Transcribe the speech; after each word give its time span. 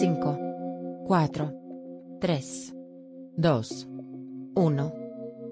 5, 0.00 1.04
4, 1.08 1.52
3, 2.22 2.74
2, 3.36 3.88
1. 4.54 4.94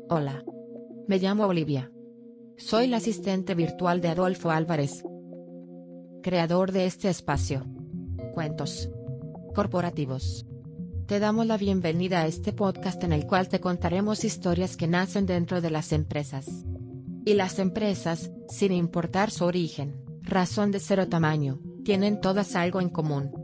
Hola. 0.08 0.42
Me 1.06 1.18
llamo 1.18 1.44
Olivia. 1.44 1.92
Soy 2.56 2.86
la 2.86 2.96
asistente 2.96 3.54
virtual 3.54 4.00
de 4.00 4.08
Adolfo 4.08 4.50
Álvarez, 4.50 5.04
creador 6.22 6.72
de 6.72 6.86
este 6.86 7.10
espacio. 7.10 7.66
Cuentos 8.32 8.88
corporativos. 9.54 10.46
Te 11.04 11.18
damos 11.18 11.44
la 11.44 11.58
bienvenida 11.58 12.22
a 12.22 12.26
este 12.26 12.54
podcast 12.54 13.04
en 13.04 13.12
el 13.12 13.26
cual 13.26 13.50
te 13.50 13.60
contaremos 13.60 14.24
historias 14.24 14.78
que 14.78 14.86
nacen 14.86 15.26
dentro 15.26 15.60
de 15.60 15.70
las 15.70 15.92
empresas. 15.92 16.64
Y 17.26 17.34
las 17.34 17.58
empresas, 17.58 18.30
sin 18.48 18.72
importar 18.72 19.30
su 19.30 19.44
origen, 19.44 20.02
razón 20.22 20.70
de 20.70 20.80
ser 20.80 21.00
o 21.00 21.06
tamaño, 21.06 21.60
tienen 21.84 22.22
todas 22.22 22.56
algo 22.56 22.80
en 22.80 22.88
común. 22.88 23.37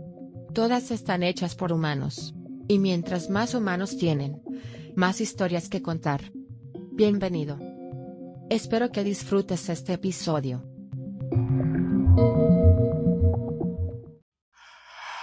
Todas 0.54 0.92
están 0.92 1.24
hechas 1.24 1.56
por 1.56 1.72
humanos. 1.72 2.32
Y 2.68 2.78
mientras 2.78 3.28
más 3.28 3.54
humanos 3.54 3.98
tienen, 3.98 4.40
más 4.94 5.20
historias 5.20 5.68
que 5.68 5.82
contar. 5.82 6.30
Bienvenido. 6.92 7.58
Espero 8.50 8.92
que 8.92 9.02
disfrutes 9.02 9.68
este 9.68 9.94
episodio. 9.94 10.62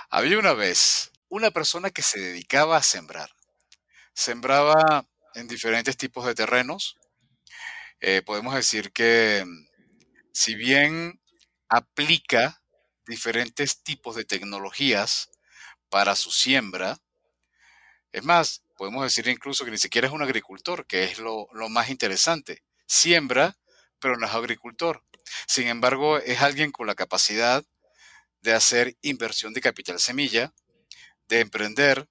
Había 0.09 0.37
una 0.37 0.51
vez 0.51 1.13
una 1.29 1.49
persona 1.51 1.91
que 1.91 2.01
se 2.01 2.19
dedicaba 2.19 2.75
a 2.75 2.83
sembrar. 2.83 3.29
Sembraba 4.13 5.07
en 5.35 5.47
diferentes 5.47 5.95
tipos 5.95 6.25
de 6.25 6.35
terrenos. 6.35 6.97
Eh, 8.01 8.21
podemos 8.21 8.53
decir 8.53 8.91
que 8.91 9.45
si 10.33 10.55
bien 10.55 11.21
aplica 11.69 12.60
diferentes 13.11 13.83
tipos 13.83 14.15
de 14.15 14.25
tecnologías 14.25 15.29
para 15.89 16.15
su 16.15 16.31
siembra, 16.31 16.99
es 18.11 18.23
más, 18.23 18.63
podemos 18.77 19.03
decir 19.03 19.27
incluso 19.27 19.63
que 19.63 19.71
ni 19.71 19.77
siquiera 19.77 20.07
es 20.07 20.13
un 20.13 20.23
agricultor, 20.23 20.85
que 20.87 21.03
es 21.03 21.19
lo, 21.19 21.47
lo 21.53 21.69
más 21.69 21.89
interesante. 21.89 22.63
Siembra, 22.87 23.57
pero 23.99 24.17
no 24.17 24.25
es 24.25 24.33
agricultor. 24.33 25.03
Sin 25.47 25.67
embargo, 25.67 26.17
es 26.17 26.41
alguien 26.41 26.71
con 26.71 26.87
la 26.87 26.95
capacidad 26.95 27.63
de 28.41 28.53
hacer 28.53 28.97
inversión 29.01 29.53
de 29.53 29.61
capital 29.61 29.99
semilla, 29.99 30.53
de 31.27 31.39
emprender, 31.39 32.09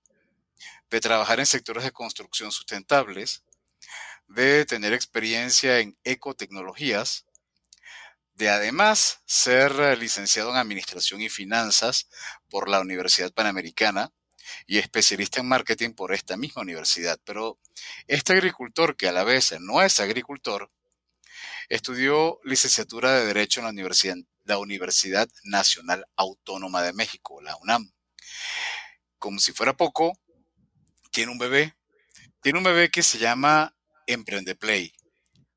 de 0.88 1.00
trabajar 1.00 1.38
en 1.40 1.46
sectores 1.46 1.84
de 1.84 1.92
construcción 1.92 2.52
sustentables, 2.52 3.42
de 4.28 4.64
tener 4.64 4.92
experiencia 4.92 5.80
en 5.80 5.98
ecotecnologías, 6.04 7.26
de 8.40 8.48
además 8.48 9.20
ser 9.26 9.98
licenciado 9.98 10.50
en 10.50 10.56
Administración 10.56 11.20
y 11.20 11.28
Finanzas 11.28 12.08
por 12.48 12.70
la 12.70 12.80
Universidad 12.80 13.32
Panamericana 13.34 14.12
y 14.66 14.78
especialista 14.78 15.40
en 15.40 15.46
marketing 15.46 15.90
por 15.90 16.14
esta 16.14 16.38
misma 16.38 16.62
universidad. 16.62 17.20
Pero 17.24 17.58
este 18.06 18.32
agricultor, 18.32 18.96
que 18.96 19.08
a 19.08 19.12
la 19.12 19.24
vez 19.24 19.54
no 19.60 19.82
es 19.82 20.00
agricultor, 20.00 20.72
estudió 21.68 22.40
licenciatura 22.42 23.12
de 23.12 23.26
Derecho 23.26 23.60
en 23.60 23.64
la 23.64 23.70
Universidad, 23.72 24.16
la 24.44 24.56
Universidad 24.56 25.28
Nacional 25.44 26.06
Autónoma 26.16 26.82
de 26.82 26.94
México, 26.94 27.42
la 27.42 27.56
UNAM. 27.56 27.92
Como 29.18 29.38
si 29.38 29.52
fuera 29.52 29.76
poco, 29.76 30.18
tiene 31.10 31.30
un 31.30 31.38
bebé. 31.38 31.74
Tiene 32.40 32.58
un 32.58 32.64
bebé 32.64 32.90
que 32.90 33.02
se 33.02 33.18
llama 33.18 33.76
Emprendeplay, 34.06 34.94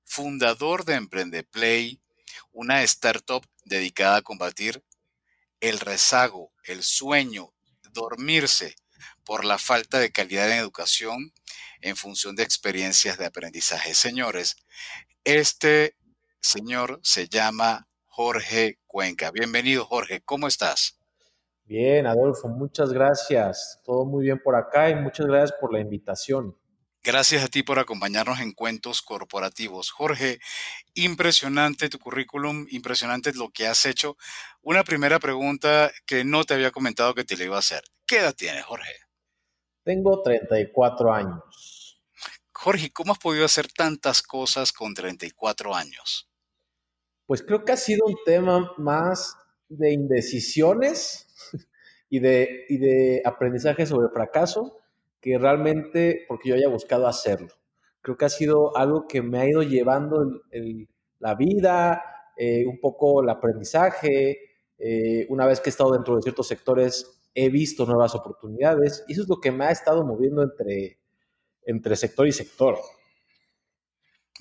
fundador 0.04 0.84
de 0.84 0.96
Emprendeplay, 0.96 2.04
una 2.54 2.84
startup 2.84 3.46
dedicada 3.66 4.18
a 4.18 4.22
combatir 4.22 4.84
el 5.60 5.80
rezago, 5.80 6.54
el 6.66 6.84
sueño, 6.84 7.54
dormirse 7.92 8.76
por 9.26 9.44
la 9.44 9.58
falta 9.58 10.00
de 10.00 10.12
calidad 10.12 10.50
en 10.52 10.60
educación 10.60 11.34
en 11.82 11.96
función 11.96 12.36
de 12.36 12.44
experiencias 12.44 13.18
de 13.18 13.26
aprendizaje. 13.26 13.94
Señores, 13.94 14.56
este 15.24 15.98
señor 16.40 17.00
se 17.04 17.28
llama 17.28 17.88
Jorge 18.08 18.80
Cuenca. 18.88 19.32
Bienvenido, 19.32 19.86
Jorge. 19.86 20.22
¿Cómo 20.24 20.48
estás? 20.48 21.00
Bien, 21.66 22.06
Adolfo, 22.08 22.48
muchas 22.48 22.92
gracias. 22.94 23.82
Todo 23.84 24.06
muy 24.06 24.24
bien 24.26 24.40
por 24.42 24.56
acá 24.56 24.90
y 24.90 24.96
muchas 24.96 25.26
gracias 25.26 25.54
por 25.60 25.74
la 25.74 25.80
invitación. 25.80 26.56
Gracias 27.06 27.44
a 27.44 27.50
ti 27.50 27.64
por 27.64 27.80
acompañarnos 27.80 28.40
en 28.40 28.54
Cuentos 28.54 29.02
Corporativos. 29.02 29.92
Jorge, 29.92 30.40
impresionante 30.94 31.90
tu 31.90 32.00
currículum, 32.00 32.66
impresionante 32.70 33.34
lo 33.34 33.50
que 33.50 33.68
has 33.68 33.86
hecho. 33.86 34.16
Una 34.62 34.86
primera 34.86 35.20
pregunta 35.20 35.92
que 36.06 36.24
no 36.24 36.46
te 36.46 36.54
había 36.54 36.72
comentado 36.72 37.14
que 37.14 37.26
te 37.26 37.36
le 37.36 37.44
iba 37.44 37.58
a 37.58 37.60
hacer. 37.60 37.84
¿Qué 38.06 38.20
edad 38.20 38.34
tienes, 38.34 38.64
Jorge? 38.64 38.94
Tengo 39.84 40.22
34 40.22 41.14
años. 41.14 42.02
Jorge, 42.54 42.94
¿cómo 42.94 43.12
has 43.12 43.20
podido 43.20 43.44
hacer 43.44 43.68
tantas 43.68 44.22
cosas 44.22 44.72
con 44.72 44.94
34 44.94 45.76
años? 45.76 46.30
Pues 47.26 47.44
creo 47.44 47.66
que 47.66 47.74
ha 47.74 47.78
sido 47.78 48.06
un 48.06 48.16
tema 48.26 48.72
más 48.78 49.36
de 49.68 49.92
indecisiones 49.92 51.28
y 52.10 52.22
de, 52.22 52.66
y 52.70 52.78
de 52.78 53.22
aprendizaje 53.26 53.86
sobre 53.86 54.08
fracaso 54.08 54.83
que 55.24 55.38
realmente 55.38 56.26
porque 56.28 56.50
yo 56.50 56.56
haya 56.56 56.68
buscado 56.68 57.08
hacerlo. 57.08 57.48
Creo 58.02 58.18
que 58.18 58.26
ha 58.26 58.30
sido 58.30 58.76
algo 58.76 59.08
que 59.08 59.22
me 59.22 59.40
ha 59.40 59.48
ido 59.48 59.64
llevando 59.64 60.42
la 61.20 61.36
vida, 61.36 62.04
eh, 62.36 62.66
un 62.68 62.78
poco 62.82 63.24
el 63.24 63.30
aprendizaje. 63.30 64.38
Eh, 64.78 65.26
una 65.30 65.48
vez 65.48 65.62
que 65.62 65.70
he 65.70 65.72
estado 65.72 65.94
dentro 65.94 66.18
de 66.18 66.24
ciertos 66.24 66.46
sectores, 66.46 67.22
he 67.34 67.50
visto 67.50 67.86
nuevas 67.86 68.14
oportunidades 68.16 69.06
y 69.08 69.14
eso 69.14 69.22
es 69.22 69.30
lo 69.30 69.40
que 69.40 69.54
me 69.54 69.64
ha 69.64 69.72
estado 69.72 70.06
moviendo 70.06 70.44
entre, 70.44 71.00
entre 71.66 71.96
sector 71.96 72.28
y 72.28 72.34
sector. 72.34 72.78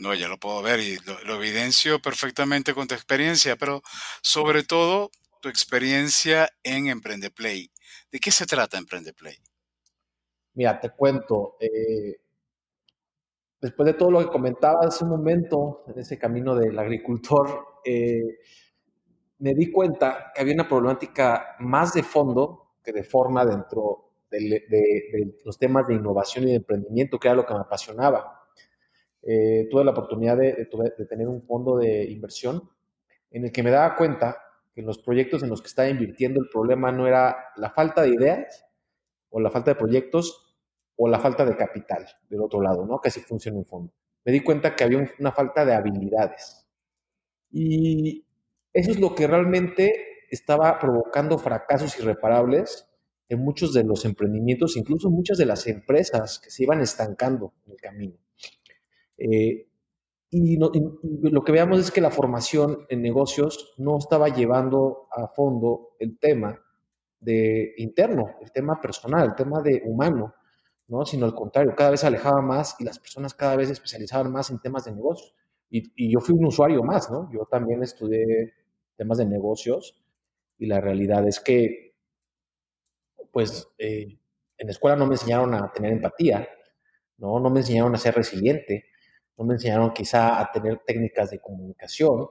No, 0.01 0.15
ya 0.15 0.27
lo 0.27 0.39
puedo 0.39 0.63
ver 0.63 0.81
y 0.81 0.97
lo, 1.07 1.23
lo 1.23 1.37
evidencio 1.37 2.03
perfectamente 2.03 2.75
con 2.75 2.89
tu 2.89 2.97
experiencia, 2.97 3.55
pero 3.55 3.83
sobre 4.21 4.65
todo 4.65 5.13
tu 5.41 5.49
experiencia 5.49 6.51
en 6.65 6.89
Emprendeplay. 6.89 7.71
¿De 8.11 8.19
qué 8.19 8.33
se 8.33 8.47
trata 8.47 8.79
Emprendeplay? 8.79 9.39
Mira, 10.55 10.79
te 10.81 10.91
cuento, 10.91 11.57
eh, 11.61 12.17
después 13.61 13.87
de 13.87 13.95
todo 13.95 14.11
lo 14.11 14.19
que 14.21 14.27
comentaba 14.27 14.81
hace 14.83 15.05
un 15.05 15.11
momento 15.11 15.85
en 15.89 15.99
ese 15.99 16.19
camino 16.19 16.55
del 16.55 16.79
agricultor, 16.79 17.67
eh, 17.85 18.39
me 19.39 19.55
di 19.55 19.73
cuenta 19.73 20.31
que 20.35 20.43
había 20.43 20.55
una 20.55 20.69
problemática 20.69 21.57
más 21.61 21.95
de 21.95 22.03
fondo 22.03 22.75
que 22.85 22.93
de 22.93 23.03
forma 23.03 23.45
dentro 23.45 24.11
de, 24.31 25.35
los 25.45 25.59
temas 25.59 25.87
de 25.87 25.95
innovación 25.95 26.45
y 26.45 26.51
de 26.51 26.57
emprendimiento, 26.57 27.19
que 27.19 27.29
era 27.29 27.35
lo 27.37 27.47
que 27.47 27.55
me 27.55 27.61
apasionaba. 27.61 28.41
Eh, 29.23 29.69
tuve 29.71 29.85
la 29.85 29.93
oportunidad 29.93 30.37
de, 30.37 30.69
de, 30.99 31.07
tener 31.07 31.29
un 31.29 31.43
fondo 31.43 31.77
de 31.77 32.05
inversión 32.11 32.69
en 33.31 33.45
el 33.45 33.53
que 33.53 33.63
me 33.63 33.71
daba 33.71 33.97
cuenta 33.97 34.37
que 34.75 34.81
en 34.81 34.87
los 34.87 34.99
proyectos 34.99 35.43
en 35.43 35.51
los 35.51 35.61
que 35.61 35.69
estaba 35.69 35.89
invirtiendo 35.89 36.41
el 36.41 36.49
problema 36.49 36.91
no 36.91 37.07
era 37.07 37.37
la 37.57 37.71
falta 37.71 38.03
de 38.03 38.11
ideas, 38.11 38.65
o 39.33 39.41
la 39.41 39.51
falta 39.51 39.73
de 39.73 39.75
proyectos 39.75 40.55
o 40.97 41.09
la 41.09 41.19
falta 41.19 41.45
de 41.45 41.57
capital 41.57 42.07
del 42.29 42.43
otro 42.43 42.61
lado, 42.61 42.87
¿no? 42.87 43.01
Que 43.01 43.09
así 43.09 43.21
funciona 43.21 43.59
un 43.59 43.67
fondo. 43.67 43.93
Me 44.25 44.33
di 44.33 44.41
cuenta 44.41 44.77
que 44.77 44.85
había 44.85 45.05
una 45.19 45.33
falta 45.33 45.65
de 45.65 45.75
habilidades. 45.75 46.67
Y 47.51 48.25
eso 48.73 48.91
es 48.93 49.01
lo 49.01 49.15
que 49.15 49.27
realmente 49.27 50.27
estaba 50.31 50.79
provocando 50.79 51.39
fracasos 51.39 51.99
irreparables 51.99 52.89
en 53.29 53.41
muchos 53.41 53.73
de 53.73 53.85
los 53.85 54.05
emprendimientos, 54.05 54.77
incluso 54.77 55.11
muchas 55.11 55.39
de 55.39 55.47
las 55.47 55.67
empresas 55.67 56.39
que 56.39 56.51
se 56.51 56.63
iban 56.63 56.81
estancando 56.81 57.55
en 57.67 57.73
el 57.73 57.81
camino. 57.81 58.17
Eh, 59.17 59.69
y, 60.31 60.57
lo 60.57 61.45
que 61.45 61.53
veamos 61.53 61.79
es 61.79 61.91
que 61.91 62.01
la 62.01 62.11
formación 62.11 62.87
en 62.89 63.03
negocios 63.03 63.75
no 63.77 63.99
estaba 63.99 64.29
llevando 64.29 65.09
a 65.11 65.29
fondo 65.29 65.91
el 65.99 66.19
tema 66.19 66.63
de 67.23 67.75
interno, 67.79 68.37
el 68.43 68.51
tema 68.51 68.81
personal, 68.81 69.29
el 69.29 69.35
tema 69.35 69.63
de 69.63 69.81
humano, 69.85 70.35
¿no? 70.89 71.07
Sino 71.07 71.25
al 71.25 71.35
contrario, 71.35 71.75
cada 71.77 71.91
vez 71.91 72.01
se 72.01 72.09
alejaba 72.09 72.43
más 72.43 72.77
y 72.81 72.85
las 72.85 72.99
personas 72.99 73.33
cada 73.33 73.57
vez 73.57 73.69
se 73.69 73.75
especializaban 73.75 74.31
más 74.31 74.51
en 74.51 74.59
temas 74.59 74.85
de 74.85 74.93
negocios. 74.93 75.35
Y, 75.71 76.13
yo 76.13 76.21
fui 76.21 76.35
un 76.35 76.45
usuario 76.45 76.83
más, 76.83 77.11
¿no? 77.11 77.31
Yo 77.33 77.47
también 77.47 77.83
estudié 77.83 78.53
temas 78.97 79.19
de 79.19 79.25
negocios 79.25 79.97
y 80.59 80.67
la 80.67 80.81
realidad 80.81 81.27
es 81.27 81.41
que, 81.41 81.95
pues, 83.31 83.69
eh, 83.79 84.19
en 84.59 84.67
la 84.67 84.73
escuela 84.73 84.97
no 84.97 85.07
me 85.07 85.15
enseñaron 85.15 85.55
a 85.55 85.73
tener 85.73 85.93
empatía, 85.93 86.47
¿no? 87.19 87.41
No 87.41 87.51
me 87.51 87.61
enseñaron 87.61 87.95
a 87.95 87.99
ser 87.99 88.15
resiliente, 88.15 88.85
no 89.39 89.45
me 89.45 89.55
enseñaron 89.55 89.93
quizá 89.93 90.41
a 90.41 90.53
tener 90.53 90.83
técnicas 90.87 91.31
de 91.31 91.39
comunicación. 91.39 92.27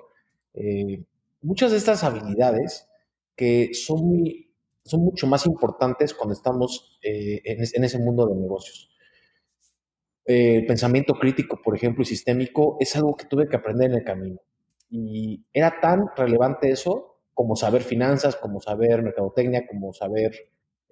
Eh, 0.53 1.03
muchas 1.41 1.71
de 1.71 1.77
estas 1.77 2.03
habilidades 2.03 2.88
que 3.35 3.73
son 3.73 4.05
muy 4.05 4.50
son 4.83 5.01
mucho 5.01 5.27
más 5.27 5.45
importantes 5.45 6.13
cuando 6.13 6.33
estamos 6.33 6.99
eh, 7.03 7.41
en, 7.45 7.83
ese 7.83 7.99
mundo 7.99 8.27
de 8.27 8.35
negocios. 8.35 8.89
El 10.25 10.65
pensamiento 10.65 11.13
crítico, 11.15 11.61
por 11.61 11.75
ejemplo, 11.75 12.03
y 12.03 12.05
sistémico 12.05 12.77
es 12.79 12.95
algo 12.95 13.15
que 13.15 13.25
tuve 13.25 13.47
que 13.47 13.55
aprender 13.55 13.91
en 13.91 13.97
el 13.97 14.03
camino. 14.03 14.39
Y 14.89 15.43
era 15.53 15.79
tan 15.79 16.05
relevante 16.15 16.69
eso 16.69 17.17
como 17.33 17.55
saber 17.55 17.81
finanzas, 17.81 18.35
como 18.35 18.59
saber 18.61 19.01
mercadotecnia, 19.01 19.65
como 19.67 19.93
saber 19.93 20.31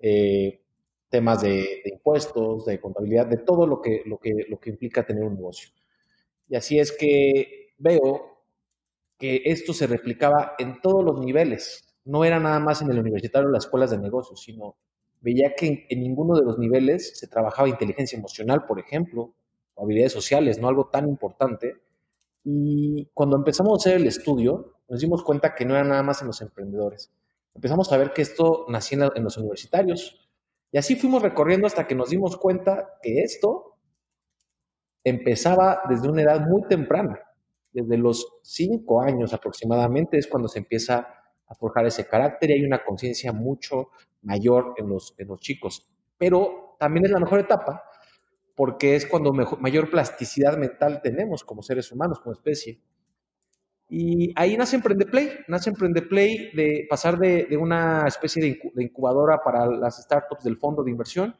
eh, 0.02 0.62
temas 1.10 1.42
de, 1.42 1.82
impuestos, 1.86 2.66
de 2.66 2.80
contabilidad, 2.80 3.28
de 3.28 3.38
todo 3.38 3.68
lo 3.68 3.82
que, 3.82 4.04
lo, 4.06 4.20
que, 4.20 4.46
lo 4.48 4.60
que 4.60 4.70
implica 4.70 5.06
tener 5.06 5.24
un 5.24 5.36
negocio. 5.36 5.70
Y 6.48 6.56
así 6.56 6.80
es 6.80 6.92
que 6.92 7.74
veo 7.78 8.44
que 9.18 9.42
esto 9.46 9.74
se 9.74 9.88
replicaba 9.88 10.54
en 10.58 10.82
todos 10.82 11.04
los 11.04 11.20
niveles. 11.20 11.89
No 12.10 12.26
era 12.26 12.40
nada 12.40 12.60
más 12.60 12.82
en 12.82 12.90
el 12.90 12.98
universitario 12.98 13.50
o 13.50 13.52
las 13.52 13.66
escuelas 13.66 13.92
de 13.92 14.00
negocios, 14.00 14.42
sino 14.42 14.78
veía 15.22 15.54
que 15.56 15.86
en, 15.88 16.00
ninguno 16.02 16.36
de 16.36 16.44
los 16.44 16.58
niveles 16.58 17.20
se 17.20 17.28
trabajaba 17.28 17.70
inteligencia 17.70 18.18
emocional, 18.18 18.66
por 18.66 18.80
ejemplo, 18.80 19.36
o 19.76 19.84
habilidades 19.84 20.14
sociales, 20.14 20.60
no 20.60 20.68
algo 20.68 20.90
tan 20.90 21.08
importante. 21.08 21.76
Y 22.44 23.08
cuando 23.14 23.38
empezamos 23.38 23.74
a 23.74 23.76
hacer 23.78 24.02
el 24.02 24.08
estudio, 24.08 24.80
nos 24.88 25.02
dimos 25.02 25.24
cuenta 25.24 25.54
que 25.54 25.66
no 25.66 25.76
era 25.76 25.84
nada 25.84 26.02
más 26.02 26.22
en 26.22 26.28
los 26.28 26.42
emprendedores. 26.42 27.12
Empezamos 27.54 27.92
a 27.92 27.98
ver 27.98 28.12
que 28.12 28.24
esto 28.24 28.66
nacía 28.70 29.12
en 29.14 29.24
los 29.24 29.38
universitarios. 29.38 30.28
Y 30.72 30.80
así 30.80 30.96
fuimos 30.96 31.22
recorriendo 31.22 31.68
hasta 31.68 31.86
que 31.86 31.94
nos 31.94 32.10
dimos 32.10 32.38
cuenta 32.38 32.98
que 33.04 33.22
esto 33.22 33.76
empezaba 35.04 35.82
desde 35.88 36.10
una 36.10 36.24
edad 36.24 36.42
muy 36.48 36.64
temprana. 36.64 37.20
Desde 37.72 37.98
los 37.98 38.26
cinco 38.42 39.00
años 39.00 39.32
aproximadamente 39.32 40.18
es 40.18 40.26
cuando 40.26 40.48
se 40.48 40.58
empieza 40.58 41.19
a 41.50 41.88
ese 41.88 42.08
carácter 42.08 42.50
y 42.50 42.54
hay 42.54 42.64
una 42.64 42.84
conciencia 42.84 43.34
mucho 43.34 43.90
mayor 44.22 44.76
en 44.78 44.90
los, 44.90 45.16
en 45.18 45.28
los 45.28 45.40
chicos. 45.40 45.90
Pero 46.18 46.76
también 46.80 47.06
es 47.06 47.12
la 47.12 47.20
mejor 47.20 47.40
etapa 47.40 47.84
porque 48.56 48.96
es 48.96 49.06
cuando 49.06 49.32
mayor 49.32 49.90
plasticidad 49.90 50.58
mental 50.58 51.02
tenemos 51.02 51.44
como 51.44 51.62
seres 51.64 51.92
humanos, 51.92 52.20
como 52.20 52.34
especie. 52.34 52.82
Y 53.88 54.34
ahí 54.36 54.58
nace 54.58 54.76
Emprende 54.76 55.06
Play, 55.06 55.32
nace 55.48 55.70
Emprende 55.70 56.02
Play 56.02 56.52
de 56.54 56.86
pasar 56.90 57.18
de, 57.18 57.46
de 57.46 57.58
una 57.58 58.04
especie 58.06 58.60
de 58.74 58.84
incubadora 58.84 59.42
para 59.44 59.66
las 59.66 60.04
startups 60.04 60.44
del 60.44 60.58
fondo 60.58 60.84
de 60.84 60.92
inversión, 60.92 61.36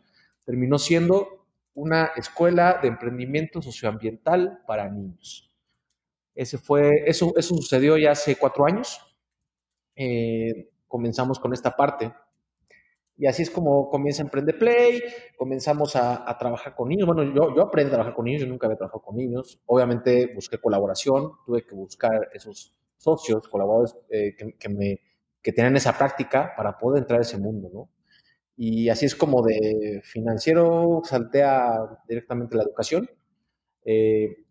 terminó 0.46 0.80
siendo 0.80 1.46
una 1.74 2.12
escuela 2.16 2.80
de 2.82 2.88
emprendimiento 2.88 3.62
socioambiental 3.62 4.62
para 4.66 4.90
niños. 4.90 5.54
Ese 6.36 6.58
fue, 6.58 7.04
eso, 7.06 7.34
eso 7.36 7.56
sucedió 7.56 7.98
ya 7.98 8.12
hace 8.12 8.38
cuatro 8.38 8.66
años. 8.66 9.09
Eh, 10.00 10.70
comenzamos 10.88 11.40
con 11.40 11.54
esta 11.54 11.76
parte. 11.76 12.14
Y 13.18 13.28
así 13.28 13.44
es 13.44 13.50
como 13.50 13.90
comienza 13.90 14.22
Emprende 14.22 14.54
Play, 14.54 15.02
comenzamos 15.38 15.98
a, 15.98 16.38
trabajar 16.40 16.74
con 16.74 16.88
niños. 16.88 17.06
Bueno, 17.06 17.24
yo, 17.24 17.54
yo 17.54 17.64
aprendí 17.64 17.90
a 17.90 17.96
trabajar 17.96 18.14
con 18.16 18.24
niños, 18.24 18.44
yo 18.44 18.48
nunca 18.48 18.66
había 18.68 18.78
trabajado 18.78 19.02
con 19.02 19.18
niños. 19.18 19.62
Obviamente 19.66 20.32
busqué 20.34 20.58
colaboración, 20.58 21.34
tuve 21.46 21.66
que 21.66 21.76
buscar 21.76 22.30
esos 22.34 22.74
socios, 22.96 23.50
colaboradores 23.50 23.98
eh, 24.10 24.36
que, 24.38 24.54
que, 24.54 24.70
me, 24.70 25.02
que 25.42 25.52
tenían 25.52 25.76
esa 25.76 25.98
práctica 25.98 26.54
para 26.56 26.78
poder 26.78 27.02
entrar 27.02 27.20
a 27.20 27.24
ese 27.24 27.38
mundo, 27.38 27.70
¿no? 27.74 27.90
Y 28.56 28.90
así 28.90 29.06
es 29.06 29.16
como 29.16 29.42
de 29.42 30.02
financiero 30.04 31.02
saltea 31.04 31.78
directamente 32.08 32.56
la 32.58 32.64
educación. 32.64 33.10
Eh, 33.84 34.46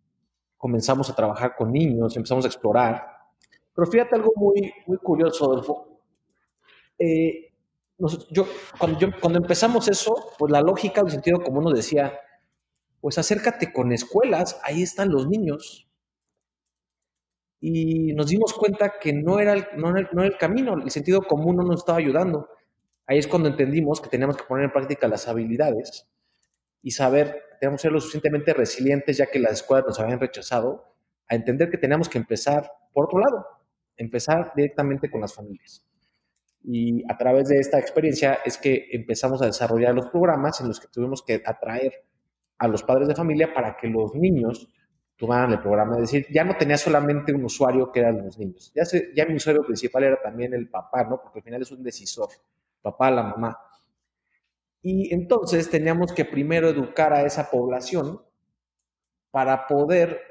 comenzamos 0.56 1.08
a 1.10 1.14
trabajar 1.14 1.54
con 1.56 1.72
niños, 1.72 2.16
empezamos 2.16 2.44
a 2.44 2.48
explorar. 2.48 3.18
Pero 3.78 3.92
fíjate 3.92 4.16
algo 4.16 4.32
muy, 4.34 4.75
muy 4.88 4.98
curioso, 4.98 5.44
Adolfo. 5.44 6.00
Eh, 6.98 7.52
yo, 8.28 8.44
cuando, 8.76 8.98
yo, 8.98 9.08
cuando 9.20 9.38
empezamos 9.38 9.86
eso, 9.86 10.32
pues 10.36 10.50
la 10.50 10.60
lógica, 10.62 11.00
el 11.00 11.10
sentido 11.12 11.40
común 11.40 11.62
nos 11.62 11.75
decía, 11.75 12.19
pues 13.00 13.19
acércate 13.19 13.72
con 13.72 13.92
escuelas, 13.92 14.60
ahí 14.64 14.82
están 14.82 15.10
los 15.10 15.28
niños. 15.28 15.88
Y 17.60 18.14
nos 18.14 18.26
dimos 18.26 18.52
cuenta 18.52 18.94
que 19.00 19.12
no 19.12 19.38
era, 19.38 19.52
el, 19.52 19.69
no, 19.76 19.96
era, 19.96 20.08
el 20.24 20.36
camino, 20.36 20.74
el 20.74 20.90
sentido 20.90 21.22
común 21.22 21.54
no 21.54 21.62
nos 21.62 21.82
estaba 21.82 21.98
ayudando. 21.98 22.48
Ahí 23.06 23.19
es 23.19 23.28
cuando 23.28 23.48
entendimos 23.48 24.00
que 24.00 24.08
teníamos 24.08 24.36
que 24.36 24.42
poner 24.42 24.64
en 24.64 24.72
práctica 24.72 25.06
las 25.06 25.28
habilidades 25.28 26.08
y 26.82 26.90
saber, 26.90 27.44
teníamos 27.60 27.81
que 27.81 27.82
ser 27.82 27.92
lo 27.92 28.00
suficientemente 28.00 28.54
resilientes, 28.54 29.19
ya 29.19 29.26
que 29.26 29.38
las 29.38 29.52
escuelas 29.52 29.86
nos 29.86 30.00
habían 30.00 30.19
rechazado, 30.19 30.96
a 31.28 31.36
entender 31.36 31.70
que 31.70 31.78
teníamos 31.78 32.08
que 32.08 32.19
empezar 32.19 32.72
por 32.92 33.04
otro 33.04 33.20
lado, 33.20 33.57
empezar 33.98 34.52
directamente 34.56 35.10
con 35.10 35.20
las 35.20 35.34
familias. 35.34 35.84
Y 36.64 37.04
a 37.10 37.16
través 37.16 37.48
de 37.48 37.58
esta 37.58 37.78
experiencia 37.78 38.38
es 38.44 38.58
que 38.58 38.88
empezamos 38.92 39.42
a 39.42 39.46
desarrollar 39.46 39.94
los 39.94 40.06
programas 40.06 40.60
en 40.60 40.68
los 40.68 40.80
que 40.80 40.88
tuvimos 40.88 41.22
que 41.22 41.42
atraer 41.44 42.04
a 42.58 42.68
los 42.68 42.82
padres 42.82 43.08
de 43.08 43.14
familia 43.14 43.52
para 43.52 43.76
que 43.76 43.88
los 43.88 44.14
niños 44.14 44.68
tomaran 45.16 45.52
el 45.52 45.60
programa. 45.60 45.96
Es 45.96 46.02
decir, 46.02 46.26
ya 46.30 46.44
no 46.44 46.56
tenía 46.56 46.78
solamente 46.78 47.32
un 47.32 47.44
usuario 47.44 47.90
que 47.92 48.00
eran 48.00 48.24
los 48.24 48.38
niños. 48.38 48.72
Ya, 48.74 48.84
ya 49.14 49.26
mi 49.26 49.34
usuario 49.34 49.62
principal 49.64 50.04
era 50.04 50.20
también 50.20 50.54
el 50.54 50.68
papá, 50.68 51.04
¿no? 51.04 51.20
Porque 51.20 51.40
al 51.40 51.44
final 51.44 51.62
es 51.62 51.72
un 51.72 51.82
decisor, 51.82 52.28
papá, 52.80 53.10
la 53.10 53.22
mamá. 53.24 53.58
Y 54.82 55.12
entonces 55.12 55.68
teníamos 55.68 56.12
que 56.12 56.24
primero 56.24 56.68
educar 56.68 57.12
a 57.12 57.22
esa 57.22 57.50
población 57.50 58.20
para 59.30 59.66
poder 59.66 60.27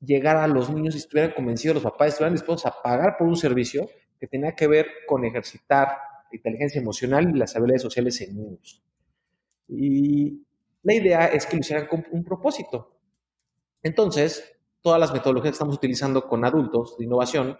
llegar 0.00 0.36
a 0.36 0.46
los 0.46 0.70
niños 0.70 0.94
y 0.94 0.98
estuvieran 0.98 1.32
convencidos, 1.32 1.76
los 1.76 1.84
papás 1.84 2.08
estuvieran 2.08 2.34
dispuestos 2.34 2.66
a 2.66 2.82
pagar 2.82 3.16
por 3.18 3.26
un 3.26 3.36
servicio 3.36 3.88
que 4.18 4.26
tenía 4.26 4.54
que 4.54 4.66
ver 4.66 4.86
con 5.06 5.24
ejercitar 5.24 5.88
inteligencia 6.32 6.80
emocional 6.80 7.30
y 7.30 7.38
las 7.38 7.56
habilidades 7.56 7.82
sociales 7.82 8.20
en 8.20 8.36
niños. 8.36 8.82
Y 9.68 10.42
la 10.82 10.94
idea 10.94 11.26
es 11.26 11.46
que 11.46 11.56
lo 11.56 11.60
hicieran 11.60 11.86
con 11.86 12.04
un 12.10 12.24
propósito. 12.24 12.96
Entonces, 13.82 14.56
todas 14.80 15.00
las 15.00 15.12
metodologías 15.12 15.52
que 15.52 15.54
estamos 15.54 15.76
utilizando 15.76 16.26
con 16.26 16.44
adultos 16.44 16.96
de 16.98 17.04
innovación, 17.04 17.56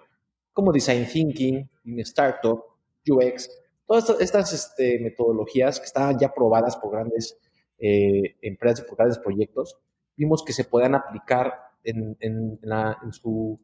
como 0.52 0.72
Design 0.72 1.06
Thinking, 1.06 1.68
Startup, 1.98 2.62
UX, 3.08 3.50
todas 3.86 4.20
estas, 4.20 4.52
este, 4.52 4.98
metodologías 5.00 5.78
que 5.78 5.86
estaban 5.86 6.18
ya 6.18 6.32
probadas 6.32 6.76
por 6.76 6.92
grandes 6.92 7.38
eh, 7.78 8.36
empresas 8.42 8.84
por 8.84 8.96
grandes 8.96 9.18
proyectos, 9.18 9.78
vimos 10.16 10.44
que 10.44 10.52
se 10.52 10.64
podían 10.64 10.94
aplicar 10.94 11.67
en, 11.88 12.16
en, 12.20 12.60
en 12.62 13.12
su 13.12 13.58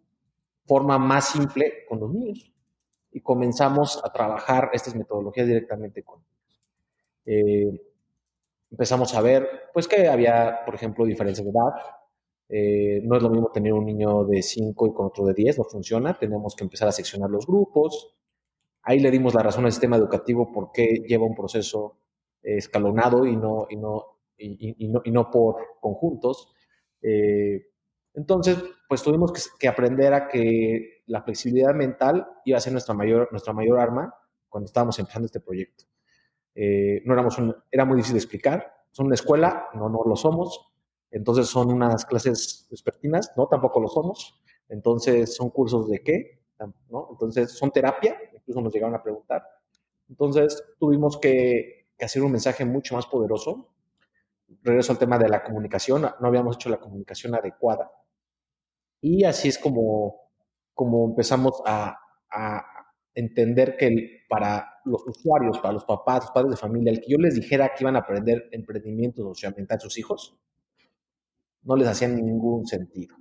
forma 0.66 0.98
más 0.98 1.28
simple 1.28 1.84
con 1.88 2.00
los 2.00 2.12
niños 2.12 2.52
y 3.10 3.20
comenzamos 3.20 4.02
a 4.04 4.12
trabajar 4.12 4.70
estas 4.72 4.94
metodologías 4.96 5.46
directamente 5.46 6.02
con 6.02 6.20
ellos. 6.20 6.62
Eh, 7.26 7.80
empezamos 8.70 9.14
a 9.14 9.20
ver, 9.20 9.48
pues 9.72 9.86
que 9.86 10.08
había, 10.08 10.64
por 10.64 10.74
ejemplo, 10.74 11.04
diferencias 11.04 11.44
de 11.44 11.50
edad. 11.50 11.72
Eh, 12.48 13.00
no 13.04 13.16
es 13.16 13.22
lo 13.22 13.30
mismo 13.30 13.50
tener 13.52 13.72
un 13.72 13.86
niño 13.86 14.24
de 14.24 14.42
5 14.42 14.86
y 14.88 14.92
con 14.92 15.06
otro 15.06 15.24
de 15.26 15.34
10, 15.34 15.58
no 15.58 15.64
funciona. 15.64 16.18
Tenemos 16.18 16.56
que 16.56 16.64
empezar 16.64 16.88
a 16.88 16.92
seccionar 16.92 17.30
los 17.30 17.46
grupos. 17.46 18.16
Ahí 18.82 18.98
le 18.98 19.12
dimos 19.12 19.32
la 19.34 19.42
razón 19.42 19.64
al 19.64 19.72
sistema 19.72 19.96
educativo 19.96 20.50
por 20.52 20.72
qué 20.72 21.04
lleva 21.06 21.24
un 21.24 21.34
proceso 21.34 21.98
escalonado 22.42 23.24
y 23.26 23.36
no, 23.36 23.66
y 23.70 23.76
no, 23.76 24.04
y, 24.36 24.88
no, 24.88 25.02
y 25.04 25.10
no 25.12 25.30
por 25.30 25.56
conjuntos. 25.80 26.52
Eh, 27.00 27.68
entonces, 28.14 28.56
pues 28.88 29.02
tuvimos 29.02 29.32
que, 29.58 29.66
aprender 29.66 30.14
a 30.14 30.28
que 30.28 31.02
la 31.06 31.22
flexibilidad 31.22 31.74
mental 31.74 32.26
iba 32.44 32.56
a 32.56 32.60
ser 32.60 32.72
nuestra 32.72 32.94
mayor, 32.94 33.28
nuestra 33.32 33.52
mayor 33.52 33.80
arma 33.80 34.14
cuando 34.48 34.66
estábamos 34.66 34.98
empezando 35.00 35.26
este 35.26 35.40
proyecto. 35.40 35.84
Eh, 36.54 37.02
no 37.04 37.12
éramos 37.14 37.36
era 37.72 37.84
muy 37.84 37.96
difícil 37.96 38.14
de 38.14 38.20
explicar. 38.20 38.72
Son 38.92 39.06
una 39.06 39.16
escuela, 39.16 39.66
no, 39.74 39.88
no 39.88 40.02
lo 40.06 40.14
somos. 40.14 40.72
Entonces 41.10 41.48
son 41.48 41.72
unas 41.72 42.06
clases 42.06 42.68
vespertinas, 42.70 43.32
no, 43.36 43.48
tampoco 43.48 43.80
lo 43.80 43.88
somos. 43.88 44.40
Entonces 44.68 45.34
son 45.34 45.50
cursos 45.50 45.88
de 45.88 46.00
qué, 46.00 46.40
¿no? 46.88 47.08
Entonces 47.10 47.50
son 47.50 47.72
terapia, 47.72 48.16
incluso 48.32 48.60
nos 48.60 48.72
llegaron 48.72 48.94
a 48.94 49.02
preguntar. 49.02 49.42
Entonces 50.08 50.62
tuvimos 50.78 51.18
que, 51.18 51.88
que 51.98 52.04
hacer 52.04 52.22
un 52.22 52.30
mensaje 52.30 52.64
mucho 52.64 52.94
más 52.94 53.06
poderoso. 53.06 53.70
Regreso 54.62 54.92
al 54.92 54.98
tema 54.98 55.18
de 55.18 55.28
la 55.28 55.42
comunicación, 55.42 56.02
no 56.02 56.28
habíamos 56.28 56.56
hecho 56.56 56.68
la 56.68 56.78
comunicación 56.78 57.34
adecuada 57.34 57.90
y 59.04 59.22
así 59.24 59.48
es 59.48 59.58
como, 59.58 60.30
como 60.72 61.04
empezamos 61.04 61.60
a, 61.66 62.00
entender 63.16 63.76
que 63.76 64.24
para 64.28 64.80
los 64.84 65.06
usuarios, 65.06 65.60
para 65.60 65.74
los 65.74 65.84
papás, 65.84 66.24
los 66.24 66.32
padres 66.32 66.50
de 66.50 66.56
familia, 66.56 66.90
el 66.90 67.00
que 67.00 67.12
yo 67.12 67.18
les 67.18 67.36
dijera 67.36 67.68
que 67.68 67.84
iban 67.84 67.94
a 67.94 68.00
aprender 68.00 68.48
emprendimiento 68.50 69.22
socioambiental 69.22 69.80
sus 69.80 69.98
hijos, 69.98 70.34
no 71.62 71.76
les 71.76 71.86
hacía 71.86 72.08
ningún 72.08 72.66
sentido. 72.66 73.14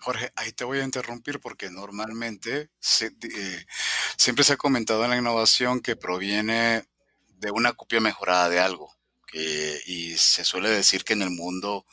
Jorge, 0.00 0.30
ahí 0.34 0.52
te 0.52 0.64
voy 0.64 0.78
a 0.78 0.84
interrumpir 0.84 1.40
porque 1.40 1.68
normalmente 1.68 2.70
eh, 3.02 3.66
siempre 4.16 4.44
se 4.44 4.54
ha 4.54 4.56
comentado 4.56 5.04
en 5.04 5.10
la 5.10 5.18
innovación 5.18 5.80
que 5.80 5.94
proviene 5.94 6.84
de 7.36 7.50
una 7.50 7.74
copia 7.74 8.00
mejorada 8.00 8.48
de 8.48 8.60
algo. 8.60 8.94
y 9.34 10.14
se 10.16 10.42
suele 10.42 10.70
decir 10.70 11.04
que 11.04 11.12
en 11.12 11.22
el 11.22 11.30
mundo 11.30 11.84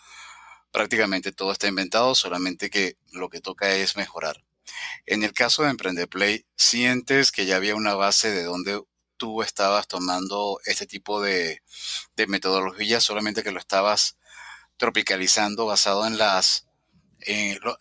prácticamente 0.75 1.31
todo 1.31 1.53
está 1.53 1.69
inventado, 1.69 2.15
solamente 2.15 2.69
que 2.69 2.97
lo 3.13 3.29
que 3.29 3.39
toca 3.39 3.73
es 3.73 3.95
mejorar. 3.95 4.43
En 5.05 5.23
el 5.23 5.31
caso 5.31 5.63
de 5.63 5.69
Emprende 5.69 6.05
Play, 6.05 6.45
¿sientes 6.57 7.31
que 7.31 7.45
ya 7.45 7.55
había 7.55 7.75
una 7.75 7.95
base 7.95 8.29
de 8.31 8.43
donde 8.43 8.83
tú 9.15 9.41
estabas 9.41 9.87
tomando 9.87 10.59
este 10.65 10.85
tipo 10.85 11.21
de, 11.21 11.61
metodología, 12.27 12.99
solamente 12.99 13.41
que 13.41 13.53
lo 13.53 13.59
estabas 13.59 14.17
tropicalizando 14.75 15.65
basado 15.65 16.05
en 16.07 16.17
las 16.17 16.67
en, 17.21 17.57
los, 17.61 17.77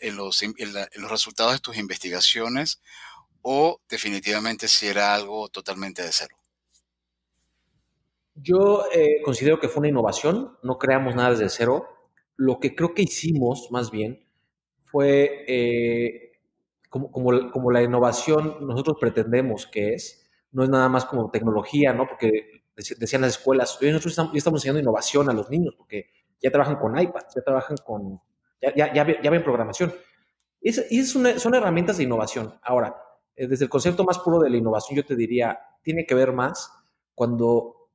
en, 0.00 0.16
los, 0.16 0.42
en 0.42 0.56
los 0.96 1.10
resultados 1.12 1.52
de 1.52 1.60
tus 1.60 1.76
investigaciones 1.76 2.82
o 3.40 3.80
definitivamente 3.88 4.66
si 4.66 4.88
era 4.88 5.14
algo 5.14 5.48
totalmente 5.48 6.02
de 6.02 6.10
cero? 6.10 6.36
Yo 8.34 8.86
eh, 8.92 9.22
considero 9.24 9.60
que 9.60 9.68
fue 9.68 9.78
una 9.78 9.90
innovación, 9.90 10.58
no 10.64 10.76
creamos 10.76 11.14
nada 11.14 11.30
desde 11.30 11.48
cero. 11.50 11.99
Lo 12.40 12.58
que 12.58 12.74
creo 12.74 12.94
que 12.94 13.02
hicimos, 13.02 13.68
más 13.70 13.90
bien, 13.90 14.26
fue 14.86 15.44
eh, 15.46 16.40
como, 16.88 17.12
como, 17.12 17.50
como, 17.50 17.70
la 17.70 17.82
innovación 17.82 18.66
nosotros 18.66 18.96
pretendemos 18.98 19.66
que 19.66 19.92
es, 19.92 20.26
no 20.50 20.64
es 20.64 20.70
nada 20.70 20.88
más 20.88 21.04
como 21.04 21.30
tecnología, 21.30 21.92
¿no? 21.92 22.08
Porque 22.08 22.62
decían 22.98 23.20
las 23.20 23.36
escuelas, 23.36 23.78
hoy 23.82 23.88
nosotros 23.88 24.12
estamos, 24.12 24.32
ya 24.32 24.38
estamos 24.38 24.60
enseñando 24.60 24.80
innovación 24.80 25.28
a 25.28 25.34
los 25.34 25.50
niños, 25.50 25.74
porque 25.76 26.08
ya 26.42 26.50
trabajan 26.50 26.76
con 26.76 26.98
iPads, 26.98 27.34
ya 27.34 27.42
trabajan 27.42 27.76
con, 27.84 28.22
ya, 28.62 28.74
ya, 28.74 28.94
ya, 28.94 29.20
ya 29.20 29.30
ven 29.30 29.44
programación. 29.44 29.92
Y, 30.62 30.70
es, 30.70 31.14
una, 31.14 31.38
son 31.38 31.54
herramientas 31.54 31.98
de 31.98 32.04
innovación. 32.04 32.54
Ahora, 32.62 32.96
eh, 33.36 33.48
desde 33.48 33.66
el 33.66 33.70
concepto 33.70 34.02
más 34.04 34.18
puro 34.18 34.38
de 34.38 34.48
la 34.48 34.56
innovación, 34.56 34.96
yo 34.96 35.04
te 35.04 35.14
diría, 35.14 35.60
tiene 35.82 36.06
que 36.06 36.14
ver 36.14 36.32
más 36.32 36.72
cuando 37.14 37.90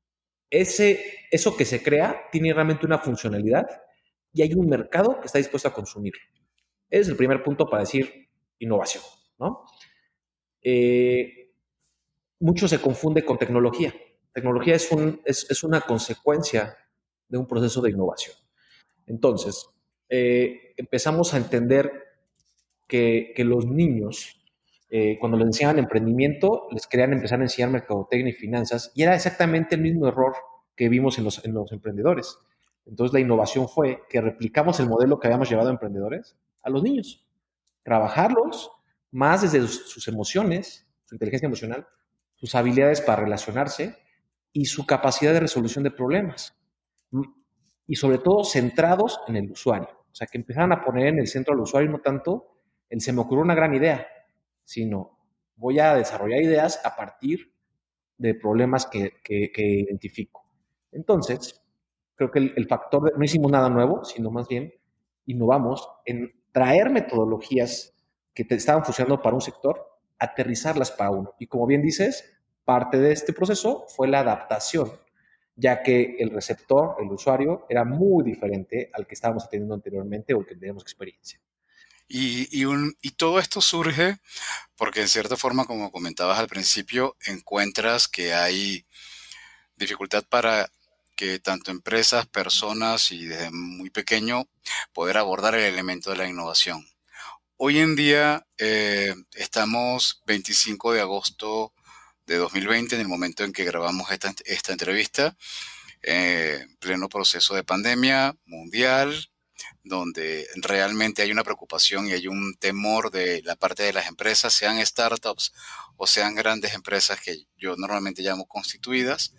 ese, 0.51 1.03
eso 1.31 1.57
que 1.57 1.65
se 1.65 1.81
crea 1.81 2.29
tiene 2.31 2.53
realmente 2.53 2.85
una 2.85 2.99
funcionalidad 2.99 3.65
y 4.35 4.41
hay 4.43 4.53
un 4.53 4.67
mercado 4.67 5.19
que 5.19 5.25
está 5.25 5.39
dispuesto 5.39 5.67
a 5.67 5.73
consumirlo. 5.73 6.21
Es 6.89 7.07
el 7.07 7.15
primer 7.15 7.41
punto 7.41 7.67
para 7.67 7.81
decir 7.81 8.29
innovación, 8.59 9.03
¿no? 9.39 9.65
Eh, 10.61 11.53
mucho 12.39 12.67
se 12.67 12.79
confunde 12.79 13.25
con 13.25 13.37
tecnología. 13.37 13.95
Tecnología 14.33 14.75
es, 14.75 14.91
un, 14.91 15.21
es, 15.25 15.49
es, 15.49 15.63
una 15.63 15.81
consecuencia 15.81 16.77
de 17.27 17.37
un 17.37 17.47
proceso 17.47 17.81
de 17.81 17.91
innovación. 17.91 18.35
Entonces, 19.07 19.67
eh, 20.09 20.73
empezamos 20.77 21.33
a 21.33 21.37
entender 21.37 21.91
que, 22.87 23.33
que 23.35 23.43
los 23.43 23.65
niños 23.65 24.45
eh, 24.89 25.17
cuando 25.19 25.37
les 25.37 25.47
enseñaban 25.47 25.79
emprendimiento, 25.79 26.67
les 26.71 26.87
querían 26.87 27.13
empezar 27.13 27.39
a 27.39 27.43
enseñar 27.43 27.71
mercadotecnia 27.71 28.29
y 28.29 28.33
finanzas, 28.33 28.91
y 28.95 29.03
era 29.03 29.15
exactamente 29.15 29.75
el 29.75 29.81
mismo 29.81 30.07
error 30.07 30.33
que 30.75 30.89
vimos 30.89 31.17
en 31.17 31.23
los, 31.23 31.43
en 31.43 31.53
los 31.53 31.71
emprendedores. 31.71 32.37
Entonces 32.85 33.13
la 33.13 33.19
innovación 33.19 33.67
fue 33.67 34.03
que 34.09 34.21
replicamos 34.21 34.79
el 34.79 34.89
modelo 34.89 35.19
que 35.19 35.27
habíamos 35.27 35.49
llevado 35.49 35.69
a 35.69 35.73
emprendedores 35.73 36.37
a 36.61 36.69
los 36.69 36.83
niños. 36.83 37.25
Trabajarlos 37.83 38.71
más 39.11 39.41
desde 39.41 39.67
sus 39.67 40.07
emociones, 40.07 40.87
su 41.05 41.15
inteligencia 41.15 41.47
emocional, 41.47 41.87
sus 42.35 42.53
habilidades 42.55 43.01
para 43.01 43.23
relacionarse 43.23 43.95
y 44.51 44.65
su 44.65 44.85
capacidad 44.85 45.33
de 45.33 45.39
resolución 45.39 45.83
de 45.83 45.91
problemas. 45.91 46.57
Y 47.87 47.95
sobre 47.95 48.17
todo 48.17 48.43
centrados 48.43 49.19
en 49.27 49.35
el 49.35 49.51
usuario. 49.51 49.89
O 50.11 50.15
sea, 50.15 50.27
que 50.27 50.37
empezaran 50.37 50.71
a 50.71 50.83
poner 50.83 51.07
en 51.07 51.19
el 51.19 51.27
centro 51.27 51.53
al 51.53 51.59
usuario, 51.59 51.89
no 51.89 51.99
tanto 51.99 52.55
el 52.89 53.01
se 53.01 53.11
me 53.11 53.21
ocurrió 53.21 53.43
una 53.43 53.55
gran 53.55 53.73
idea, 53.73 54.07
sino 54.63 55.17
voy 55.55 55.79
a 55.79 55.95
desarrollar 55.95 56.41
ideas 56.41 56.79
a 56.85 56.95
partir 56.95 57.51
de 58.17 58.35
problemas 58.35 58.85
que, 58.85 59.11
identifico. 59.55 60.45
Entonces, 60.91 61.61
creo 62.15 62.31
que 62.31 62.39
el, 62.39 62.67
factor, 62.67 63.03
de, 63.03 63.17
no 63.17 63.23
hicimos 63.23 63.51
nada 63.51 63.69
nuevo, 63.69 64.03
sino 64.03 64.31
más 64.31 64.47
bien 64.47 64.73
innovamos 65.25 65.87
en 66.05 66.33
traer 66.51 66.89
metodologías 66.89 67.93
que 68.33 68.45
te 68.45 68.55
estaban 68.55 68.83
funcionando 68.83 69.21
para 69.21 69.35
un 69.35 69.41
sector, 69.41 69.99
aterrizarlas 70.19 70.91
para 70.91 71.11
uno. 71.11 71.33
Y 71.39 71.47
como 71.47 71.65
bien 71.67 71.81
dices, 71.81 72.37
parte 72.63 72.97
de 72.97 73.11
este 73.11 73.33
proceso 73.33 73.85
fue 73.95 74.07
la 74.07 74.19
adaptación, 74.19 74.91
ya 75.55 75.83
que 75.83 76.17
el 76.19 76.31
receptor, 76.31 76.95
el 76.99 77.11
usuario, 77.11 77.65
era 77.69 77.85
muy 77.85 78.23
diferente 78.23 78.89
al 78.93 79.07
que 79.07 79.13
estábamos 79.13 79.45
atendiendo 79.45 79.75
anteriormente 79.75 80.33
o 80.33 80.39
el 80.41 80.45
que 80.45 80.55
teníamos 80.55 80.83
experiencia. 80.83 81.39
Y, 82.07 82.47
y, 82.51 83.11
todo 83.11 83.39
esto 83.39 83.61
surge 83.61 84.17
porque 84.77 85.01
en 85.01 85.07
cierta 85.07 85.37
forma, 85.37 85.65
como 85.65 85.91
comentabas 85.91 86.37
al 86.37 86.47
principio, 86.47 87.15
encuentras 87.25 88.07
que 88.07 88.31
hay 88.31 88.85
dificultad 89.75 90.23
para 90.29 90.69
que 91.15 91.39
tanto 91.39 91.71
empresas, 91.71 92.27
personas 92.27 93.11
y 93.11 93.25
desde 93.25 93.51
muy 93.51 93.89
pequeño 93.89 94.47
poder 94.93 95.17
abordar 95.17 95.55
el 95.55 95.63
elemento 95.63 96.11
de 96.11 96.17
la 96.17 96.27
innovación. 96.27 96.85
Hoy 97.57 97.79
en 97.79 97.95
día 97.95 98.45
eh, 98.57 99.15
estamos 99.33 100.21
25 100.25 100.93
de 100.93 101.01
agosto 101.01 101.73
de 102.25 102.37
2020, 102.37 102.95
en 102.95 103.01
el 103.01 103.07
momento 103.07 103.43
en 103.43 103.53
que 103.53 103.63
grabamos 103.63 104.11
esta, 104.11 104.33
esta 104.45 104.73
entrevista, 104.73 105.37
eh, 106.01 106.65
pleno 106.79 107.07
proceso 107.07 107.55
de 107.55 107.63
pandemia 107.63 108.35
mundial, 108.45 109.29
donde 109.83 110.47
realmente 110.55 111.21
hay 111.21 111.31
una 111.31 111.43
preocupación 111.43 112.07
y 112.07 112.13
hay 112.13 112.27
un 112.27 112.55
temor 112.55 113.11
de 113.11 113.41
la 113.43 113.55
parte 113.55 113.83
de 113.83 113.93
las 113.93 114.07
empresas, 114.07 114.53
sean 114.53 114.83
startups 114.85 115.53
o 115.95 116.07
sean 116.07 116.35
grandes 116.35 116.73
empresas 116.73 117.21
que 117.21 117.45
yo 117.55 117.75
normalmente 117.77 118.21
llamo 118.21 118.47
constituidas, 118.47 119.33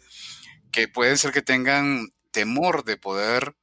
que 0.73 0.89
pueden 0.89 1.19
ser 1.19 1.33
que 1.33 1.43
tengan 1.43 2.09
temor 2.31 2.85
de 2.85 2.97
poder 2.97 3.55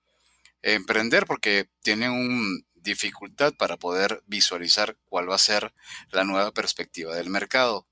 emprender 0.62 1.26
porque 1.26 1.70
tienen 1.82 2.12
una 2.12 2.62
dificultad 2.76 3.54
para 3.54 3.78
poder 3.78 4.24
visualizar 4.26 4.98
cuál 5.06 5.30
va 5.30 5.36
a 5.36 5.40
ser 5.40 5.74
la 6.12 6.24
nueva 6.24 6.52
perspectiva 6.52 7.16
del 7.16 7.30
mercado. 7.30 7.88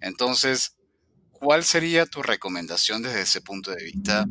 Entonces, 0.00 0.76
¿cuál 1.30 1.64
sería 1.64 2.06
tu 2.06 2.22
recomendación 2.22 3.02
desde 3.02 3.22
ese 3.22 3.40
punto 3.40 3.70
de 3.70 3.84
vista 3.84 4.26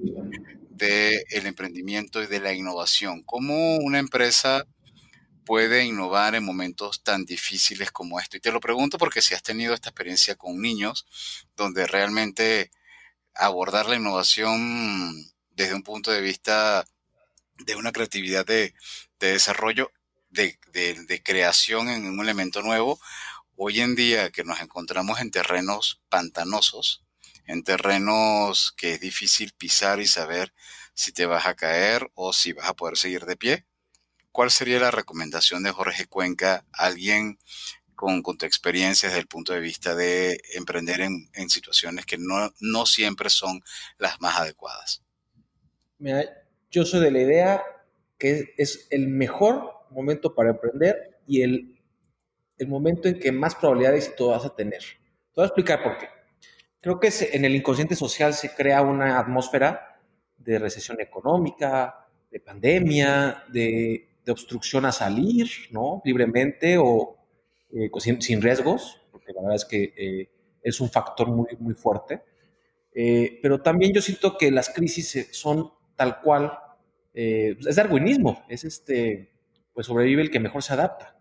del 0.81 1.45
emprendimiento 1.45 2.23
y 2.23 2.27
de 2.27 2.39
la 2.39 2.53
innovación. 2.53 3.21
¿Cómo 3.23 3.77
una 3.77 3.99
empresa 3.99 4.65
puede 5.45 5.85
innovar 5.85 6.33
en 6.35 6.43
momentos 6.43 7.03
tan 7.03 7.25
difíciles 7.25 7.91
como 7.91 8.19
esto? 8.19 8.37
Y 8.37 8.39
te 8.39 8.51
lo 8.51 8.59
pregunto 8.59 8.97
porque 8.97 9.21
si 9.21 9.35
has 9.35 9.43
tenido 9.43 9.73
esta 9.73 9.89
experiencia 9.89 10.35
con 10.35 10.59
niños, 10.59 11.05
donde 11.55 11.85
realmente 11.85 12.71
abordar 13.35 13.87
la 13.87 13.95
innovación 13.95 15.13
desde 15.51 15.75
un 15.75 15.83
punto 15.83 16.11
de 16.11 16.21
vista 16.21 16.85
de 17.57 17.75
una 17.75 17.91
creatividad 17.91 18.45
de, 18.45 18.73
desarrollo, 19.19 19.91
de, 20.29 20.57
creación 21.23 21.89
en 21.89 22.07
un 22.07 22.19
elemento 22.21 22.61
nuevo, 22.61 22.99
hoy 23.55 23.81
en 23.81 23.95
día 23.95 24.31
que 24.31 24.43
nos 24.43 24.61
encontramos 24.61 25.19
en 25.19 25.31
terrenos 25.31 26.01
pantanosos, 26.09 27.03
en 27.45 27.63
terrenos 27.63 28.73
que 28.75 28.93
es 28.93 28.99
difícil 28.99 29.53
pisar 29.53 29.99
y 29.99 30.07
saber 30.07 30.53
si 30.93 31.11
te 31.11 31.25
vas 31.25 31.45
a 31.45 31.55
caer 31.55 32.09
o 32.15 32.33
si 32.33 32.53
vas 32.53 32.67
a 32.67 32.73
poder 32.73 32.97
seguir 32.97 33.25
de 33.25 33.37
pie. 33.37 33.65
¿Cuál 34.31 34.49
sería 34.49 34.79
la 34.79 34.91
recomendación 34.91 35.63
de 35.63 35.71
Jorge 35.71 36.05
Cuenca, 36.05 36.65
alguien 36.71 37.37
con, 38.01 38.37
tu 38.37 38.45
experiencia 38.45 39.09
desde 39.09 39.21
el 39.21 39.27
punto 39.27 39.53
de 39.53 39.59
vista 39.59 39.95
de 39.95 40.41
emprender 40.55 41.01
en, 41.01 41.49
situaciones 41.49 42.05
que 42.05 42.17
no, 42.17 42.51
no, 42.59 42.85
siempre 42.85 43.29
son 43.29 43.61
las 43.97 44.19
más 44.19 44.39
adecuadas? 44.39 45.03
Mira, 45.99 46.25
yo 46.69 46.83
soy 46.83 47.01
de 47.01 47.11
la 47.11 47.21
idea 47.21 47.63
que 48.17 48.53
es 48.57 48.87
el 48.89 49.07
mejor 49.07 49.71
momento 49.91 50.33
para 50.33 50.51
emprender 50.51 51.19
y 51.27 51.41
el, 51.41 51.79
el 52.57 52.67
momento 52.67 53.07
en 53.07 53.19
que 53.19 53.31
más 53.31 53.55
probabilidades 53.55 54.15
tú 54.15 54.27
vas 54.27 54.45
a 54.45 54.55
tener. 54.55 54.79
Te 54.79 55.35
voy 55.35 55.43
a 55.43 55.47
explicar 55.47 55.83
por 55.83 55.97
qué. 55.97 56.07
Creo 56.79 56.99
que 56.99 57.09
en 57.33 57.45
el 57.45 57.55
inconsciente 57.55 57.95
social 57.95 58.33
se 58.33 58.53
crea 58.55 58.81
una 58.81 59.19
atmósfera 59.19 59.99
de 60.37 60.57
recesión 60.57 60.99
económica, 60.99 62.07
de 62.31 62.39
pandemia, 62.39 63.43
de, 63.49 64.07
obstrucción 64.27 64.85
a 64.85 64.91
salir, 64.93 65.49
¿no? 65.71 66.01
Libremente 66.05 66.77
o 66.77 67.17
eh, 67.73 67.89
sin, 67.99 68.41
riesgos, 68.41 69.01
porque 69.11 69.33
la 69.33 69.41
verdad 69.41 69.55
es 69.55 69.65
que 69.65 69.93
eh, 69.97 70.29
es 70.61 70.79
un 70.81 70.89
factor 70.89 71.27
muy, 71.27 71.47
muy 71.59 71.73
fuerte. 71.73 72.21
Eh, 72.93 73.39
pero 73.41 73.61
también 73.61 73.93
yo 73.93 74.01
siento 74.01 74.37
que 74.37 74.51
las 74.51 74.69
crisis 74.69 75.29
son 75.31 75.71
tal 75.95 76.21
cual, 76.21 76.57
es 77.13 77.75
darwinismo, 77.75 78.45
es 78.47 78.63
este, 78.63 79.33
pues 79.73 79.87
sobrevive 79.87 80.21
el 80.21 80.31
que 80.31 80.39
mejor 80.39 80.63
se 80.63 80.73
adapta. 80.73 81.19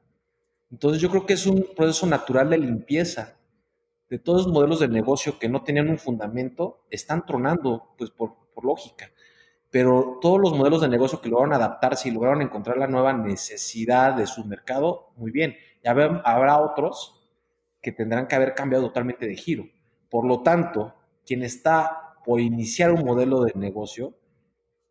Entonces 0.71 1.03
yo 1.03 1.11
creo 1.11 1.27
que 1.27 1.33
es 1.35 1.47
un 1.47 1.67
proceso 1.75 2.07
natural 2.07 2.49
de 2.51 2.59
limpieza 2.59 3.41
de 4.11 4.19
todos 4.19 4.45
los 4.45 4.53
modelos 4.53 4.81
de 4.81 4.89
negocio 4.89 5.39
que 5.39 5.49
no 5.49 5.63
tenían 5.63 5.89
un 5.89 5.99
fundamento, 5.99 6.85
están 6.91 7.25
tronando, 7.25 7.95
pues 7.97 8.11
por, 8.11 8.37
lógica. 8.63 9.11
Pero 9.71 10.19
todos 10.21 10.39
los 10.39 10.53
modelos 10.55 10.83
de 10.83 10.89
negocio 10.89 11.23
que 11.23 11.31
lograron 11.31 11.55
adaptarse 11.55 12.09
y 12.11 12.13
lograron 12.13 12.43
encontrar 12.43 12.77
la 12.77 12.89
nueva 12.89 13.15
necesidad 13.15 14.13
de 14.15 14.27
su 14.27 14.45
mercado, 14.45 15.13
muy 15.17 15.31
bien. 15.31 15.57
Y 15.83 15.89
habrá 15.89 16.61
otros 16.61 17.21
que 17.81 17.93
tendrán 17.93 18.27
que 18.27 18.35
haber 18.35 18.55
cambiado 18.55 18.87
totalmente 18.87 19.27
de 19.27 19.37
giro. 19.37 19.65
Por 20.11 20.27
lo 20.27 20.43
tanto, 20.43 20.95
quien 21.25 21.43
está 21.43 22.17
por 22.25 22.41
iniciar 22.41 22.91
un 22.91 23.05
modelo 23.05 23.43
de 23.43 23.53
negocio 23.55 24.15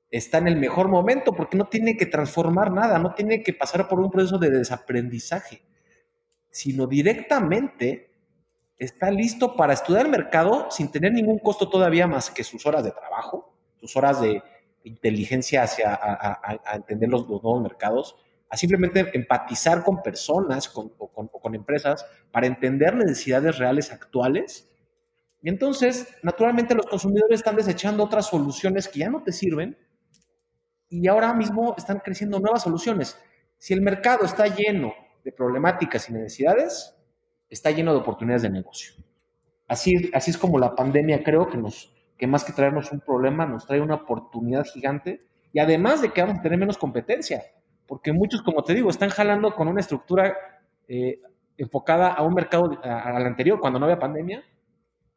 está 0.10 0.40
en 0.40 0.48
el 0.48 0.56
mejor 0.56 0.88
momento 0.88 1.34
porque 1.34 1.58
no 1.58 1.68
tiene 1.68 1.96
que 1.96 2.06
transformar 2.06 2.72
nada, 2.72 2.98
no 2.98 3.14
tiene 3.14 3.44
que 3.44 3.54
pasar 3.54 3.88
por 3.88 4.00
un 4.00 4.10
proceso 4.10 4.40
de 4.40 4.50
desaprendizaje, 4.50 5.62
sino 6.50 6.88
directamente 6.88 8.10
está 8.78 9.12
listo 9.12 9.56
para 9.56 9.74
estudiar 9.74 10.06
el 10.06 10.12
mercado 10.12 10.72
sin 10.72 10.90
tener 10.90 11.14
ningún 11.14 11.40
costo 11.40 11.70
todavía 11.70 12.08
más 12.08 12.32
que 12.32 12.44
sus 12.44 12.66
horas 12.66 12.84
de 12.84 12.92
trabajo, 12.92 13.54
sus 13.80 13.96
horas 13.96 14.22
de 14.22 14.42
inteligencia 14.84 15.64
hacia 15.64 15.94
a, 16.02 16.76
entender 16.76 17.10
los, 17.10 17.28
nuevos 17.28 17.62
mercados, 17.62 18.16
a 18.50 18.58
simplemente 18.58 19.12
empatizar 19.14 19.84
con 19.84 20.02
personas 20.02 20.68
con, 20.68 20.92
o, 20.98 21.10
con, 21.10 21.56
empresas 21.56 22.06
para 22.32 22.48
entender 22.48 22.96
necesidades 22.96 23.58
reales 23.58 23.92
actuales 23.92 24.68
Y 25.42 25.50
entonces, 25.50 26.08
naturalmente, 26.24 26.76
los 26.76 26.88
consumidores 26.88 27.40
están 27.40 27.56
desechando 27.56 28.04
otras 28.04 28.26
soluciones 28.28 28.88
que 28.88 29.00
ya 29.00 29.10
no 29.10 29.24
te 29.24 29.32
sirven 29.32 29.78
y 30.90 31.08
ahora 31.08 31.34
mismo 31.34 31.76
están 31.78 32.00
creciendo 32.00 32.40
nuevas 32.40 32.64
soluciones. 32.64 33.18
Si 33.58 33.74
el 33.74 33.82
mercado 33.82 34.26
está 34.26 34.48
lleno 34.48 34.94
de 35.24 35.32
problemáticas 35.32 36.10
y 36.10 36.14
necesidades, 36.14 36.96
está 37.50 37.72
lleno 37.72 37.94
de 37.94 38.00
oportunidades 38.00 38.42
de 38.42 38.50
negocio. 38.50 38.94
Así, 39.68 40.10
así 40.14 40.32
es 40.32 40.38
como 40.38 40.58
la 40.58 40.76
pandemia 40.76 41.24
creo 41.24 41.48
que, 41.48 41.58
nos, 41.58 41.94
que 42.18 42.26
más 42.26 42.44
que 42.44 42.54
traernos 42.54 42.92
un 42.92 43.02
problema, 43.02 43.46
nos 43.46 43.68
trae 43.68 43.82
una 43.82 43.96
oportunidad 43.96 44.66
gigante 44.66 45.22
y 45.54 45.60
además 45.60 46.02
de 46.02 46.12
que 46.12 46.22
vamos 46.22 46.40
a 46.40 46.42
tener 46.42 46.58
menos 46.58 46.78
competencia, 46.78 47.44
porque 47.90 48.14
muchos, 48.14 48.44
como 48.44 48.64
te 48.64 48.76
digo, 48.76 48.92
están 48.92 49.10
jalando 49.10 49.56
con 49.56 49.68
una 49.68 49.82
estructura 49.82 50.38
eh, 50.88 51.20
enfocada 51.58 52.14
a 52.14 52.22
un 52.22 52.36
mercado 52.36 52.80
al 52.84 53.26
anterior, 53.26 53.60
cuando 53.60 53.80
no 53.80 53.88
había 53.88 53.98
pandemia, 53.98 54.44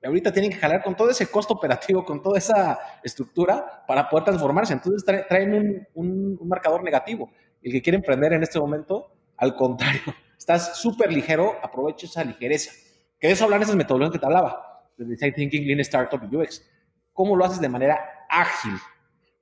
ahorita 0.02 0.32
tienen 0.32 0.50
que 0.50 0.56
jalar 0.56 0.82
con 0.82 0.96
todo 0.96 1.10
ese 1.10 1.30
costo 1.30 1.52
operativo, 1.52 2.02
con 2.02 2.22
toda 2.22 2.38
esa 2.38 2.78
estructura 3.04 3.84
para 3.86 4.08
poder 4.08 4.24
transformarse. 4.24 4.72
Entonces 4.72 5.04
traen 5.04 5.86
un, 5.92 6.38
marcador 6.48 6.82
negativo. 6.82 7.30
El 7.60 7.72
que 7.72 7.82
quiere 7.82 7.98
emprender 7.98 8.32
en 8.32 8.42
este 8.42 8.58
momento, 8.58 9.12
al 9.36 9.54
contrario, 9.54 10.00
estás 10.38 10.80
súper 10.80 11.12
ligero, 11.12 11.56
aprovecha 11.62 12.06
esa 12.06 12.24
ligereza. 12.24 12.72
Que 13.20 13.26
de 13.26 13.34
eso 13.34 13.44
hablan 13.44 13.60
esas 13.60 13.76
metodologías 13.76 14.14
que 14.14 14.18
te 14.18 14.26
hablaba, 14.26 14.88
de 14.96 15.04
Design 15.04 15.34
Thinking, 15.34 15.66
Lean 15.66 15.80
Startup 15.80 16.20
y 16.22 16.34
UX. 16.34 16.66
¿Cómo 17.12 17.36
lo 17.36 17.44
haces 17.44 17.60
de 17.60 17.68
manera 17.68 18.00
ágil? 18.30 18.72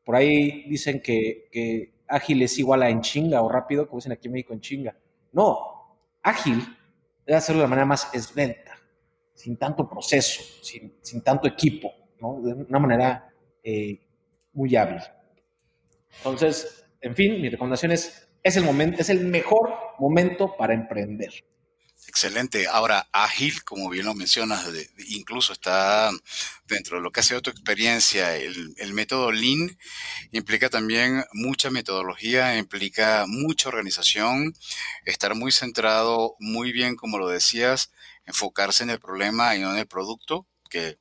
Por 0.05 0.17
ahí 0.17 0.69
dicen 0.69 1.01
que 1.01 2.00
ágil 2.11 2.43
es 2.43 2.59
igual 2.59 2.83
a 2.83 2.91
en 2.91 3.01
chinga 3.01 3.43
o 3.43 3.49
rápido, 3.49 3.87
como 3.87 3.99
dicen 3.99 4.13
aquí 4.13 4.29
en 4.29 4.33
México 4.33 4.53
en 4.53 4.61
chinga. 4.61 4.97
No, 5.33 5.97
ágil 6.23 6.63
debe 7.25 7.39
hacerlo 7.39 7.63
de 7.63 7.69
manera 7.69 7.87
más 7.87 8.13
esbelta 8.13 8.77
sin 9.35 9.57
tanto 9.57 9.89
proceso, 9.89 10.43
sin, 10.63 11.23
tanto 11.23 11.49
equipo, 11.49 11.91
de 12.43 12.53
una 12.69 12.79
manera 12.79 13.33
eh, 13.63 13.99
muy 14.53 14.77
hábil. 14.77 15.01
Entonces, 16.19 16.85
en 17.01 17.15
fin, 17.15 17.41
mi 17.41 17.49
recomendación 17.49 17.93
es, 17.93 18.29
es 18.43 18.57
el, 18.57 18.65
momento, 18.65 19.01
es 19.01 19.09
el 19.09 19.25
mejor 19.25 19.71
momento 19.99 20.55
para 20.59 20.75
emprender. 20.75 21.31
Excelente. 22.07 22.67
Ahora, 22.67 23.09
ágil, 23.13 23.63
como 23.63 23.89
bien 23.89 24.07
lo 24.07 24.15
mencionas, 24.15 24.67
incluso 25.09 25.53
está 25.53 26.11
dentro 26.67 26.97
de 26.97 27.03
lo 27.03 27.13
que 27.13 27.21
ha 27.21 27.23
sido 27.23 27.41
tu 27.43 27.51
experiencia. 27.51 28.37
El, 28.37 28.75
el, 28.79 28.93
método 28.93 29.31
Lean 29.31 29.79
implica 30.33 30.69
también 30.69 31.25
mucha 31.33 31.71
metodología, 31.71 32.59
implica 32.59 33.27
mucha 33.29 33.69
organización, 33.69 34.55
estar 35.05 35.35
muy 35.37 35.53
centrado, 35.53 36.35
muy 36.41 36.73
bien, 36.73 36.97
como 36.97 37.19
lo 37.19 37.29
decías, 37.29 37.93
enfocarse 38.27 38.83
en 38.83 38.91
el 38.91 38.99
problema 39.01 39.55
y 39.55 39.61
no 39.61 39.71
en 39.73 39.79
el 39.79 39.87
producto, 39.87 40.49
que 40.69 40.99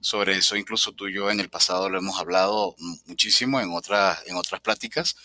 sobre 0.00 0.36
eso 0.36 0.56
incluso 0.56 0.92
tú 0.92 1.08
y 1.08 1.14
yo 1.14 1.30
en 1.30 1.40
el 1.40 1.50
pasado 1.50 1.88
lo 1.88 1.98
hemos 1.98 2.18
hablado 2.18 2.74
muchísimo 3.06 3.60
en, 3.60 3.70
otras 3.72 4.22
en 4.26 4.36
otras 4.36 4.60
pláticas. 4.60 5.16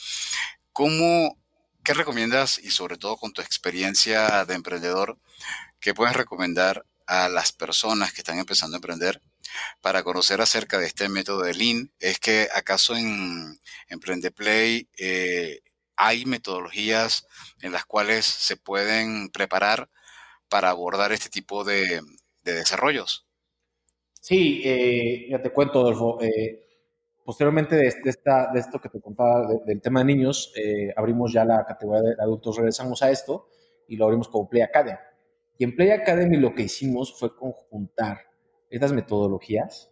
¿Cómo, 0.72 1.38
¿Qué 1.84 1.94
recomiendas 1.94 2.60
y 2.60 2.72
sobre 2.72 2.98
todo 2.98 3.18
con 3.18 3.34
tu 3.34 3.42
experiencia 3.42 4.46
de 4.46 4.54
emprendedor, 4.54 5.18
qué 5.80 5.94
puedes 5.94 6.16
recomendar 6.16 6.86
a 7.08 7.28
las 7.28 7.52
personas 7.52 8.14
que 8.14 8.22
están 8.22 8.40
empezando 8.40 8.76
a 8.76 8.80
emprender 8.80 9.22
para 9.82 10.04
conocer 10.04 10.40
acerca 10.40 10.80
de 10.80 10.88
este 10.88 11.10
método 11.10 11.42
de 11.42 11.54
Lean? 11.54 11.92
¿Es 12.00 12.20
que 12.20 12.48
acaso 12.56 12.96
en 12.96 13.60
Emprende 13.90 14.32
Play 14.32 14.88
eh, 14.98 15.60
hay 15.96 16.26
metodologías 16.26 17.28
en 17.62 17.72
las 17.72 17.86
cuales 17.86 18.26
se 18.26 18.58
pueden 18.58 19.30
preparar 19.30 19.90
para 20.50 20.70
abordar 20.70 21.12
este 21.12 21.30
tipo 21.30 21.64
de, 21.64 22.02
desarrollos. 22.44 23.26
Sí, 24.22 24.62
eh, 24.64 25.28
ya 25.30 25.42
te 25.42 25.50
cuento, 25.50 25.80
Adolfo. 25.80 26.20
Eh, 26.22 26.73
posteriormente 27.24 27.76
de, 27.76 27.88
esta, 27.88 28.52
de 28.52 28.60
esto 28.60 28.80
que 28.80 28.90
te 28.90 29.00
contaba 29.00 29.48
del 29.66 29.82
tema 29.82 30.00
de 30.02 30.06
niños, 30.06 30.54
eh, 30.56 30.94
abrimos 30.96 31.34
ya 31.34 31.46
la 31.46 31.66
categoría 31.66 32.02
de 32.02 32.16
adultos, 32.22 32.58
regresamos 32.58 33.02
a 33.02 33.12
esto 33.12 33.48
y 33.88 33.96
lo 33.96 34.06
abrimos 34.06 34.28
como 34.28 34.50
Play 34.50 34.64
Academy. 34.64 34.98
Y 35.58 35.64
en 35.64 35.76
Play 35.76 35.92
Academy 35.92 36.38
lo 36.38 36.54
que 36.54 36.64
hicimos 36.64 37.18
fue 37.18 37.36
conjuntar 37.36 38.20
estas 38.70 38.92
metodologías. 38.92 39.92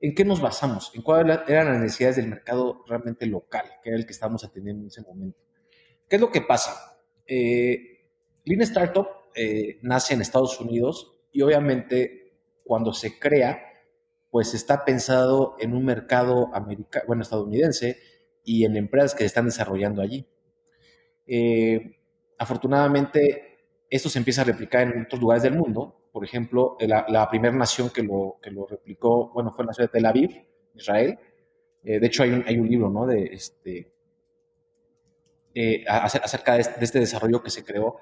¿En 0.00 0.14
qué 0.14 0.24
nos 0.24 0.40
basamos? 0.40 0.92
¿En 0.94 1.02
cuáles 1.02 1.40
eran 1.48 1.66
las 1.66 1.80
necesidades 1.80 2.16
del 2.16 2.28
mercado 2.28 2.84
realmente 2.86 3.26
local, 3.26 3.64
que 3.82 3.90
era 3.90 3.98
el 3.98 4.06
que 4.06 4.12
estábamos 4.12 4.44
atendiendo 4.44 4.82
en 4.82 4.88
ese 4.88 5.02
momento? 5.02 5.38
¿Qué 6.08 6.16
es 6.16 6.20
lo 6.20 6.30
que 6.30 6.42
pasa? 6.42 6.98
Lean 7.26 8.62
Startup 8.62 9.06
eh, 9.34 9.78
nace 9.82 10.14
en 10.14 10.20
Estados 10.20 10.58
Unidos 10.60 11.14
y 11.30 11.42
obviamente 11.42 12.32
cuando 12.64 12.92
se 12.92 13.18
crea, 13.18 13.67
pues 14.30 14.54
está 14.54 14.84
pensado 14.84 15.56
en 15.58 15.74
un 15.74 15.84
mercado 15.84 16.50
bueno, 17.06 17.22
estadounidense 17.22 17.98
y 18.44 18.64
en 18.64 18.76
empresas 18.76 19.14
que 19.14 19.20
se 19.20 19.26
están 19.26 19.46
desarrollando 19.46 20.02
allí. 20.02 20.26
Eh, 21.26 21.98
afortunadamente, 22.38 23.58
esto 23.90 24.08
se 24.08 24.18
empieza 24.18 24.42
a 24.42 24.44
replicar 24.44 24.88
en 24.88 25.02
otros 25.02 25.20
lugares 25.20 25.42
del 25.42 25.54
mundo. 25.56 26.08
Por 26.12 26.24
ejemplo, 26.24 26.76
la, 26.80 27.28
primera 27.28 27.54
nación 27.54 27.90
que 27.90 28.02
lo, 28.02 28.38
replicó, 28.68 29.30
bueno, 29.32 29.52
fue 29.54 29.64
la 29.64 29.72
ciudad 29.72 29.88
de 29.88 29.92
Tel 29.92 30.06
Aviv, 30.06 30.30
Israel. 30.74 31.18
Eh, 31.84 32.00
de 32.00 32.06
hecho, 32.06 32.22
hay 32.22 32.58
un, 32.58 32.68
libro, 32.68 32.90
¿no? 32.90 33.06
De 33.06 33.24
este, 33.24 33.92
acerca 35.88 36.54
de 36.54 36.60
este 36.60 36.98
desarrollo 36.98 37.42
que 37.42 37.50
se 37.50 37.64
creó 37.64 37.98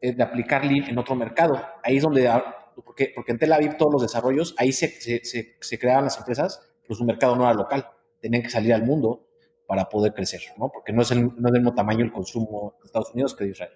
eh, 0.00 0.12
de 0.12 0.22
aplicar 0.22 0.64
Lean 0.64 0.88
en 0.88 0.98
otro 0.98 1.16
mercado. 1.16 1.60
Ahí 1.82 1.96
es 1.96 2.02
donde, 2.02 2.28
ah, 2.28 2.57
porque, 2.82 3.12
porque 3.14 3.32
en 3.32 3.38
Tel 3.38 3.52
Aviv 3.52 3.76
todos 3.76 3.92
los 3.92 4.02
desarrollos, 4.02 4.54
ahí 4.58 4.72
se, 4.72 4.88
se, 5.00 5.56
se, 5.60 5.78
creaban 5.78 6.04
las 6.04 6.18
empresas, 6.18 6.60
pero 6.82 6.94
su 6.94 7.04
mercado 7.04 7.36
no 7.36 7.44
era 7.44 7.54
local, 7.54 7.88
tenían 8.20 8.42
que 8.42 8.50
salir 8.50 8.72
al 8.72 8.84
mundo 8.84 9.26
para 9.66 9.88
poder 9.88 10.14
crecer, 10.14 10.40
¿no? 10.56 10.70
Porque 10.70 10.92
no 10.92 11.02
es, 11.02 11.10
el, 11.10 11.24
no 11.24 11.48
es 11.48 11.52
del 11.52 11.62
mismo 11.62 11.74
tamaño 11.74 12.04
el 12.04 12.12
consumo 12.12 12.76
de 12.80 12.86
Estados 12.86 13.12
Unidos 13.12 13.34
que 13.34 13.44
de 13.44 13.50
Israel. 13.50 13.72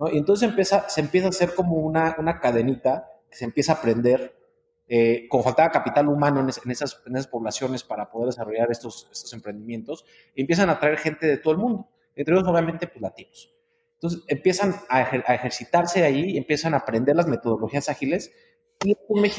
¿no? 0.00 0.10
Y 0.10 0.16
entonces 0.16 0.48
empieza, 0.48 0.88
se 0.88 1.00
empieza 1.00 1.26
a 1.26 1.30
hacer 1.30 1.54
como 1.54 1.76
una, 1.76 2.16
una 2.18 2.40
cadenita 2.40 3.10
que 3.30 3.36
se 3.36 3.44
empieza 3.44 3.72
a 3.72 3.76
aprender, 3.76 4.34
eh, 4.88 5.26
como 5.28 5.42
faltaba 5.42 5.70
capital 5.70 6.08
humano 6.08 6.40
en, 6.40 6.48
esas, 6.70 7.02
en 7.06 7.16
esas 7.16 7.26
poblaciones 7.26 7.84
para 7.84 8.10
poder 8.10 8.28
desarrollar 8.28 8.70
estos, 8.70 9.08
estos 9.12 9.32
emprendimientos, 9.32 10.04
empiezan 10.34 10.70
a 10.70 10.78
traer 10.78 10.98
gente 10.98 11.26
de 11.26 11.36
todo 11.36 11.52
el 11.52 11.58
mundo, 11.58 11.88
entre 12.14 12.34
ellos 12.34 12.48
obviamente 12.48 12.86
pues 12.86 13.02
latinos. 13.02 13.54
Entonces 14.04 14.22
empiezan 14.28 14.74
a, 14.90 15.00
ejercitarse 15.00 16.04
ahí, 16.04 16.36
empiezan 16.36 16.74
a 16.74 16.76
aprender 16.76 17.16
las 17.16 17.26
metodologías 17.26 17.88
ágiles 17.88 18.32
y 18.84 18.94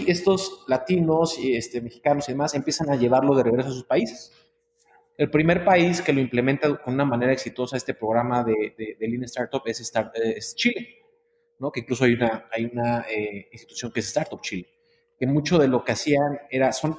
estos 0.10 0.66
latinos 0.68 1.38
y 1.38 1.56
este, 1.56 1.82
mexicanos 1.82 2.28
y 2.28 2.32
demás 2.32 2.56
empiezan 2.56 2.90
a 2.90 2.96
llevarlo 2.96 3.36
de 3.36 3.44
regreso 3.44 3.70
a 3.70 3.74
sus 3.74 3.84
países. 3.84 4.32
El 5.20 5.30
primer 5.30 5.64
país 5.64 6.02
que 6.02 6.12
lo 6.12 6.20
implementa 6.20 6.82
con 6.82 6.96
una 6.96 7.06
manera 7.06 7.32
exitosa 7.32 7.78
este 7.78 7.94
programa 7.94 8.44
de, 8.44 8.74
de, 8.76 9.08
Lean 9.08 9.26
Startup 9.26 9.62
es, 9.66 10.56
Chile, 10.56 10.88
¿no? 11.60 11.72
que 11.72 11.82
incluso 11.82 12.06
hay 12.06 12.14
una, 12.14 12.50
hay 12.52 12.66
una 12.66 13.06
eh, 13.08 13.48
institución 13.52 13.92
que 13.92 14.00
es 14.00 14.08
Startup 14.08 14.42
Chile, 14.42 14.68
que 15.20 15.28
mucho 15.28 15.60
de 15.60 15.68
lo 15.68 15.84
que 15.84 15.92
hacían 15.92 16.40
era, 16.50 16.74
son, 16.74 16.98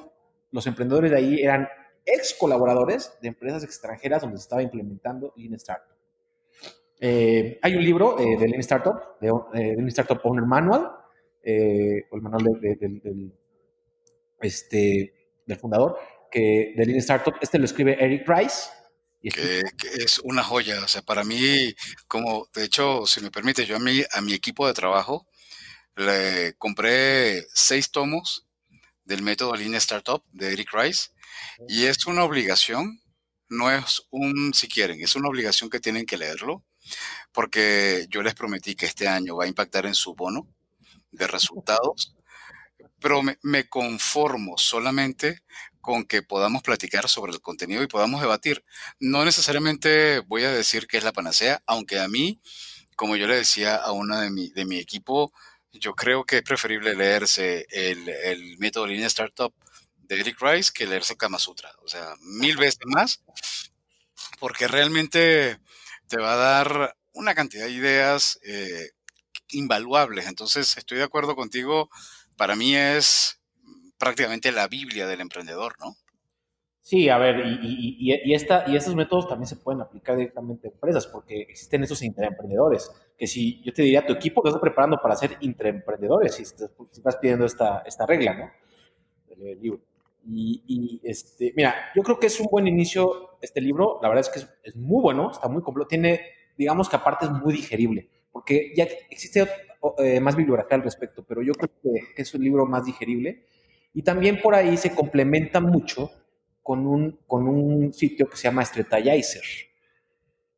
los 0.51 0.65
emprendedores 0.67 1.11
de 1.11 1.17
ahí 1.17 1.41
eran 1.41 1.67
ex 2.05 2.33
colaboradores 2.39 3.17
de 3.21 3.27
empresas 3.27 3.65
extranjeras 3.65 4.21
donde 4.21 4.37
se 4.37 4.43
estaba 4.43 4.63
implementando 4.63 5.33
Lean 5.35 5.55
Startup. 5.55 5.96
Eh, 6.99 7.59
hay 7.61 7.75
un 7.75 7.83
libro 7.83 8.19
eh, 8.19 8.37
de 8.37 8.47
Lean 8.47 8.59
Startup, 8.61 9.19
de, 9.21 9.27
eh, 9.27 9.75
Lean 9.75 9.87
Startup 9.89 10.19
Owner 10.23 10.45
Manual, 10.45 10.81
o 10.81 12.15
el 12.15 12.21
manual 12.21 12.43
del, 12.59 13.31
este, 14.41 15.13
del 15.45 15.57
fundador, 15.57 15.97
que 16.31 16.73
de 16.75 16.85
Lean 16.85 16.99
Startup. 16.99 17.35
Este 17.39 17.59
lo 17.59 17.65
escribe 17.65 18.03
Eric 18.03 18.25
Price. 18.25 18.69
Y 19.21 19.31
que, 19.31 19.61
es 19.97 20.19
una 20.19 20.43
joya. 20.43 20.83
O 20.83 20.87
sea, 20.87 21.01
para 21.01 21.23
mí, 21.23 21.73
como 22.07 22.47
de 22.53 22.65
hecho, 22.65 23.05
si 23.05 23.21
me 23.21 23.31
permite, 23.31 23.65
yo 23.65 23.77
a 23.77 23.79
mi, 23.79 24.03
a 24.11 24.21
mi 24.21 24.33
equipo 24.33 24.67
de 24.67 24.73
trabajo 24.73 25.27
le 25.95 26.53
compré 26.57 27.45
seis 27.53 27.91
tomos 27.91 28.47
del 29.05 29.21
método 29.21 29.55
Lean 29.55 29.75
Startup 29.75 30.23
de 30.31 30.53
Eric 30.53 30.69
Rice 30.73 31.09
y 31.67 31.85
es 31.85 32.05
una 32.05 32.23
obligación, 32.23 33.01
no 33.49 33.71
es 33.71 34.03
un 34.11 34.53
si 34.53 34.67
quieren, 34.67 35.01
es 35.01 35.15
una 35.15 35.29
obligación 35.29 35.69
que 35.69 35.79
tienen 35.79 36.05
que 36.05 36.17
leerlo 36.17 36.66
porque 37.31 38.05
yo 38.09 38.21
les 38.21 38.33
prometí 38.33 38.75
que 38.75 38.85
este 38.85 39.07
año 39.07 39.35
va 39.35 39.45
a 39.45 39.47
impactar 39.47 39.85
en 39.85 39.95
su 39.95 40.15
bono 40.15 40.47
de 41.11 41.27
resultados, 41.27 42.15
pero 42.99 43.21
me, 43.21 43.69
conformo 43.69 44.57
solamente 44.57 45.43
con 45.81 46.05
que 46.05 46.21
podamos 46.21 46.63
platicar 46.63 47.07
sobre 47.07 47.31
el 47.31 47.41
contenido 47.41 47.83
y 47.83 47.87
podamos 47.87 48.21
debatir. 48.21 48.63
No 48.99 49.23
necesariamente 49.23 50.19
voy 50.19 50.43
a 50.43 50.51
decir 50.51 50.87
que 50.87 50.97
es 50.97 51.03
la 51.03 51.13
panacea, 51.13 51.61
aunque 51.65 51.99
a 51.99 52.07
mí, 52.07 52.41
como 52.95 53.15
yo 53.15 53.27
le 53.27 53.35
decía 53.35 53.75
a 53.75 53.91
una 53.91 54.21
de 54.21 54.29
mi, 54.65 54.79
equipo, 54.79 55.31
yo 55.71 55.93
creo 55.93 56.25
que 56.25 56.37
es 56.37 56.43
preferible 56.43 56.95
leerse 56.95 57.67
el, 57.69 58.09
el 58.09 58.57
método 58.57 58.87
línea 58.87 59.07
startup 59.07 59.53
de 60.07 60.19
Eric 60.19 60.41
Rice 60.41 60.71
que 60.73 60.87
leerse 60.87 61.17
Kama 61.17 61.39
Sutra. 61.39 61.71
O 61.83 61.87
sea, 61.87 62.15
mil 62.21 62.57
veces 62.57 62.79
más, 62.85 63.21
porque 64.39 64.67
realmente 64.67 65.59
te 66.07 66.17
va 66.17 66.33
a 66.33 66.37
dar 66.37 66.95
una 67.13 67.35
cantidad 67.35 67.65
de 67.65 67.71
ideas 67.71 68.39
eh, 68.43 68.91
invaluables. 69.49 70.27
Entonces, 70.27 70.77
estoy 70.77 70.97
de 70.97 71.03
acuerdo 71.03 71.35
contigo. 71.35 71.89
Para 72.35 72.55
mí 72.55 72.75
es 72.75 73.41
prácticamente 73.97 74.51
la 74.51 74.67
Biblia 74.67 75.07
del 75.07 75.21
emprendedor, 75.21 75.75
¿no? 75.79 75.95
Sí, 76.87 77.09
a 77.09 77.17
ver, 77.17 77.43
y, 77.61 78.33
esta, 78.33 78.63
y 78.65 78.77
estos 78.77 78.95
métodos 78.95 79.27
también 79.27 79.47
se 79.47 79.57
pueden 79.57 79.81
aplicar 79.81 80.15
directamente 80.15 80.69
a 80.69 80.71
empresas, 80.71 81.05
porque 81.05 81.41
existen 81.41 81.83
esos 81.83 82.01
intraemprendedores, 82.01 82.89
que 83.17 83.27
si 83.27 83.61
yo 83.61 83.73
te 83.73 83.81
diría, 83.81 84.05
tu 84.05 84.13
equipo 84.13 84.41
te 84.41 84.47
está 84.47 84.61
preparando 84.61 84.97
para 85.01 85.17
ser 85.17 85.35
intraemprendedores, 85.41 86.35
si, 86.35 86.43
estás 86.43 87.17
pidiendo 87.17 87.45
esta, 87.45 87.79
esta 87.85 88.05
regla, 88.05 88.33
¿no? 88.35 88.51
Del 89.35 89.59
libro. 89.59 89.81
Y, 90.29 90.99
este, 91.03 91.53
mira, 91.55 91.73
yo 91.95 92.03
creo 92.03 92.19
que 92.19 92.27
es 92.27 92.39
un 92.39 92.47
buen 92.51 92.67
inicio 92.67 93.37
este 93.41 93.61
libro, 93.61 93.99
la 94.01 94.09
verdad 94.09 94.25
es 94.25 94.29
que 94.29 94.39
es, 94.39 94.59
es 94.63 94.75
muy 94.75 95.01
bueno, 95.01 95.31
está 95.31 95.47
muy 95.47 95.61
completo, 95.61 95.87
tiene, 95.87 96.21
digamos 96.57 96.89
que 96.89 96.97
aparte 96.97 97.25
es 97.25 97.31
muy 97.31 97.53
digerible, 97.53 98.09
porque 98.31 98.73
ya 98.75 98.85
existe 99.09 99.47
eh, 99.99 100.19
más 100.19 100.35
bibliografía 100.35 100.75
al 100.75 100.83
respecto, 100.83 101.23
pero 101.23 101.41
yo 101.41 101.53
creo 101.53 101.71
que 102.15 102.21
es 102.21 102.33
un 102.33 102.43
libro 102.43 102.65
más 102.65 102.85
digerible. 102.85 103.45
Y 103.93 104.03
también 104.03 104.41
por 104.41 104.53
ahí 104.53 104.77
se 104.77 104.93
complementa 104.93 105.59
mucho 105.59 106.11
con 106.61 106.85
un, 106.85 107.19
con 107.25 107.47
un 107.47 107.93
sitio 107.93 108.29
que 108.29 108.35
se 108.37 108.43
llama 108.43 108.65
Strategizer, 108.65 109.43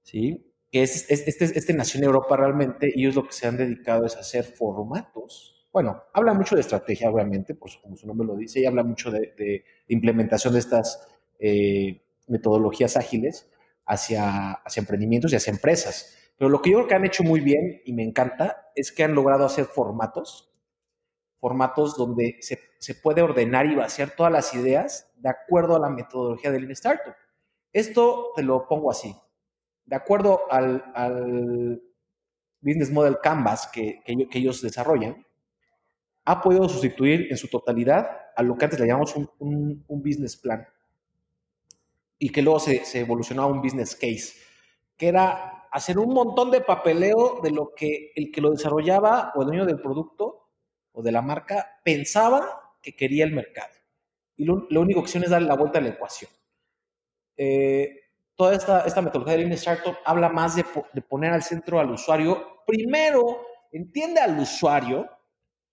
¿sí? 0.01 0.53
Que 0.71 0.83
es, 0.83 1.09
este, 1.09 1.45
este 1.45 1.73
nació 1.73 1.99
en 1.99 2.05
Europa 2.05 2.35
realmente 2.35 2.91
y 2.93 3.01
ellos 3.01 3.15
lo 3.15 3.27
que 3.27 3.33
se 3.33 3.47
han 3.47 3.57
dedicado 3.57 4.05
es 4.05 4.15
a 4.15 4.21
hacer 4.21 4.43
formatos. 4.43 5.58
Bueno, 5.71 6.03
habla 6.13 6.33
mucho 6.33 6.55
de 6.55 6.61
estrategia, 6.61 7.09
obviamente, 7.11 7.53
por 7.53 7.69
como 7.81 7.95
su 7.95 8.07
nombre 8.07 8.27
lo 8.27 8.35
dice, 8.35 8.59
y 8.59 8.65
habla 8.65 8.83
mucho 8.83 9.11
de, 9.11 9.63
implementación 9.87 10.53
de 10.53 10.59
estas 10.59 11.07
eh, 11.39 12.01
metodologías 12.27 12.97
ágiles 12.97 13.49
hacia, 13.85 14.61
emprendimientos 14.75 15.33
y 15.33 15.35
hacia 15.35 15.51
empresas. 15.51 16.15
Pero 16.37 16.49
lo 16.49 16.61
que 16.61 16.71
yo 16.71 16.77
creo 16.77 16.87
que 16.87 16.95
han 16.95 17.05
hecho 17.05 17.23
muy 17.23 17.41
bien 17.41 17.81
y 17.85 17.93
me 17.93 18.03
encanta 18.03 18.71
es 18.75 18.91
que 18.91 19.03
han 19.03 19.13
logrado 19.13 19.45
hacer 19.45 19.65
formatos, 19.65 20.51
formatos 21.39 21.97
donde 21.97 22.37
se, 22.39 22.95
puede 22.95 23.21
ordenar 23.21 23.65
y 23.65 23.75
vaciar 23.75 24.11
todas 24.15 24.31
las 24.31 24.53
ideas 24.53 25.11
de 25.17 25.29
acuerdo 25.29 25.75
a 25.75 25.79
la 25.79 25.89
metodología 25.89 26.51
del 26.51 26.69
Startup. 26.71 27.13
Esto 27.73 28.31
te 28.35 28.43
lo 28.43 28.67
pongo 28.67 28.89
así. 28.89 29.15
De 29.85 29.95
acuerdo 29.95 30.41
al, 30.51 31.81
Business 32.61 32.91
Model 32.91 33.17
Canvas 33.21 33.69
que, 33.71 34.01
ellos 34.05 34.61
desarrollan, 34.61 35.25
ha 36.29 36.39
podido 36.41 36.69
sustituir 36.69 37.25
en 37.31 37.37
su 37.37 37.47
totalidad 37.47 38.07
a 38.35 38.43
lo 38.43 38.55
que 38.55 38.65
antes 38.65 38.79
le 38.79 38.85
llamamos 38.85 39.15
un, 39.39 39.83
business 39.87 40.37
plan 40.37 40.63
y 42.19 42.29
que 42.29 42.43
luego 42.43 42.59
se, 42.59 42.85
se, 42.85 42.99
evolucionó 42.99 43.41
a 43.41 43.47
un 43.47 43.63
business 43.63 43.95
case, 43.95 44.35
que 44.95 45.07
era 45.07 45.67
hacer 45.71 45.97
un 45.97 46.13
montón 46.13 46.51
de 46.51 46.61
papeleo 46.61 47.39
de 47.41 47.49
lo 47.49 47.73
que 47.75 48.11
el 48.15 48.31
que 48.31 48.41
lo 48.41 48.51
desarrollaba 48.51 49.31
o 49.33 49.41
el 49.41 49.47
dueño 49.47 49.65
del 49.65 49.81
producto 49.81 50.51
o 50.91 51.01
de 51.01 51.11
la 51.11 51.23
marca 51.23 51.79
pensaba 51.83 52.75
que 52.79 52.95
quería 52.95 53.23
el 53.23 53.31
mercado. 53.31 53.73
Y 54.37 54.45
lo, 54.45 54.67
único 54.69 55.03
que 55.03 55.17
es 55.17 55.29
darle 55.31 55.47
la 55.47 55.55
vuelta 55.55 55.79
a 55.79 55.81
la 55.81 55.89
ecuación. 55.89 56.29
Eh, 57.37 58.03
toda 58.35 58.53
esta, 58.53 58.81
esta 58.81 59.01
metodología 59.01 59.33
de 59.33 59.39
Lean 59.39 59.53
Startup 59.53 59.95
habla 60.05 60.29
más 60.29 60.55
de 60.55 61.01
poner 61.01 61.33
al 61.33 61.41
centro 61.41 61.79
al 61.79 61.89
usuario. 61.89 62.61
Primero, 62.67 63.47
entiende 63.71 64.21
al 64.21 64.37
usuario 64.37 65.09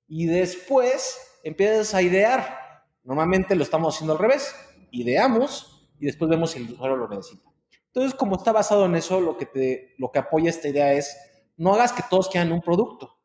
y 0.09 0.27
después 0.27 1.39
empiezas 1.43 1.95
a 1.95 2.03
idear. 2.03 2.85
Normalmente 3.03 3.55
lo 3.55 3.63
estamos 3.63 3.95
haciendo 3.95 4.15
al 4.15 4.19
revés. 4.19 4.55
Ideamos 4.91 5.89
y 5.99 6.07
después 6.07 6.29
vemos 6.29 6.51
si 6.51 6.63
el 6.63 6.73
usuario 6.73 6.97
lo 6.97 7.09
necesita. 7.09 7.49
Entonces, 7.87 8.15
como 8.15 8.37
está 8.37 8.53
basado 8.53 8.85
en 8.87 8.95
eso, 8.95 9.21
lo 9.21 9.37
que, 9.37 9.47
te, 9.47 9.95
lo 9.99 10.11
que 10.11 10.19
apoya 10.19 10.51
esta 10.51 10.69
idea 10.69 10.93
es, 10.93 11.17
no 11.57 11.75
hagas 11.75 11.93
que 11.93 12.03
todos 12.09 12.29
quieran 12.29 12.53
un 12.53 12.61
producto, 12.61 13.19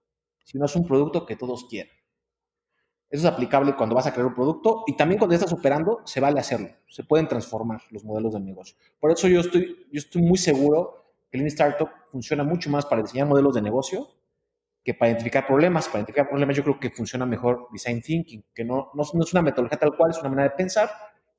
sino 0.44 0.66
es 0.66 0.76
un 0.76 0.88
producto 0.88 1.26
que 1.26 1.36
todos 1.36 1.66
quieran. 1.66 1.94
Eso 3.10 3.28
es 3.28 3.34
aplicable 3.34 3.76
cuando 3.76 3.94
vas 3.94 4.08
a 4.08 4.14
crear 4.14 4.28
un 4.28 4.34
producto 4.34 4.86
y 4.88 4.96
también 4.96 5.20
cuando 5.20 5.34
ya 5.34 5.40
estás 5.44 5.52
operando, 5.52 6.00
se 6.06 6.22
vale 6.22 6.40
hacerlo. 6.40 6.70
Se 6.88 7.04
pueden 7.04 7.28
transformar 7.28 7.82
los 7.90 8.06
modelos 8.06 8.34
de 8.34 8.40
negocio. 8.40 8.78
Por 9.02 9.12
eso 9.12 9.28
yo 9.28 9.42
estoy, 9.42 9.86
yo 9.92 10.00
estoy 10.00 10.22
muy 10.22 10.38
seguro 10.38 11.14
que 11.30 11.38
Lean 11.38 11.48
Startup 11.48 11.90
funciona 12.10 12.46
mucho 12.46 12.70
más 12.70 12.86
para 12.86 13.02
diseñar 13.02 13.28
modelos 13.28 13.54
de 13.54 13.62
negocio 13.62 14.08
que 14.84 14.94
para 14.94 15.12
identificar 15.12 15.46
problemas. 15.46 15.88
Para 15.88 16.00
identificar 16.00 16.30
problemas 16.30 16.56
yo 16.56 16.64
creo 16.64 16.80
que 16.80 16.90
funciona 16.90 17.26
mejor 17.26 17.68
Design 17.72 18.02
Thinking, 18.02 18.44
que 18.54 18.64
no, 18.64 18.92
no, 18.94 19.04
no 19.14 19.24
es 19.24 19.34
una 19.34 19.42
metodología 19.42 19.78
tal 19.78 19.96
cual, 19.96 20.12
es 20.12 20.20
una 20.20 20.30
manera 20.30 20.50
de 20.50 20.56
pensar, 20.56 20.90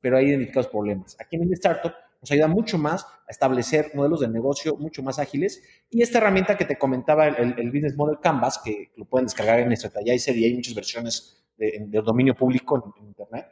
pero 0.00 0.16
hay 0.16 0.26
identificados 0.26 0.68
problemas. 0.68 1.16
Aquí 1.20 1.36
en 1.36 1.42
Lean 1.42 1.54
Startup 1.54 1.92
nos 2.22 2.30
ayuda 2.30 2.46
mucho 2.46 2.78
más 2.78 3.04
a 3.04 3.30
establecer 3.30 3.90
modelos 3.94 4.20
de 4.20 4.28
negocio 4.28 4.76
mucho 4.76 5.02
más 5.02 5.18
ágiles. 5.18 5.62
Y 5.90 6.02
esta 6.02 6.18
herramienta 6.18 6.56
que 6.56 6.64
te 6.64 6.78
comentaba, 6.78 7.26
el, 7.26 7.70
Business 7.70 7.96
Model 7.96 8.18
Canvas, 8.22 8.60
que 8.64 8.92
lo 8.96 9.04
pueden 9.04 9.26
descargar 9.26 9.58
en 9.58 9.76
Strategizer 9.76 10.36
y 10.36 10.44
hay 10.44 10.54
muchas 10.54 10.74
versiones 10.74 11.44
de, 11.56 12.00
dominio 12.04 12.34
público 12.34 12.94
en, 12.96 13.06
Internet, 13.06 13.48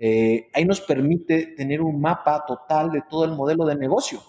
eh, 0.00 0.48
ahí 0.52 0.64
nos 0.64 0.80
permite 0.80 1.54
tener 1.56 1.80
un 1.80 2.00
mapa 2.00 2.44
total 2.46 2.90
de 2.90 3.02
todo 3.08 3.24
el 3.24 3.32
modelo 3.32 3.64
de 3.64 3.76
negocio, 3.76 4.20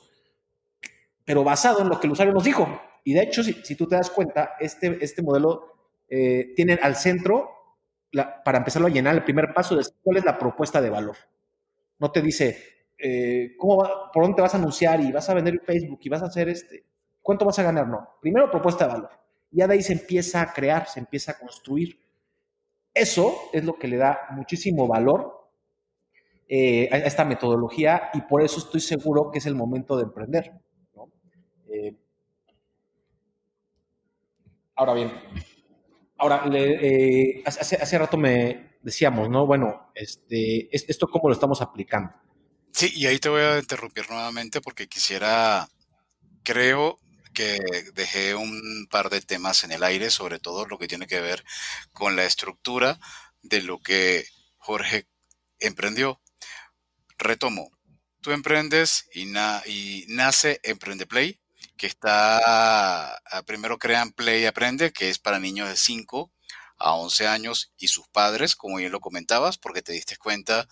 pero 1.25 1.43
basado 1.43 1.81
en 1.81 1.89
lo 1.89 1.99
que 1.99 2.07
el 2.07 2.13
usuario 2.13 2.33
nos 2.33 2.43
dijo. 2.43 2.67
Y 3.03 3.13
de 3.13 3.23
hecho, 3.23 3.43
si, 3.43 3.75
tú 3.75 3.87
te 3.87 3.95
das 3.95 4.09
cuenta, 4.09 4.55
este, 4.59 4.97
este 5.01 5.21
modelo 5.21 5.91
eh, 6.07 6.53
tiene 6.55 6.79
al 6.81 6.95
centro, 6.95 7.49
para 8.43 8.57
empezarlo 8.57 8.87
a 8.87 8.91
llenar, 8.91 9.15
el 9.15 9.23
primer 9.23 9.53
paso 9.53 9.79
es 9.79 9.93
cuál 10.01 10.17
es 10.17 10.25
la 10.25 10.37
propuesta 10.37 10.81
de 10.81 10.89
valor. 10.89 11.15
No 11.99 12.11
te 12.11 12.21
dice, 12.21 12.57
eh, 12.97 13.55
¿cómo 13.57 13.77
por 14.13 14.23
dónde 14.23 14.35
te 14.35 14.41
vas 14.41 14.53
a 14.53 14.57
anunciar 14.57 14.99
y 15.01 15.11
vas 15.11 15.29
a 15.29 15.33
vender 15.33 15.55
en 15.55 15.61
Facebook 15.61 15.99
y 16.01 16.09
vas 16.09 16.23
a 16.23 16.25
hacer 16.27 16.49
este, 16.49 16.83
¿cuánto 17.21 17.45
vas 17.45 17.59
a 17.59 17.63
ganar? 17.63 17.87
No. 17.87 18.17
Primero 18.21 18.49
propuesta 18.49 18.87
de 18.87 18.93
valor. 18.93 19.11
Ya 19.51 19.67
de 19.67 19.75
ahí 19.75 19.83
se 19.83 19.93
empieza 19.93 20.41
a 20.41 20.53
crear, 20.53 20.87
se 20.87 20.99
empieza 20.99 21.31
a 21.33 21.39
construir. 21.39 21.99
Eso 22.93 23.35
es 23.53 23.63
lo 23.63 23.77
que 23.77 23.87
le 23.87 23.97
da 23.97 24.27
muchísimo 24.31 24.87
valor 24.87 25.49
eh, 26.47 26.89
a 26.91 26.97
esta 26.97 27.25
metodología 27.25 28.09
y 28.13 28.21
por 28.21 28.41
eso 28.41 28.59
estoy 28.59 28.81
seguro 28.81 29.29
que 29.31 29.37
es 29.37 29.45
el 29.45 29.55
momento 29.55 29.95
de 29.95 30.03
emprender. 30.03 30.51
Eh, 31.71 31.95
ahora 34.79 34.93
bien, 34.93 35.11
ahora, 36.17 36.45
hace, 37.45 37.75
hace, 37.75 37.97
rato 37.97 38.15
me 38.15 38.77
decíamos, 38.81 39.29
¿no? 39.29 39.45
Bueno, 39.45 39.91
este, 39.93 40.69
esto 40.71 41.07
cómo 41.07 41.27
lo 41.27 41.33
estamos 41.33 41.61
aplicando. 41.61 42.13
Sí, 42.71 42.89
y 42.95 43.05
ahí 43.05 43.19
te 43.19 43.27
voy 43.27 43.41
a 43.41 43.59
interrumpir 43.59 44.09
nuevamente 44.09 44.61
porque 44.61 44.87
quisiera, 44.87 45.67
creo 46.43 46.97
que 47.33 47.59
dejé 47.93 48.35
un 48.35 48.87
par 48.89 49.09
de 49.09 49.19
temas 49.19 49.65
en 49.65 49.73
el 49.73 49.83
aire, 49.83 50.09
sobre 50.09 50.39
todo 50.39 50.65
lo 50.65 50.77
que 50.77 50.87
tiene 50.87 51.07
que 51.07 51.19
ver 51.19 51.43
con 51.91 52.15
la 52.15 52.23
estructura 52.23 52.99
de 53.41 53.61
lo 53.61 53.79
que 53.79 54.25
Jorge 54.59 55.07
emprendió. 55.59 56.21
Retomo, 57.17 57.69
tú 58.21 58.31
emprendes 58.31 59.09
y, 59.13 59.29
y 59.65 60.05
nace 60.07 60.61
Emprende 60.63 61.05
Play, 61.05 61.41
que 61.77 61.87
está, 61.87 62.39
ah, 63.15 63.43
primero 63.45 63.77
crean 63.77 64.11
Play 64.11 64.45
Aprende, 64.45 64.91
que 64.91 65.09
es 65.09 65.19
para 65.19 65.39
niños 65.39 65.69
de 65.69 65.77
5 65.77 66.31
a 66.77 66.93
11 66.93 67.27
años 67.27 67.73
y 67.77 67.89
sus 67.89 68.07
padres, 68.07 68.55
como 68.55 68.77
bien 68.77 68.91
lo 68.91 69.01
comentabas, 69.01 69.57
porque 69.57 69.81
te 69.81 69.93
diste 69.93 70.17
cuenta 70.17 70.67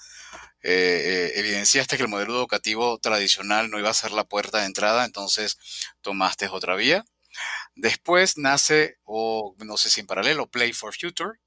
eh, 0.64 1.32
eh, 1.34 1.40
evidenciaste 1.40 1.98
que 1.98 2.04
el 2.04 2.10
modelo 2.10 2.36
educativo 2.36 2.98
tradicional 3.00 3.70
no 3.70 3.80
iba 3.80 3.90
a 3.90 3.94
ser 3.94 4.12
la 4.12 4.26
puerta 4.26 4.60
de 4.60 4.66
entrada, 4.66 5.06
entonces 5.06 5.58
tomaste 6.02 6.48
otra 6.48 6.76
vía. 6.76 7.06
Después 7.76 8.38
nace, 8.38 8.98
o 9.04 9.56
no 9.60 9.78
sé 9.78 9.90
si 9.90 10.02
en 10.02 10.08
paralelo, 10.08 10.50
Play 10.50 10.74
for 10.74 10.96
Future, 10.96 11.40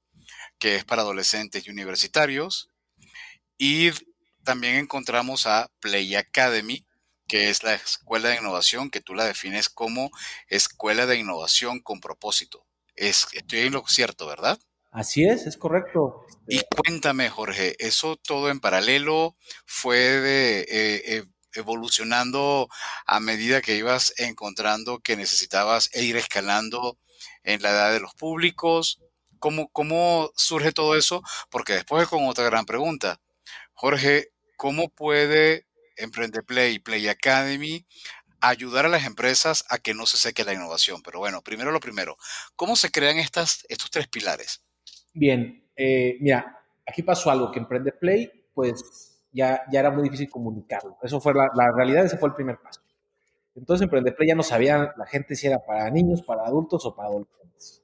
que 0.59 0.75
es 0.75 0.85
para 0.85 1.01
adolescentes 1.01 1.67
y 1.67 1.69
universitarios. 1.71 2.69
Y 3.57 3.91
también 4.43 4.75
encontramos 4.77 5.45
a 5.47 5.69
Play 5.79 6.15
Academy, 6.15 6.85
que 7.31 7.49
es 7.49 7.63
la 7.63 7.75
escuela 7.75 8.27
de 8.27 8.39
innovación, 8.39 8.89
que 8.89 8.99
tú 8.99 9.15
la 9.15 9.23
defines 9.23 9.69
como 9.69 10.11
escuela 10.49 11.05
de 11.05 11.15
innovación 11.15 11.79
con 11.79 12.01
propósito. 12.01 12.65
Es, 12.93 13.25
estoy 13.31 13.59
en 13.59 13.71
lo 13.71 13.87
cierto, 13.87 14.27
¿verdad? 14.27 14.59
Así 14.91 15.23
es, 15.23 15.45
es 15.45 15.55
correcto. 15.55 16.25
Y 16.45 16.59
cuéntame, 16.75 17.29
Jorge, 17.29 17.77
¿eso 17.79 18.17
todo 18.17 18.49
en 18.49 18.59
paralelo 18.59 19.37
fue 19.65 19.97
de, 19.97 20.59
eh, 20.59 20.65
eh, 21.05 21.23
evolucionando 21.53 22.67
a 23.05 23.21
medida 23.21 23.61
que 23.61 23.77
ibas 23.77 24.13
encontrando 24.17 24.99
que 24.99 25.15
necesitabas 25.15 25.89
e 25.93 26.03
ir 26.03 26.17
escalando 26.17 26.97
en 27.43 27.61
la 27.61 27.69
edad 27.69 27.93
de 27.93 28.01
los 28.01 28.13
públicos? 28.13 28.99
¿Cómo, 29.39 29.69
cómo 29.69 30.31
surge 30.35 30.73
todo 30.73 30.97
eso? 30.97 31.23
Porque 31.49 31.75
después 31.75 32.09
con 32.09 32.27
otra 32.27 32.43
gran 32.43 32.65
pregunta. 32.65 33.21
Jorge, 33.71 34.33
¿cómo 34.57 34.89
puede 34.89 35.70
Emprende 36.01 36.43
Play 36.43 36.79
Play 36.79 37.07
Academy 37.07 37.85
ayudar 38.41 38.85
a 38.85 38.89
las 38.89 39.05
empresas 39.05 39.63
a 39.69 39.77
que 39.77 39.93
no 39.93 40.05
se 40.05 40.17
seque 40.17 40.43
la 40.43 40.53
innovación? 40.53 41.01
Pero 41.03 41.19
bueno, 41.19 41.41
primero 41.41 41.71
lo 41.71 41.79
primero, 41.79 42.17
¿cómo 42.55 42.75
se 42.75 42.91
crean 42.91 43.17
estas, 43.17 43.65
estos 43.69 43.91
tres 43.91 44.07
pilares? 44.07 44.63
Bien, 45.13 45.63
eh, 45.75 46.17
mira, 46.19 46.59
aquí 46.85 47.03
pasó 47.03 47.31
algo 47.31 47.51
que 47.51 47.59
Emprende 47.59 47.91
Play, 47.91 48.31
pues 48.53 49.21
ya, 49.31 49.61
ya 49.71 49.79
era 49.79 49.91
muy 49.91 50.03
difícil 50.03 50.29
comunicarlo. 50.29 50.97
Eso 51.01 51.21
fue 51.21 51.33
la, 51.33 51.71
realidad, 51.75 52.05
ese 52.05 52.17
fue 52.17 52.29
el 52.29 52.35
primer 52.35 52.59
paso. 52.59 52.81
Entonces 53.55 53.83
Emprende 53.83 54.11
Play 54.11 54.29
ya 54.29 54.35
no 54.35 54.43
sabía 54.43 54.93
la 54.97 55.05
gente 55.05 55.35
si 55.35 55.47
era 55.47 55.59
para 55.59 55.89
niños, 55.89 56.23
para 56.23 56.45
adultos 56.45 56.85
o 56.85 56.95
para 56.95 57.09
adolescentes. 57.09 57.83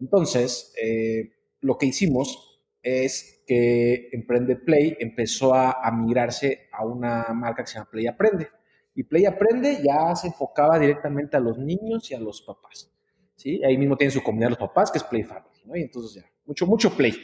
Entonces, 0.00 0.72
eh, 0.80 1.32
lo 1.60 1.76
que 1.76 1.86
hicimos 1.86 2.47
es 2.82 3.42
que 3.46 4.08
Emprende 4.12 4.56
Play 4.56 4.96
empezó 5.00 5.54
a, 5.54 5.72
a 5.82 5.90
migrarse 5.90 6.68
a 6.72 6.84
una 6.84 7.26
marca 7.34 7.62
que 7.62 7.68
se 7.68 7.74
llama 7.74 7.90
Play 7.90 8.06
Aprende. 8.06 8.48
Y 8.94 9.04
Play 9.04 9.26
Aprende 9.26 9.80
ya 9.82 10.14
se 10.16 10.28
enfocaba 10.28 10.78
directamente 10.78 11.36
a 11.36 11.40
los 11.40 11.58
niños 11.58 12.10
y 12.10 12.14
a 12.14 12.20
los 12.20 12.42
papás. 12.42 12.92
¿sí? 13.38 13.62
Ahí 13.64 13.78
mismo 13.78 13.96
tienen 13.96 14.12
su 14.12 14.22
comunidad 14.22 14.50
los 14.50 14.58
papás, 14.58 14.90
que 14.90 14.98
es 14.98 15.04
Play 15.04 15.22
Family, 15.22 15.60
¿no? 15.64 15.76
Y 15.76 15.82
entonces 15.82 16.20
ya, 16.22 16.30
mucho, 16.44 16.66
mucho 16.66 16.94
Play, 16.94 17.14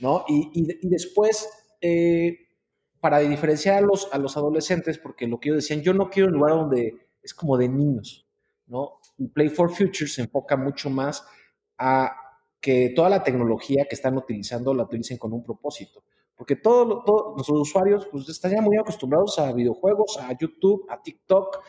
¿no? 0.00 0.24
Y, 0.28 0.50
y, 0.54 0.88
después, 0.88 1.48
eh, 1.80 2.38
para 3.00 3.18
diferenciar 3.18 3.78
a 3.78 3.80
los, 3.80 4.08
a 4.12 4.18
los 4.18 4.36
adolescentes, 4.36 4.98
porque 4.98 5.26
lo 5.26 5.40
que 5.40 5.48
ellos 5.48 5.62
decían, 5.62 5.82
yo 5.82 5.92
no 5.92 6.08
quiero 6.08 6.28
un 6.28 6.34
lugar 6.34 6.52
donde 6.52 7.08
es 7.22 7.34
como 7.34 7.58
de 7.58 7.68
niños, 7.68 8.26
¿no? 8.66 9.00
Y 9.18 9.28
Play 9.28 9.48
for 9.48 9.70
Future 9.70 10.08
se 10.08 10.22
enfoca 10.22 10.56
mucho 10.56 10.88
más 10.88 11.26
a 11.76 12.14
que 12.64 12.94
toda 12.96 13.10
la 13.10 13.22
tecnología 13.22 13.84
que 13.86 13.94
están 13.94 14.16
utilizando 14.16 14.72
la 14.72 14.84
utilicen 14.84 15.18
con 15.18 15.34
un 15.34 15.44
propósito. 15.44 16.02
Porque 16.34 16.56
todos 16.56 17.04
todo, 17.04 17.34
los 17.36 17.46
usuarios 17.50 18.08
pues, 18.10 18.26
están 18.26 18.52
ya 18.52 18.62
muy 18.62 18.78
acostumbrados 18.78 19.38
a 19.38 19.52
videojuegos, 19.52 20.16
a 20.16 20.32
YouTube, 20.32 20.86
a 20.88 21.02
TikTok, 21.02 21.62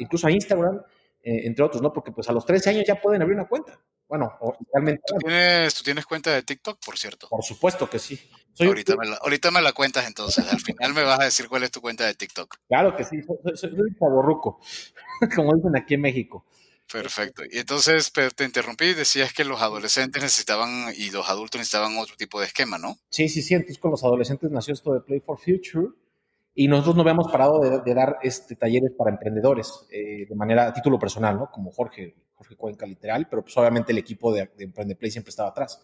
incluso 0.00 0.26
a 0.26 0.30
Instagram, 0.30 0.82
eh, 1.22 1.46
entre 1.46 1.64
otros, 1.64 1.80
¿no? 1.80 1.94
Porque 1.94 2.12
pues 2.12 2.28
a 2.28 2.32
los 2.32 2.44
13 2.44 2.70
años 2.70 2.84
ya 2.86 3.00
pueden 3.00 3.22
abrir 3.22 3.38
una 3.38 3.48
cuenta. 3.48 3.80
Bueno, 4.06 4.38
realmente. 4.70 5.00
¿Tú 5.06 5.16
tienes, 5.16 5.74
¿Tú 5.76 5.82
tienes 5.82 6.04
cuenta 6.04 6.30
de 6.34 6.42
TikTok, 6.42 6.78
por 6.84 6.98
cierto? 6.98 7.26
Por 7.30 7.42
supuesto 7.42 7.88
que 7.88 7.98
sí. 7.98 8.20
ahorita, 8.60 8.96
me 8.96 9.08
la, 9.08 9.16
ahorita, 9.16 9.50
me 9.50 9.62
la, 9.62 9.72
cuentas 9.72 10.06
entonces. 10.06 10.46
Al 10.46 10.60
final 10.60 10.92
me 10.92 11.04
vas 11.04 11.20
a 11.20 11.24
decir 11.24 11.48
cuál 11.48 11.62
es 11.62 11.70
tu 11.70 11.80
cuenta 11.80 12.04
de 12.04 12.12
TikTok. 12.14 12.54
Claro 12.68 12.94
que 12.94 13.04
sí. 13.04 13.16
Soy, 13.22 13.56
soy, 13.56 13.70
soy 13.70 13.96
como 15.34 15.54
dicen 15.54 15.74
aquí 15.74 15.94
en 15.94 16.02
México. 16.02 16.44
Perfecto. 16.92 17.42
Y 17.50 17.58
entonces 17.58 18.12
te 18.12 18.44
interrumpí 18.44 18.86
y 18.86 18.94
decías 18.94 19.32
que 19.32 19.44
los 19.44 19.60
adolescentes 19.62 20.22
necesitaban 20.22 20.92
y 20.96 21.10
los 21.10 21.28
adultos 21.28 21.58
necesitaban 21.58 21.96
otro 21.98 22.14
tipo 22.16 22.40
de 22.40 22.46
esquema, 22.46 22.78
¿no? 22.78 22.96
Sí, 23.08 23.28
sí, 23.28 23.42
sí. 23.42 23.54
Entonces 23.54 23.78
con 23.78 23.90
los 23.90 24.04
adolescentes 24.04 24.50
nació 24.50 24.74
esto 24.74 24.92
de 24.92 25.00
Play 25.00 25.20
for 25.20 25.38
Future 25.38 25.88
y 26.54 26.68
nosotros 26.68 26.94
no 26.94 27.02
habíamos 27.02 27.30
parado 27.32 27.58
de, 27.58 27.94
dar 27.94 28.18
este, 28.22 28.54
talleres 28.54 28.92
para 28.96 29.10
emprendedores 29.10 29.72
eh, 29.90 30.26
de 30.28 30.34
manera 30.36 30.68
a 30.68 30.72
título 30.72 30.98
personal, 30.98 31.36
¿no? 31.36 31.50
Como 31.50 31.72
Jorge, 31.72 32.14
Jorge 32.34 32.54
Cuenca 32.56 32.86
literal, 32.86 33.26
pero 33.28 33.42
pues 33.42 33.56
obviamente 33.56 33.92
el 33.92 33.98
equipo 33.98 34.32
de, 34.32 34.50
de 34.56 34.64
Emprende 34.64 34.94
Play 34.94 35.10
siempre 35.10 35.30
estaba 35.30 35.48
atrás. 35.48 35.82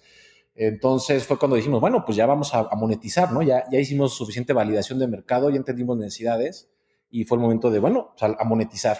Entonces 0.55 1.27
fue 1.27 1.39
cuando 1.39 1.57
dijimos, 1.57 1.81
bueno, 1.81 2.05
pues 2.05 2.17
ya 2.17 2.27
vamos 2.27 2.55
a, 2.55 2.69
monetizar, 2.77 3.33
¿no? 3.33 3.43
Ya, 3.43 3.65
ya 3.71 3.79
hicimos 3.79 4.15
suficiente 4.15 4.53
validación 4.53 4.99
de 4.99 5.07
mercado, 5.07 5.49
ya 5.51 5.57
entendimos 5.57 5.97
necesidades 5.97 6.69
y 7.11 7.25
fue 7.25 7.39
el 7.39 7.43
momento 7.43 7.71
de, 7.71 7.79
bueno, 7.79 8.15
a 8.21 8.45
monetizar. 8.45 8.99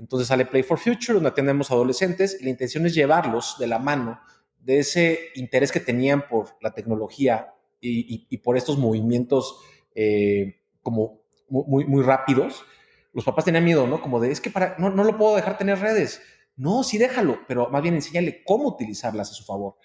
Entonces 0.00 0.28
sale 0.28 0.46
Play 0.46 0.62
for 0.62 0.78
Future, 0.78 1.14
donde 1.14 1.28
atendemos 1.28 1.70
adolescentes 1.70 2.38
y 2.40 2.44
la 2.44 2.50
intención 2.50 2.86
es 2.86 2.94
llevarlos 2.94 3.56
de 3.58 3.66
la 3.66 3.78
mano 3.78 4.20
de 4.58 4.78
ese 4.78 5.28
interés 5.34 5.70
que 5.72 5.80
tenían 5.80 6.26
por 6.28 6.56
la 6.60 6.72
tecnología 6.72 7.54
y, 7.82 8.36
por 8.38 8.56
estos 8.56 8.76
movimientos 8.76 9.58
eh, 9.94 10.60
como 10.82 11.22
muy, 11.48 11.84
muy 11.84 12.02
rápidos. 12.02 12.64
Los 13.12 13.24
papás 13.24 13.44
tenían 13.44 13.64
miedo, 13.64 13.86
¿no? 13.86 14.00
Como 14.00 14.20
de, 14.20 14.30
es 14.30 14.40
que 14.40 14.50
para, 14.50 14.76
no, 14.78 14.90
no 14.90 15.04
lo 15.04 15.16
puedo 15.16 15.36
dejar 15.36 15.58
tener 15.58 15.78
redes. 15.78 16.20
No, 16.56 16.82
sí 16.82 16.98
déjalo, 16.98 17.40
pero 17.48 17.70
más 17.70 17.82
bien 17.82 17.94
enséñale 17.94 18.42
cómo 18.44 18.68
utilizarlas 18.68 19.30
a 19.30 19.34
su 19.34 19.44
favor. 19.44 19.76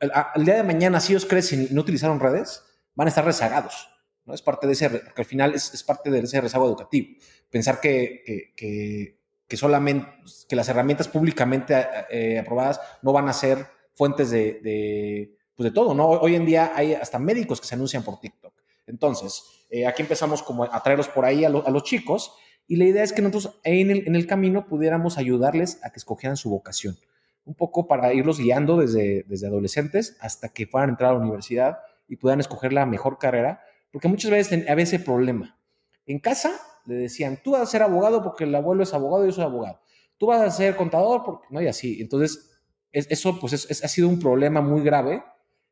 El, 0.00 0.44
día 0.44 0.56
de 0.56 0.62
mañana, 0.62 1.00
si 1.00 1.12
ellos 1.12 1.26
crecen 1.26 1.68
y 1.70 1.74
no 1.74 1.82
utilizaron 1.82 2.20
redes, 2.20 2.62
van 2.94 3.06
a 3.06 3.10
estar 3.10 3.24
rezagados. 3.24 3.88
¿no? 4.24 4.34
Es 4.34 4.42
parte 4.42 4.66
de 4.66 4.72
ese, 4.72 4.90
porque 4.90 5.22
al 5.22 5.26
final 5.26 5.54
es, 5.54 5.72
es 5.72 5.82
parte 5.82 6.10
de 6.10 6.20
ese 6.20 6.40
rezago 6.40 6.66
educativo. 6.66 7.08
Pensar 7.50 7.80
que, 7.80 8.22
que 8.24 8.52
que 8.56 9.15
solamente, 9.54 10.08
que 10.48 10.56
las 10.56 10.68
herramientas 10.68 11.08
públicamente 11.08 11.74
eh, 12.10 12.38
aprobadas 12.38 12.80
no 13.02 13.12
van 13.12 13.28
a 13.28 13.32
ser 13.32 13.66
fuentes 13.94 14.30
de, 14.30 14.60
de, 14.62 15.36
pues 15.54 15.64
de 15.64 15.70
todo, 15.70 15.94
¿no? 15.94 16.08
Hoy 16.08 16.34
en 16.34 16.44
día 16.44 16.72
hay 16.74 16.94
hasta 16.94 17.18
médicos 17.18 17.60
que 17.60 17.66
se 17.66 17.74
anuncian 17.74 18.02
por 18.02 18.18
TikTok. 18.18 18.52
Entonces, 18.86 19.66
eh, 19.70 19.86
aquí 19.86 20.02
empezamos 20.02 20.42
como 20.42 20.64
a 20.64 20.82
traerlos 20.82 21.08
por 21.08 21.24
ahí 21.24 21.44
a, 21.44 21.48
los 21.48 21.82
chicos 21.82 22.34
y 22.68 22.76
la 22.76 22.84
idea 22.84 23.02
es 23.02 23.12
que 23.12 23.22
nosotros 23.22 23.58
en 23.64 23.90
el, 23.90 24.06
en 24.06 24.14
el, 24.16 24.26
camino 24.26 24.66
pudiéramos 24.66 25.18
ayudarles 25.18 25.80
a 25.84 25.90
que 25.90 25.98
escogieran 25.98 26.36
su 26.36 26.50
vocación, 26.50 26.96
un 27.44 27.54
poco 27.54 27.86
para 27.86 28.12
irlos 28.12 28.38
guiando 28.38 28.76
desde, 28.76 29.24
desde 29.28 29.46
adolescentes 29.46 30.16
hasta 30.20 30.50
que 30.50 30.66
puedan 30.66 30.90
entrar 30.90 31.10
a 31.10 31.14
la 31.14 31.20
universidad 31.20 31.78
y 32.08 32.16
puedan 32.16 32.40
escoger 32.40 32.72
la 32.72 32.86
mejor 32.86 33.18
carrera, 33.18 33.62
porque 33.90 34.08
muchas 34.08 34.30
veces 34.30 34.68
había 34.68 34.84
ese 34.84 35.00
problema. 35.00 35.58
En 36.06 36.20
casa 36.20 36.52
le 36.86 36.94
decían, 36.94 37.40
tú 37.42 37.52
vas 37.52 37.62
a 37.62 37.66
ser 37.66 37.82
abogado 37.82 38.22
porque 38.22 38.44
el 38.44 38.54
abuelo 38.54 38.82
es 38.82 38.94
abogado 38.94 39.24
y 39.24 39.28
yo 39.28 39.32
soy 39.32 39.44
abogado. 39.44 39.80
Tú 40.18 40.26
vas 40.26 40.40
a 40.40 40.50
ser 40.50 40.76
contador 40.76 41.22
porque 41.24 41.46
no, 41.50 41.60
y 41.60 41.66
así. 41.66 42.00
Entonces, 42.00 42.50
eso 42.92 43.38
pues 43.38 43.52
es, 43.52 43.84
ha 43.84 43.88
sido 43.88 44.08
un 44.08 44.18
problema 44.18 44.60
muy 44.60 44.82
grave 44.82 45.22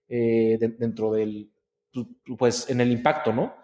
eh, 0.08 0.58
dentro 0.78 1.12
del, 1.12 1.50
pues 2.36 2.68
en 2.68 2.80
el 2.80 2.92
impacto, 2.92 3.32
¿no? 3.32 3.54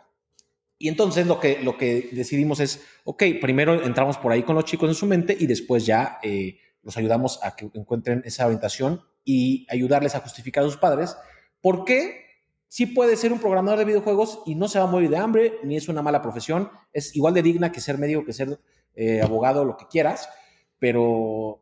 Y 0.78 0.88
entonces 0.88 1.26
lo 1.26 1.38
que, 1.38 1.60
lo 1.62 1.76
que 1.76 2.08
decidimos 2.12 2.58
es, 2.60 2.82
ok, 3.04 3.22
primero 3.40 3.84
entramos 3.84 4.16
por 4.16 4.32
ahí 4.32 4.42
con 4.42 4.56
los 4.56 4.64
chicos 4.64 4.88
en 4.88 4.94
su 4.94 5.04
mente 5.04 5.36
y 5.38 5.46
después 5.46 5.84
ya 5.84 6.18
eh, 6.22 6.58
los 6.82 6.96
ayudamos 6.96 7.38
a 7.42 7.54
que 7.54 7.70
encuentren 7.74 8.22
esa 8.24 8.46
orientación 8.46 9.02
y 9.22 9.66
ayudarles 9.68 10.14
a 10.14 10.20
justificar 10.20 10.64
a 10.64 10.66
sus 10.66 10.78
padres 10.78 11.16
por 11.60 11.84
qué 11.84 12.29
sí 12.70 12.86
puede 12.86 13.16
ser 13.16 13.32
un 13.32 13.40
programador 13.40 13.80
de 13.80 13.84
videojuegos 13.84 14.42
y 14.46 14.54
no 14.54 14.68
se 14.68 14.78
va 14.78 14.84
a 14.84 14.88
morir 14.88 15.10
de 15.10 15.16
hambre, 15.16 15.58
ni 15.64 15.76
es 15.76 15.88
una 15.88 16.02
mala 16.02 16.22
profesión, 16.22 16.70
es 16.92 17.14
igual 17.16 17.34
de 17.34 17.42
digna 17.42 17.72
que 17.72 17.80
ser 17.80 17.98
médico, 17.98 18.24
que 18.24 18.32
ser 18.32 18.60
eh, 18.94 19.20
abogado, 19.20 19.64
lo 19.64 19.76
que 19.76 19.88
quieras, 19.88 20.28
pero 20.78 21.60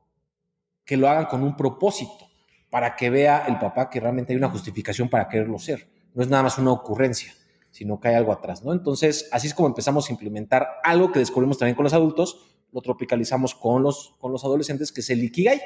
que 0.84 0.98
lo 0.98 1.08
hagan 1.08 1.24
con 1.24 1.42
un 1.42 1.56
propósito, 1.56 2.28
para 2.68 2.94
que 2.94 3.08
vea 3.08 3.46
el 3.48 3.58
papá 3.58 3.88
que 3.88 4.00
realmente 4.00 4.34
hay 4.34 4.36
una 4.36 4.50
justificación 4.50 5.08
para 5.08 5.28
quererlo 5.28 5.58
ser. 5.58 5.88
No 6.12 6.22
es 6.22 6.28
nada 6.28 6.42
más 6.42 6.58
una 6.58 6.72
ocurrencia, 6.72 7.32
sino 7.70 7.98
que 7.98 8.08
hay 8.08 8.14
algo 8.14 8.30
atrás, 8.30 8.62
¿no? 8.62 8.74
Entonces, 8.74 9.30
así 9.32 9.46
es 9.46 9.54
como 9.54 9.68
empezamos 9.68 10.10
a 10.10 10.12
implementar 10.12 10.68
algo 10.84 11.10
que 11.10 11.20
descubrimos 11.20 11.56
también 11.56 11.74
con 11.74 11.84
los 11.84 11.94
adultos, 11.94 12.54
lo 12.70 12.82
tropicalizamos 12.82 13.54
con 13.54 13.82
los, 13.82 14.14
con 14.18 14.30
los 14.30 14.44
adolescentes, 14.44 14.92
que 14.92 15.00
es 15.00 15.08
el 15.08 15.24
Ikigai. 15.24 15.62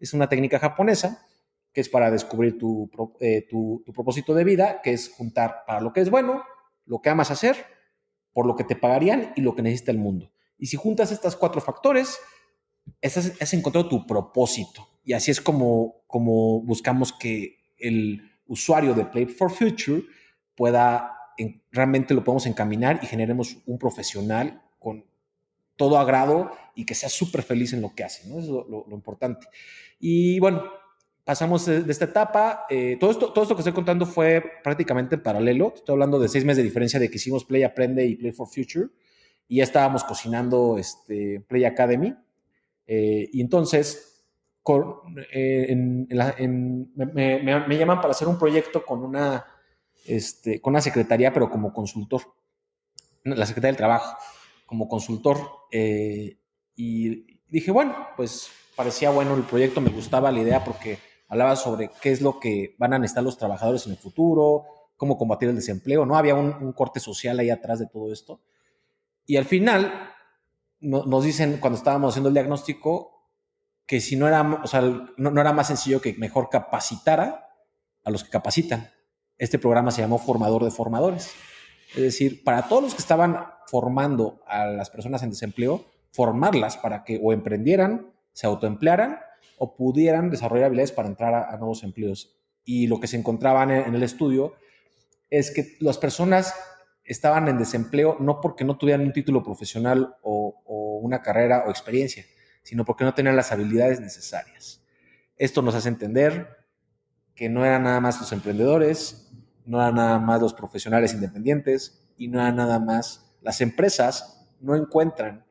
Es 0.00 0.14
una 0.14 0.30
técnica 0.30 0.58
japonesa 0.58 1.26
que 1.78 1.82
es 1.82 1.88
para 1.88 2.10
descubrir 2.10 2.58
eh, 3.20 3.46
tu, 3.48 3.84
tu, 3.86 3.92
propósito 3.92 4.34
de 4.34 4.42
vida, 4.42 4.80
que 4.82 4.92
es 4.92 5.12
juntar 5.16 5.62
para 5.64 5.80
lo 5.80 5.92
que 5.92 6.00
es 6.00 6.10
bueno, 6.10 6.42
lo 6.86 7.00
que 7.00 7.08
amas 7.08 7.30
hacer, 7.30 7.54
por 8.32 8.46
lo 8.46 8.56
que 8.56 8.64
te 8.64 8.74
pagarían 8.74 9.32
y 9.36 9.42
lo 9.42 9.54
que 9.54 9.62
necesita 9.62 9.92
el 9.92 9.98
mundo. 9.98 10.32
Y 10.58 10.66
si 10.66 10.76
juntas 10.76 11.12
estos 11.12 11.36
cuatro 11.36 11.60
factores, 11.60 12.18
has, 13.00 13.54
encontrado 13.54 13.88
tu 13.88 14.08
propósito. 14.08 14.88
Y 15.04 15.12
así 15.12 15.30
es 15.30 15.40
como, 15.40 16.02
como 16.08 16.62
buscamos 16.62 17.12
que 17.12 17.58
el 17.78 18.28
usuario 18.48 18.92
de 18.92 19.04
Play 19.04 19.26
for 19.26 19.48
Future 19.48 20.02
pueda, 20.56 21.16
realmente 21.70 22.12
lo 22.12 22.24
podemos 22.24 22.46
encaminar 22.46 22.98
y 23.04 23.06
generemos 23.06 23.56
un 23.66 23.78
profesional 23.78 24.64
con 24.80 25.04
todo 25.76 25.96
agrado 25.96 26.50
y 26.74 26.86
que 26.86 26.96
sea 26.96 27.08
súper 27.08 27.44
feliz 27.44 27.72
en 27.72 27.82
lo 27.82 27.94
que 27.94 28.02
hace. 28.02 28.28
¿no? 28.28 28.40
Eso 28.40 28.62
es 28.62 28.68
lo 28.68 28.96
importante. 28.96 29.46
Y 30.00 30.40
bueno, 30.40 30.64
pasamos 31.28 31.66
de, 31.66 31.84
esta 31.92 32.06
etapa. 32.06 32.64
Eh, 32.70 32.96
todo, 32.98 33.10
esto, 33.10 33.34
todo 33.34 33.42
esto 33.42 33.54
que 33.54 33.60
estoy 33.60 33.74
contando 33.74 34.06
fue 34.06 34.42
prácticamente 34.64 35.16
en 35.16 35.22
paralelo. 35.22 35.74
Estoy 35.76 35.92
hablando 35.92 36.18
de 36.18 36.26
seis 36.26 36.42
meses 36.42 36.56
de 36.56 36.62
diferencia 36.62 36.98
de 36.98 37.10
que 37.10 37.16
hicimos 37.16 37.44
Play 37.44 37.64
Aprende 37.64 38.06
y 38.06 38.14
Play 38.14 38.32
for 38.32 38.48
Future. 38.48 38.86
Y 39.46 39.58
ya 39.58 39.64
estábamos 39.64 40.04
cocinando 40.04 40.78
este, 40.78 41.44
Play 41.46 41.66
Academy. 41.66 42.14
Eh, 42.86 43.28
y 43.30 43.42
entonces 43.42 44.24
eh, 45.34 45.76
me, 45.76 47.76
llaman 47.76 48.00
para 48.00 48.12
hacer 48.12 48.26
un 48.26 48.38
proyecto 48.38 48.86
con 48.86 49.04
una, 49.04 49.44
este, 50.06 50.62
con 50.62 50.72
una 50.72 50.80
secretaría, 50.80 51.30
pero 51.30 51.50
como 51.50 51.74
consultor. 51.74 52.22
La 53.24 53.44
Secretaría 53.44 53.72
del 53.72 53.76
Trabajo, 53.76 54.16
como 54.64 54.88
consultor. 54.88 55.36
y 55.70 57.38
dije, 57.50 57.70
bueno, 57.70 57.94
pues 58.16 58.48
parecía 58.74 59.10
bueno 59.10 59.34
el 59.34 59.42
proyecto, 59.42 59.82
me 59.82 59.90
gustaba 59.90 60.32
la 60.32 60.40
idea 60.40 60.64
porque 60.64 61.06
hablaba 61.28 61.56
sobre 61.56 61.90
qué 62.00 62.10
es 62.10 62.20
lo 62.20 62.40
que 62.40 62.74
van 62.78 62.94
a 62.94 62.98
necesitar 62.98 63.22
los 63.22 63.38
trabajadores 63.38 63.86
en 63.86 63.92
el 63.92 63.98
futuro, 63.98 64.64
cómo 64.96 65.16
combatir 65.16 65.48
el 65.48 65.54
desempleo, 65.54 66.04
¿no? 66.04 66.16
Había 66.16 66.34
un, 66.34 66.72
corte 66.72 67.00
social 67.00 67.38
ahí 67.38 67.50
atrás 67.50 67.78
de 67.78 67.86
todo 67.86 68.12
esto. 68.12 68.40
Y 69.26 69.36
al 69.36 69.44
final 69.44 70.10
nos 70.80 71.24
dicen, 71.24 71.58
cuando 71.60 71.78
estábamos 71.78 72.10
haciendo 72.10 72.28
el 72.28 72.34
diagnóstico, 72.34 73.18
que 73.86 74.00
si 74.00 74.16
no 74.16 74.26
era, 74.26 74.42
o 74.42 74.66
sea, 74.66 74.80
no, 75.16 75.40
era 75.40 75.52
más 75.52 75.68
sencillo 75.68 76.00
que 76.00 76.14
mejor 76.14 76.48
capacitara 76.50 77.48
a 78.04 78.10
los 78.10 78.24
que 78.24 78.30
capacitan. 78.30 78.90
Este 79.36 79.58
programa 79.58 79.90
se 79.90 80.02
llamó 80.02 80.18
Formador 80.18 80.64
de 80.64 80.70
Formadores. 80.70 81.32
Es 81.94 82.02
decir, 82.02 82.42
para 82.42 82.68
todos 82.68 82.82
los 82.82 82.94
que 82.94 83.00
estaban 83.00 83.46
formando 83.66 84.40
a 84.46 84.66
las 84.66 84.90
personas 84.90 85.22
en 85.22 85.30
desempleo, 85.30 85.84
formarlas 86.12 86.76
para 86.76 87.04
que 87.04 87.20
o 87.22 87.32
emprendieran, 87.32 88.12
se 88.32 88.46
autoemplearan 88.46 89.18
o 89.58 89.76
pudieran 89.76 90.30
desarrollar 90.30 90.66
habilidades 90.66 90.92
para 90.92 91.08
entrar 91.08 91.34
a, 91.34 91.56
nuevos 91.56 91.82
empleos. 91.82 92.36
Y 92.64 92.86
lo 92.86 93.00
que 93.00 93.06
se 93.06 93.16
encontraban 93.16 93.70
en, 93.70 93.94
el 93.94 94.02
estudio 94.02 94.54
es 95.30 95.50
que 95.50 95.76
las 95.80 95.98
personas 95.98 96.54
estaban 97.04 97.48
en 97.48 97.58
desempleo 97.58 98.16
no 98.20 98.40
porque 98.40 98.64
no 98.64 98.76
tuvieran 98.76 99.02
un 99.02 99.12
título 99.12 99.42
profesional 99.42 100.16
o, 100.22 101.00
una 101.00 101.22
carrera 101.22 101.64
o 101.66 101.70
experiencia, 101.70 102.24
sino 102.62 102.84
porque 102.84 103.04
no 103.04 103.14
tenían 103.14 103.36
las 103.36 103.52
habilidades 103.52 104.00
necesarias. 104.00 104.84
Esto 105.36 105.62
nos 105.62 105.74
hace 105.74 105.88
entender 105.88 106.48
que 107.34 107.48
no 107.48 107.64
eran 107.64 107.84
nada 107.84 108.00
más 108.00 108.20
los 108.20 108.32
emprendedores, 108.32 109.30
no 109.64 109.80
era 109.80 109.92
nada 109.92 110.18
más 110.18 110.40
los 110.40 110.54
profesionales 110.54 111.14
independientes 111.14 112.04
y 112.16 112.26
no 112.28 112.40
era 112.40 112.50
nada 112.50 112.80
más 112.80 113.36
las 113.40 113.60
empresas 113.60 114.48
no 114.60 114.74
encuentran 114.74 115.46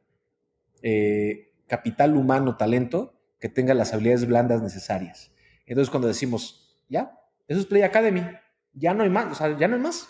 eh, 0.82 1.54
capital 1.68 2.16
humano, 2.16 2.58
talento 2.58 3.17
que 3.40 3.50
tenga 3.50 3.74
las 3.74 3.94
habilidades 3.94 4.26
blandas 4.26 4.62
necesarias. 4.62 5.32
Entonces 5.66 5.90
cuando 5.90 6.08
decimos, 6.08 6.78
ya, 6.90 7.20
eso 7.48 7.60
es 7.60 7.66
Play 7.66 7.84
Academy, 7.84 8.24
ya 8.74 8.94
no 8.94 9.04
hay 9.04 9.10
más, 9.10 9.32
o 9.32 9.36
sea, 9.36 9.58
ya 9.58 9.68
no 9.68 9.76
hay 9.76 9.82
más. 9.82 10.08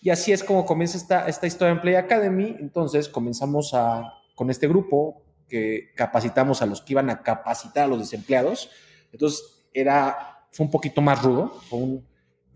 Y 0.00 0.10
así 0.10 0.32
es 0.32 0.44
como 0.44 0.66
comienza 0.66 0.98
esta, 0.98 1.26
esta 1.28 1.46
historia 1.46 1.72
en 1.72 1.80
Play 1.80 1.94
Academy. 1.94 2.56
Entonces 2.60 3.08
comenzamos 3.08 3.72
a, 3.72 4.12
con 4.34 4.50
este 4.50 4.68
grupo 4.68 5.22
que 5.48 5.92
capacitamos 5.94 6.60
a 6.60 6.66
los 6.66 6.82
que 6.82 6.92
iban 6.92 7.08
a 7.10 7.22
capacitar 7.22 7.84
a 7.84 7.86
los 7.86 8.00
desempleados. 8.00 8.70
Entonces 9.12 9.66
era, 9.72 10.46
fue 10.50 10.66
un 10.66 10.70
poquito 10.70 11.00
más 11.00 11.22
rudo, 11.22 11.48
fue, 11.68 12.00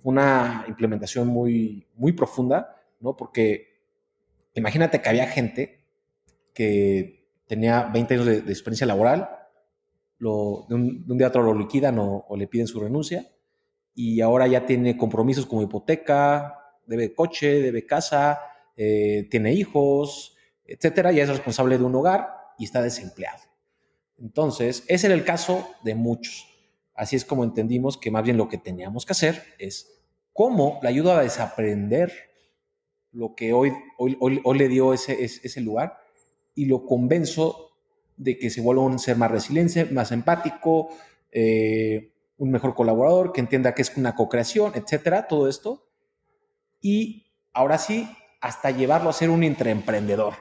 una 0.03 0.65
implementación 0.69 1.27
muy, 1.29 1.87
muy 1.97 2.13
profunda, 2.13 2.77
¿no? 3.01 3.17
Porque 3.17 3.81
imagínate 4.55 5.03
que 5.03 5.09
había 5.09 5.27
gente 5.27 5.85
que 6.55 7.27
tenía 7.47 7.85
20 7.85 8.15
años 8.15 8.27
de, 8.27 8.39
experiencia 8.39 8.87
laboral, 8.87 9.29
lo, 10.19 10.67
de, 10.69 10.75
un, 10.75 11.19
día 11.19 11.27
a 11.27 11.31
otro 11.31 11.43
lo 11.43 11.55
liquidan 11.55 11.99
o, 11.99 12.27
le 12.37 12.47
piden 12.47 12.67
su 12.67 12.81
renuncia 12.81 13.29
y 13.95 14.21
ahora 14.21 14.47
ya 14.47 14.67
tiene 14.67 14.97
compromisos 14.97 15.47
como 15.47 15.63
hipoteca, 15.63 16.59
debe 16.87 17.15
coche, 17.15 17.61
debe 17.63 17.87
casa, 17.87 18.41
eh, 18.77 19.27
tiene 19.31 19.53
hijos, 19.53 20.37
etcétera, 20.65 21.13
ya 21.13 21.25
es 21.25 21.29
responsable 21.29 21.79
de 21.79 21.85
un 21.85 21.95
hogar 21.95 22.29
y 22.59 22.65
está 22.65 22.83
desempleado. 22.83 23.43
Entonces, 24.19 24.85
ese 24.89 25.07
era 25.07 25.15
el 25.15 25.25
caso 25.25 25.69
de 25.85 25.95
muchos. 25.95 26.47
Así 26.95 27.17
es 27.17 27.25
como 27.25 27.45
entendimos 27.45 27.97
que 27.97 28.11
más 28.11 28.25
bien 28.25 28.37
lo 28.37 28.49
que 28.49 28.59
teníamos 28.59 29.07
que 29.07 29.13
hacer 29.13 29.43
es 29.59 30.03
cómo 30.33 30.81
le 30.83 30.89
ayuda 30.89 31.19
a 31.19 31.23
desaprender 31.23 32.13
lo 33.13 33.35
que 33.35 33.53
hoy, 33.53 33.73
hoy, 33.99 34.59
le 34.59 34.69
dio 34.69 34.93
ese, 34.93 35.25
ese, 35.25 35.61
lugar 35.61 35.99
y 36.55 36.67
lo 36.67 36.85
convenzo 36.85 37.68
de 38.19 38.39
que 38.39 38.51
se 38.51 38.61
vuelva 38.61 38.83
un 38.83 38.99
ser 38.99 39.17
más 39.17 39.31
resiliente, 39.31 39.87
más 39.87 40.13
empático, 40.13 40.89
eh, 41.33 42.13
un 42.37 42.51
mejor 42.51 42.75
colaborador, 42.75 43.33
que 43.33 43.41
entienda 43.41 43.75
que 43.75 43.83
es 43.83 43.97
una 43.97 44.15
co-creación, 44.15 44.73
etcétera, 44.75 45.27
todo 45.27 45.49
esto. 45.49 45.87
Y 46.81 47.33
ahora 47.53 47.79
sí, 47.79 48.09
hasta 48.41 48.71
llevarlo 48.71 49.11
a 49.11 49.13
ser 49.13 49.31
un 49.31 49.43
intraemprendedor. 49.43 50.35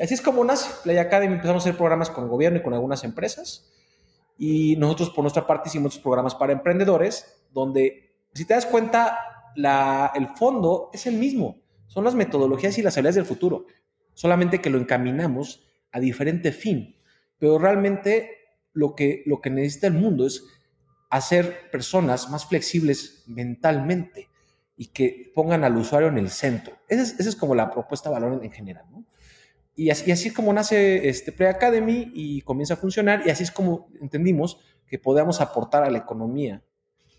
Así 0.00 0.14
es 0.14 0.22
como 0.22 0.44
nace 0.44 0.70
Play 0.82 0.98
Academy. 0.98 1.34
Empezamos 1.34 1.62
a 1.62 1.68
hacer 1.68 1.76
programas 1.76 2.10
con 2.10 2.24
el 2.24 2.30
gobierno 2.30 2.58
y 2.58 2.62
con 2.62 2.72
algunas 2.72 3.04
empresas. 3.04 3.70
Y 4.38 4.76
nosotros, 4.76 5.10
por 5.10 5.22
nuestra 5.22 5.46
parte, 5.46 5.68
hicimos 5.68 5.98
programas 5.98 6.34
para 6.34 6.52
emprendedores, 6.52 7.42
donde, 7.52 8.14
si 8.32 8.44
te 8.44 8.54
das 8.54 8.66
cuenta, 8.66 9.18
el 10.14 10.28
fondo 10.36 10.90
es 10.92 11.06
el 11.06 11.16
mismo. 11.16 11.58
Son 11.88 12.04
las 12.04 12.14
metodologías 12.14 12.78
y 12.78 12.82
las 12.82 12.96
habilidades 12.96 13.16
del 13.16 13.26
futuro. 13.26 13.66
Solamente 14.14 14.60
que 14.60 14.70
lo 14.70 14.78
encaminamos 14.78 15.66
a 15.92 16.00
diferente 16.00 16.52
fin. 16.52 16.96
Pero 17.40 17.58
realmente 17.58 18.30
lo 18.72 18.94
que, 18.94 19.24
lo 19.26 19.40
que 19.40 19.50
necesita 19.50 19.88
el 19.88 19.94
mundo 19.94 20.26
es 20.26 20.44
hacer 21.10 21.70
personas 21.72 22.30
más 22.30 22.46
flexibles 22.46 23.24
mentalmente 23.26 24.28
y 24.76 24.86
que 24.86 25.32
pongan 25.34 25.64
al 25.64 25.76
usuario 25.76 26.08
en 26.08 26.18
el 26.18 26.30
centro. 26.30 26.76
Esa 26.88 27.02
es, 27.02 27.34
como 27.34 27.56
la 27.56 27.70
propuesta 27.70 28.08
de 28.08 28.14
valor 28.14 28.44
en, 28.44 28.52
general. 28.52 28.84
¿no? 28.92 29.04
Y 29.74 29.90
así, 29.90 30.12
así 30.12 30.28
es 30.28 30.34
como 30.34 30.52
nace 30.52 31.08
este 31.08 31.32
Play 31.32 31.48
Academy 31.48 32.12
y 32.14 32.42
comienza 32.42 32.74
a 32.74 32.76
funcionar 32.76 33.22
y 33.26 33.30
así 33.30 33.42
es 33.42 33.50
como 33.50 33.88
entendimos 34.00 34.60
que 34.86 34.98
podemos 34.98 35.40
aportar 35.40 35.84
a 35.84 35.90
la 35.90 35.98
economía, 35.98 36.62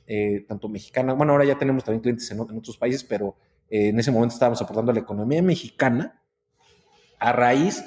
eh, 0.07 0.45
tanto 0.47 0.67
mexicana, 0.69 1.13
bueno, 1.13 1.33
ahora 1.33 1.45
ya 1.45 1.57
tenemos 1.57 1.83
también 1.83 2.01
clientes 2.01 2.29
en, 2.31 2.39
otros 2.39 2.77
países, 2.77 3.03
pero 3.03 3.35
eh, 3.69 3.89
en 3.89 3.99
ese 3.99 4.11
momento 4.11 4.33
estábamos 4.33 4.61
aportando 4.61 4.91
a 4.91 4.93
la 4.93 4.99
economía 4.99 5.41
mexicana 5.41 6.21
a 7.19 7.31
raíz 7.31 7.83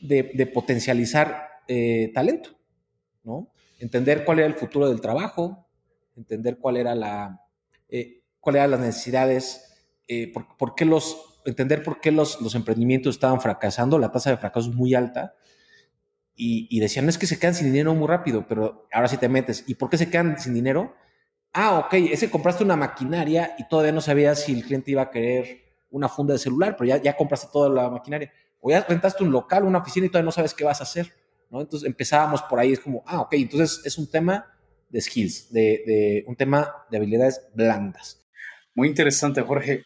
de, 0.00 0.50
potencializar 0.52 1.43
eh, 1.68 2.10
talento, 2.14 2.50
¿no? 3.22 3.52
Entender 3.78 4.24
cuál 4.24 4.38
era 4.38 4.48
el 4.48 4.54
futuro 4.54 4.88
del 4.88 5.00
trabajo, 5.00 5.66
entender 6.16 6.58
cuál 6.58 6.76
era 6.76 6.94
la, 6.94 7.40
cuáles 8.40 8.60
eran 8.60 8.70
las 8.70 8.80
necesidades, 8.80 9.86
por, 10.58 10.74
qué 10.74 10.84
los 10.84 11.40
entender 11.44 11.82
por 11.82 12.00
qué 12.00 12.10
los, 12.10 12.40
los 12.40 12.54
emprendimientos 12.54 13.16
estaban 13.16 13.40
fracasando, 13.40 13.98
la 13.98 14.12
tasa 14.12 14.30
de 14.30 14.36
fracaso 14.36 14.70
es 14.70 14.76
muy 14.76 14.94
alta, 14.94 15.34
y, 16.36 16.80
decían, 16.80 17.08
es 17.08 17.16
que 17.16 17.26
se 17.26 17.38
quedan 17.38 17.54
sin 17.54 17.68
dinero 17.68 17.94
muy 17.94 18.08
rápido, 18.08 18.46
pero 18.48 18.88
ahora 18.92 19.06
sí 19.06 19.16
te 19.18 19.28
metes. 19.28 19.64
¿Y 19.68 19.76
por 19.76 19.88
qué 19.88 19.96
se 19.96 20.10
quedan 20.10 20.38
sin 20.38 20.52
dinero? 20.52 20.96
Ah, 21.52 21.78
ok, 21.78 21.94
ese 22.10 22.28
compraste 22.28 22.64
una 22.64 22.74
maquinaria 22.74 23.54
y 23.56 23.68
todavía 23.68 23.92
no 23.92 24.00
sabías 24.00 24.42
si 24.42 24.52
el 24.52 24.64
cliente 24.64 24.90
iba 24.90 25.02
a 25.02 25.10
querer 25.10 25.62
una 25.90 26.08
funda 26.08 26.32
de 26.32 26.40
celular, 26.40 26.74
pero 26.76 26.88
ya, 26.88 26.96
ya 27.00 27.16
compraste 27.16 27.46
toda 27.52 27.68
la 27.68 27.88
maquinaria. 27.88 28.32
O 28.60 28.68
ya 28.68 28.82
rentaste 28.82 29.22
un 29.22 29.30
local, 29.30 29.62
una 29.62 29.78
oficina 29.78 30.06
y 30.06 30.08
todavía 30.08 30.24
no 30.26 30.32
sabes 30.32 30.54
qué 30.54 30.64
vas 30.64 30.80
a 30.80 30.84
hacer. 30.84 31.12
¿No? 31.54 31.60
Entonces 31.60 31.86
empezábamos 31.86 32.42
por 32.42 32.58
ahí, 32.58 32.72
es 32.72 32.80
como, 32.80 33.04
ah, 33.06 33.20
ok, 33.20 33.34
entonces 33.34 33.80
es 33.84 33.96
un 33.96 34.10
tema 34.10 34.52
de 34.90 35.00
skills, 35.00 35.52
de, 35.52 35.82
de 35.86 36.24
un 36.26 36.34
tema 36.34 36.84
de 36.90 36.96
habilidades 36.96 37.40
blandas. 37.54 38.26
Muy 38.74 38.88
interesante, 38.88 39.40
Jorge. 39.40 39.84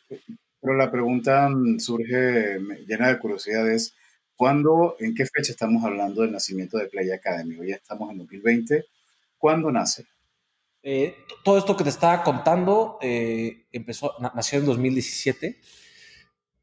Pero 0.60 0.74
la 0.74 0.90
pregunta 0.90 1.48
mm, 1.48 1.78
surge 1.78 2.58
llena 2.86 3.08
de 3.08 3.18
curiosidades. 3.18 3.94
¿Cuándo, 4.34 4.96
en 4.98 5.14
qué 5.14 5.26
fecha 5.26 5.52
estamos 5.52 5.84
hablando 5.84 6.22
del 6.22 6.32
nacimiento 6.32 6.78
de 6.78 6.86
Play 6.86 7.10
Academy? 7.10 7.56
Hoy 7.58 7.72
estamos 7.72 8.10
en 8.10 8.18
2020. 8.18 8.84
¿Cuándo 9.36 9.70
nace? 9.70 10.06
Eh, 10.82 11.16
todo 11.44 11.58
esto 11.58 11.76
que 11.76 11.84
te 11.84 11.90
estaba 11.90 12.22
contando 12.22 12.98
eh, 13.02 13.66
empezó, 13.72 14.14
nació 14.34 14.60
en 14.60 14.66
2017 14.66 15.60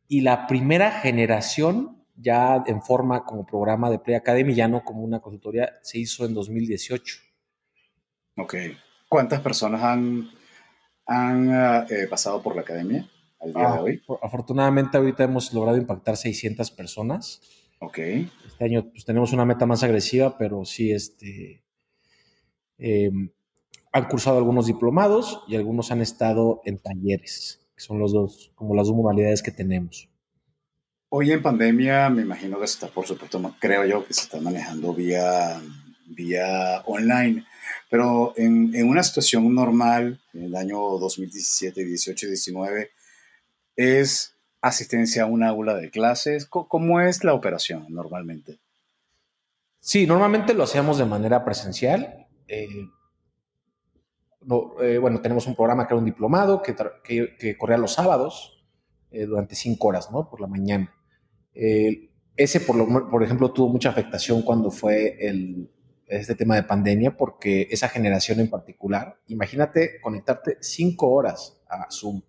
y 0.08 0.22
la 0.22 0.48
primera 0.48 0.92
generación 0.92 1.95
ya 2.16 2.64
en 2.66 2.82
forma 2.82 3.24
como 3.26 3.46
programa 3.46 3.90
de 3.90 4.00
Play 4.00 4.16
Academy, 4.16 4.54
ya 4.54 4.68
no 4.68 4.84
como 4.84 5.04
una 5.04 5.20
consultoría, 5.20 5.74
se 5.82 6.00
hizo 6.00 6.26
en 6.26 6.34
2018. 6.34 7.18
Ok. 8.38 8.56
¿Cuántas 9.10 9.42
personas 9.42 9.84
han, 9.84 10.30
han 11.06 11.86
eh, 11.90 12.08
pasado 12.10 12.42
por 12.42 12.56
la 12.56 12.62
academia? 12.62 13.10
Ah, 13.54 13.84
afortunadamente 14.22 14.98
ahorita 14.98 15.24
hemos 15.24 15.54
logrado 15.54 15.78
impactar 15.78 16.18
600 16.18 16.72
personas. 16.72 17.42
Ok. 17.80 18.00
Este 18.00 18.66
año 18.66 18.90
pues, 18.90 19.06
tenemos 19.06 19.34
una 19.34 19.46
meta 19.46 19.66
más 19.66 19.84
agresiva, 19.84 20.38
pero 20.38 20.66
sí, 20.66 20.92
este, 20.92 21.64
em, 22.78 23.30
han 23.92 24.08
cursado 24.08 24.38
algunos 24.38 24.66
diplomados 24.66 25.44
y 25.48 25.56
algunos 25.56 25.92
han 25.92 26.02
estado 26.02 26.62
en 26.66 26.80
talleres, 26.80 27.66
que 27.76 27.84
son 27.84 28.00
los 28.00 28.12
dos, 28.12 28.52
como 28.56 28.74
las 28.74 28.88
dos 28.88 28.96
modalidades 28.96 29.44
que 29.44 29.52
tenemos. 29.52 30.10
Hoy 31.18 31.32
en 31.32 31.42
pandemia 31.42 32.10
me 32.10 32.24
imagino 32.24 32.60
que 32.60 32.68
se 32.68 32.74
está, 32.74 32.88
por 32.90 33.08
supuesto, 33.08 33.40
creo 33.58 33.86
yo 33.86 34.06
que 34.06 34.14
se 34.14 34.24
está 34.24 34.42
manejando 34.42 34.94
vía, 34.94 35.62
vía 36.08 36.84
online, 36.88 37.46
pero 37.90 38.34
en, 38.36 38.86
una 38.86 39.02
situación 39.02 39.56
normal, 39.56 40.20
en 40.34 40.44
el 40.44 40.56
año 40.58 40.78
2017, 40.78 41.86
18, 41.86 42.28
19, 42.28 42.92
es 43.78 44.36
asistencia 44.60 45.24
a 45.24 45.28
un 45.28 45.44
aula 45.44 45.76
de 45.76 45.90
clases? 45.90 46.48
¿Cómo 46.48 47.00
es 47.00 47.24
la 47.24 47.34
operación 47.34 47.86
normalmente? 47.88 48.60
Sí, 49.80 50.06
normalmente 50.06 50.54
lo 50.54 50.64
hacíamos 50.64 50.98
de 50.98 51.06
manera 51.06 51.46
presencial. 51.46 52.28
Eh, 52.50 52.90
eh, 54.82 54.98
bueno, 54.98 55.22
tenemos 55.22 55.48
un 55.48 55.56
programa 55.56 55.88
que 55.88 55.94
era 55.94 56.00
un 56.00 56.06
diplomado 56.06 56.62
que, 56.62 56.76
que, 57.40 57.58
corría 57.58 57.78
los 57.78 57.94
sábados 57.94 58.66
eh, 59.12 59.26
durante 59.26 59.56
cinco 59.56 59.88
horas, 59.88 60.12
¿no? 60.12 60.30
Por 60.30 60.42
la 60.42 60.48
mañana. 60.48 60.92
Ese, 61.56 62.60
por, 62.60 62.76
lo, 62.76 63.10
por 63.10 63.24
ejemplo, 63.24 63.52
tuvo 63.52 63.70
mucha 63.70 63.90
afectación 63.90 64.42
cuando 64.42 64.72
fue 64.72 65.18
el, 65.20 65.70
este 66.08 66.36
tema 66.36 66.56
de 66.56 66.64
pandemia, 66.64 67.16
porque 67.16 67.68
esa 67.72 67.90
generación 67.90 68.40
en 68.40 68.50
particular, 68.50 69.18
imagínate 69.28 70.00
conectarte 70.02 70.58
cinco 70.60 71.12
horas 71.12 71.60
a 71.68 71.88
Zoom 71.90 72.22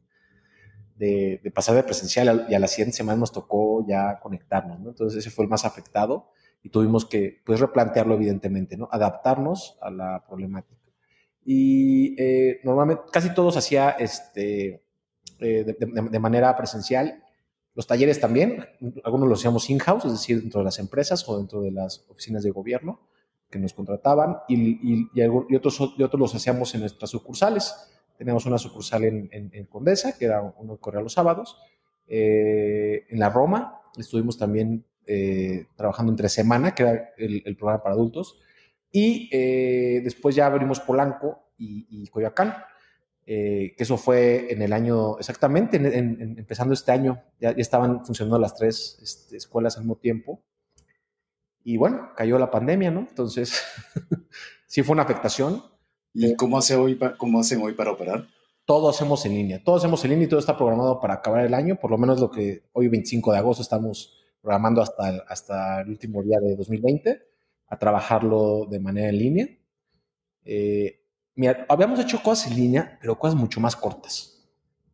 de, 0.97 1.53
pasar 1.55 1.75
de 1.75 1.83
presencial 1.83 2.47
y 2.49 2.55
a 2.55 2.59
la 2.59 2.69
siguiente 2.69 2.97
semana 2.97 3.21
nos 3.21 3.33
tocó 3.33 3.85
ya 3.87 4.19
conectarnos, 4.21 4.81
¿no? 4.81 4.91
Entonces 4.91 5.19
ese 5.19 5.31
fue 5.31 5.45
el 5.45 5.51
más 5.51 5.65
afectado 5.65 6.31
y 6.63 6.71
tuvimos 6.71 7.05
que 7.05 7.43
pues 7.45 7.61
replantearlo 7.61 8.15
evidentemente, 8.15 8.77
¿no? 8.77 8.89
Adaptarnos 8.91 9.79
a 9.81 9.91
la 9.91 10.25
problemática. 10.27 10.81
Y 11.45 12.21
eh, 12.21 12.61
normalmente 12.65 13.03
casi 13.13 13.33
todos 13.33 13.57
hacía 13.57 13.91
este, 13.91 14.83
eh, 15.39 15.77
de, 15.79 16.19
manera 16.19 16.57
presencial. 16.57 17.23
Los 17.77 17.87
talleres 17.87 18.19
también, 18.19 18.65
algunos 19.05 19.29
los 19.29 19.39
hacíamos 19.39 19.71
in-house, 19.71 20.07
es 20.07 20.13
decir, 20.13 20.41
dentro 20.41 20.61
de 20.61 20.65
las 20.65 20.81
empresas 20.81 21.29
o 21.29 21.39
dentro 21.39 21.61
de 21.61 21.71
las 21.71 22.05
oficinas 22.09 22.43
de 22.43 22.51
gobierno 22.51 23.01
que 23.49 23.61
nos 23.61 23.75
contrataban 23.75 24.39
y, 24.49 24.57
y, 24.57 25.09
y 25.15 25.23
otros, 25.55 25.95
y 25.97 26.03
otros 26.03 26.19
los 26.19 26.35
hacíamos 26.35 26.75
en 26.75 26.81
nuestras 26.81 27.11
sucursales 27.11 27.75
Teníamos 28.17 28.47
una 28.47 28.59
sucursal 28.59 29.05
en, 29.05 29.29
en, 29.31 29.65
Condesa, 29.67 30.17
que 30.17 30.25
era 30.25 30.41
uno 30.41 30.77
que 30.77 30.81
corría 30.81 31.03
los 31.03 31.13
sábados. 31.13 31.59
Eh, 32.07 33.05
en 33.11 33.19
la 33.19 33.29
Roma 33.29 33.83
estuvimos 33.97 34.39
también 34.39 34.85
eh, 35.07 35.67
trabajando 35.77 36.13
entre 36.13 36.29
semana, 36.29 36.75
que 36.75 36.83
era 36.83 37.11
el, 37.19 37.57
programa 37.57 37.83
para 37.83 37.95
adultos. 37.95 38.41
Y 38.91 39.29
eh, 39.33 40.01
después 40.03 40.35
ya 40.35 40.47
abrimos 40.47 40.81
Polanco 40.81 41.51
y, 41.59 42.09
Coyoacán. 42.09 42.55
Eh, 43.29 43.75
que 43.77 43.83
eso 43.83 43.97
fue 43.97 44.53
en 44.53 44.63
el 44.63 44.73
año, 44.73 45.19
exactamente, 45.19 45.77
empezando 45.77 46.73
este 46.75 46.93
año, 46.93 47.25
ya, 47.41 47.51
estaban 47.51 48.05
funcionando 48.05 48.39
las 48.39 48.55
tres 48.55 48.99
este, 49.03 49.37
escuelas 49.37 49.77
al 49.77 49.83
mismo 49.83 49.97
tiempo. 49.97 50.45
Y 51.65 51.77
bueno, 51.77 52.13
cayó 52.17 52.39
la 52.39 52.53
pandemia, 52.53 52.93
¿no? 52.93 53.01
Entonces, 53.01 53.61
sí 54.69 54.85
fue 54.85 54.93
una 54.93 55.03
afectación. 55.03 55.61
¿Y 56.15 56.37
cómo, 56.37 56.57
hace 56.57 56.77
hoy, 56.77 56.99
cómo 57.19 57.41
hacen 57.41 57.61
hoy 57.61 57.73
para 57.75 57.91
operar? 57.91 58.29
Todo 58.65 58.89
hacemos 58.89 59.27
en 59.27 59.35
línea, 59.35 59.63
todo 59.63 59.77
hacemos 59.77 60.05
en 60.05 60.13
línea 60.13 60.27
y 60.27 60.29
todo 60.29 60.41
está 60.41 60.57
programado 60.57 61.01
para 61.01 61.15
acabar 61.15 61.45
el 61.45 61.55
año, 61.55 61.77
por 61.77 61.91
lo 61.91 61.99
menos 61.99 62.21
lo 62.21 62.31
que 62.31 62.63
hoy 62.73 62.89
25 62.89 63.33
de 63.33 63.39
agosto 63.39 63.63
estamos 63.63 64.17
programando 64.41 64.81
hasta 64.81 65.09
el, 65.09 65.23
hasta 65.29 65.81
el 65.81 65.89
último 65.89 66.23
día 66.23 66.39
de 66.41 66.55
2020, 66.55 67.23
a 67.67 67.79
trabajarlo 67.79 68.67
de 68.71 68.79
manera 68.79 69.09
en 69.09 69.19
línea. 69.19 69.49
Eh, 70.45 71.06
Mira, 71.37 71.67
habíamos 71.69 72.01
hecho 72.01 72.23
cosas 72.23 72.51
en 72.51 72.57
línea, 72.57 72.99
pero 72.99 73.19
cosas 73.19 73.39
mucho 73.39 73.61
más 73.61 73.77
cortas. 73.77 74.43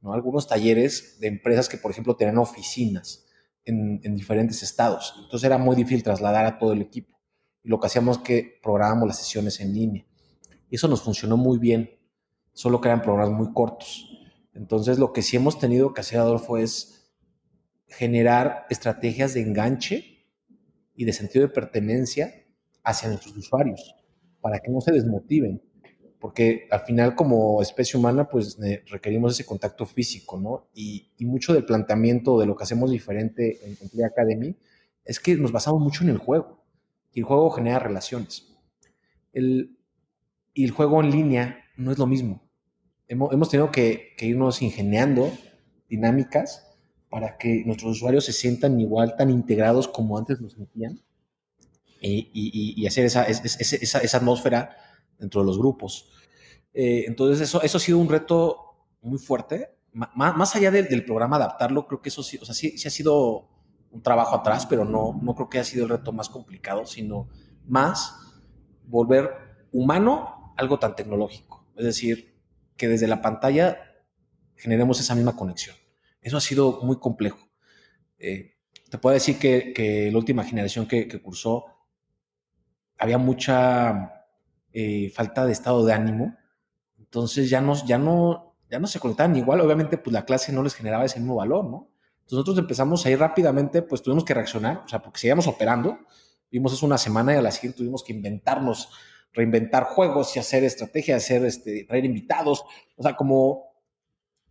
¿no? 0.01 0.13
Algunos 0.13 0.49
talleres 0.49 1.21
de 1.21 1.29
empresas 1.29 1.69
que, 1.69 1.79
por 1.79 1.93
ejemplo, 1.93 2.17
tenían 2.17 2.39
oficinas 2.39 3.25
en, 3.65 4.01
diferentes 4.17 4.61
estados. 4.65 5.15
Entonces 5.23 5.47
era 5.47 5.57
muy 5.57 5.77
difícil 5.77 6.03
trasladar 6.03 6.45
a 6.45 6.59
todo 6.59 6.73
el 6.73 6.83
equipo. 6.83 7.17
Y 7.63 7.69
lo 7.69 7.79
que 7.79 7.87
hacíamos 7.87 8.19
es 8.19 8.23
que 8.25 8.59
programábamos 8.61 9.07
las 9.07 9.19
sesiones 9.19 9.61
en 9.61 9.73
línea. 9.73 10.05
Y 10.69 10.75
eso 10.75 10.89
nos 10.89 11.03
funcionó 11.03 11.37
muy 11.37 11.59
bien, 11.59 11.91
solo 12.53 12.81
que 12.81 12.89
eran 12.89 13.03
programas 13.03 13.39
muy 13.39 13.53
cortos. 13.53 14.09
Entonces 14.53 14.99
lo 14.99 15.13
que 15.13 15.23
sí 15.23 15.37
hemos 15.37 15.61
tenido 15.61 15.95
que 15.95 16.01
hacer, 16.01 16.19
Adolfo, 16.19 16.59
es 16.59 17.13
generar 17.87 18.67
estrategias 18.69 19.33
de 19.35 19.43
enganche 19.43 20.27
y 20.97 21.05
de 21.05 21.13
sentido 21.13 21.47
de 21.47 21.55
pertenencia 21.55 22.35
hacia 22.83 23.09
nuestros 23.09 23.37
usuarios, 23.37 23.95
para 24.41 24.59
que 24.59 24.73
no 24.73 24.81
se 24.81 24.91
desmotiven 24.91 25.63
porque 26.23 26.69
al 26.71 26.83
final 26.83 27.17
como 27.17 27.61
especie 27.63 27.99
humana 27.99 28.29
pues 28.29 28.57
requerimos 28.87 29.33
ese 29.33 29.45
contacto 29.45 29.85
físico, 29.87 30.39
¿no? 30.39 30.69
Y, 30.73 31.09
mucho 31.19 31.53
del 31.53 31.65
planteamiento 31.65 32.39
de 32.39 32.47
lo 32.47 32.55
que 32.55 32.63
hacemos 32.63 32.93
diferente 32.93 33.59
en, 33.65 33.89
Play 33.89 34.05
Academy 34.05 34.57
es 35.05 35.19
que 35.19 35.35
nos 35.35 35.51
basamos 35.51 35.83
mucho 35.83 36.05
en 36.05 36.11
el 36.11 36.19
juego 36.19 36.65
y 37.13 37.21
el 37.21 37.25
juego 37.25 37.51
genera 37.51 37.81
relaciones. 37.81 38.47
El, 39.33 39.77
y 40.55 40.63
el 40.63 40.71
juego 40.71 41.01
en 41.01 41.11
línea 41.11 41.65
no 41.77 41.91
es 41.91 41.99
lo 41.99 42.07
mismo. 42.07 42.49
Hemos, 43.09 43.51
tenido 43.51 43.73
que, 43.73 44.15
irnos 44.21 44.63
ingeniando 44.63 45.33
dinámicas 45.89 46.73
para 47.11 47.37
que 47.37 47.65
nuestros 47.67 47.97
usuarios 47.97 48.25
se 48.25 48.33
sientan 48.33 48.79
igual 48.79 49.17
tan 49.17 49.29
integrados 49.29 49.89
como 49.89 50.17
antes 50.17 50.41
nos 50.41 50.53
sentían 50.53 51.01
y, 52.01 52.87
hacer 52.87 53.07
esa, 53.07 53.25
esa, 53.25 53.99
esa 53.99 54.17
atmósfera 54.17 54.77
dentro 55.23 55.41
de 55.41 55.47
los 55.47 55.57
grupos. 55.57 56.11
Eh, 56.75 57.05
entonces, 57.07 57.41
eso, 57.41 57.63
eso 57.63 57.79
ha 57.79 57.81
sido 57.81 57.99
un 57.99 58.09
reto 58.09 58.87
muy 59.01 59.19
fuerte. 59.19 59.71
más 59.93 60.57
allá 60.57 60.71
del, 60.71 61.05
programa 61.05 61.37
adaptarlo, 61.37 61.87
creo 61.87 62.03
que 62.03 62.09
eso 62.09 62.23
sí, 62.23 62.39
o 62.41 62.45
sea, 62.45 62.55
sí, 62.55 62.77
sí, 62.77 62.89
ha 62.89 62.91
sido 62.91 63.49
un 63.91 64.03
trabajo 64.03 64.35
atrás, 64.35 64.67
pero 64.67 64.85
no, 64.85 65.19
no 65.23 65.35
creo 65.35 65.49
que 65.49 65.59
haya 65.59 65.65
sido 65.65 65.85
el 65.85 65.91
reto 65.91 66.13
más 66.13 66.29
complicado, 66.29 66.87
sino 66.87 67.29
más 67.67 68.17
volver 68.87 69.31
humano 69.71 70.55
algo 70.57 70.79
tan 70.79 70.97
tecnológico. 70.97 71.67
Es 71.77 71.85
decir, 71.85 72.35
que 72.77 72.89
desde 72.89 73.07
la 73.07 73.23
pantalla 73.23 73.79
generemos 74.57 74.99
esa 75.01 75.15
misma 75.15 75.37
conexión. 75.37 75.77
Eso 76.21 76.37
ha 76.37 76.41
sido 76.41 76.81
muy 76.83 76.99
complejo. 76.99 77.39
Eh, 78.19 78.55
te 78.91 78.99
puedo 78.99 79.15
decir 79.15 79.39
que, 79.39 79.73
que, 79.73 80.11
la 80.11 80.19
última 80.19 80.45
generación 80.45 80.87
que, 80.87 81.07
que 81.07 81.21
cursó 81.21 81.67
había 82.99 83.19
mucha 83.19 84.22
eh, 84.73 85.11
falta 85.15 85.47
de 85.47 85.53
estado 85.53 85.85
de 85.85 85.93
ánimo. 85.93 86.37
Entonces 86.99 87.51
ya, 87.51 87.61
nos, 87.61 87.85
ya, 87.87 87.99
no, 87.99 88.57
ya 88.71 88.79
no 88.79 88.87
se 88.87 89.01
conectaban 89.01 89.37
igual. 89.37 89.61
Obviamente, 89.61 89.99
pues 89.99 90.13
la 90.13 90.25
clase 90.25 90.53
no 90.53 90.63
les 90.63 90.75
generaba 90.75 91.05
ese 91.05 91.21
mismo 91.21 91.37
valor, 91.37 91.65
¿no? 91.65 91.91
Entonces 92.21 92.37
nosotros 92.37 92.59
empezamos 92.59 93.05
a 93.05 93.11
ir 93.11 93.19
rápidamente, 93.19 93.83
pues 93.83 94.03
tuvimos 94.03 94.25
que 94.25 94.33
reaccionar, 94.35 94.83
o 94.85 94.89
sea, 94.89 95.03
porque 95.03 95.19
seguíamos 95.19 95.47
operando. 95.47 95.99
Vimos 96.51 96.73
eso 96.73 96.87
una 96.87 96.99
semana 96.99 97.35
y 97.35 97.37
a 97.37 97.43
la 97.43 97.51
siguiente 97.51 97.79
tuvimos 97.79 98.05
que 98.05 98.13
inventarnos, 98.13 98.91
reinventar 99.33 99.85
juegos 99.85 100.37
y 100.37 100.39
hacer 100.39 100.65
estrategias, 100.65 101.25
hacer, 101.25 101.45
este, 101.45 101.85
traer 101.85 102.05
invitados. 102.05 102.65
O 102.97 103.03
sea, 103.03 103.17
como 103.17 103.73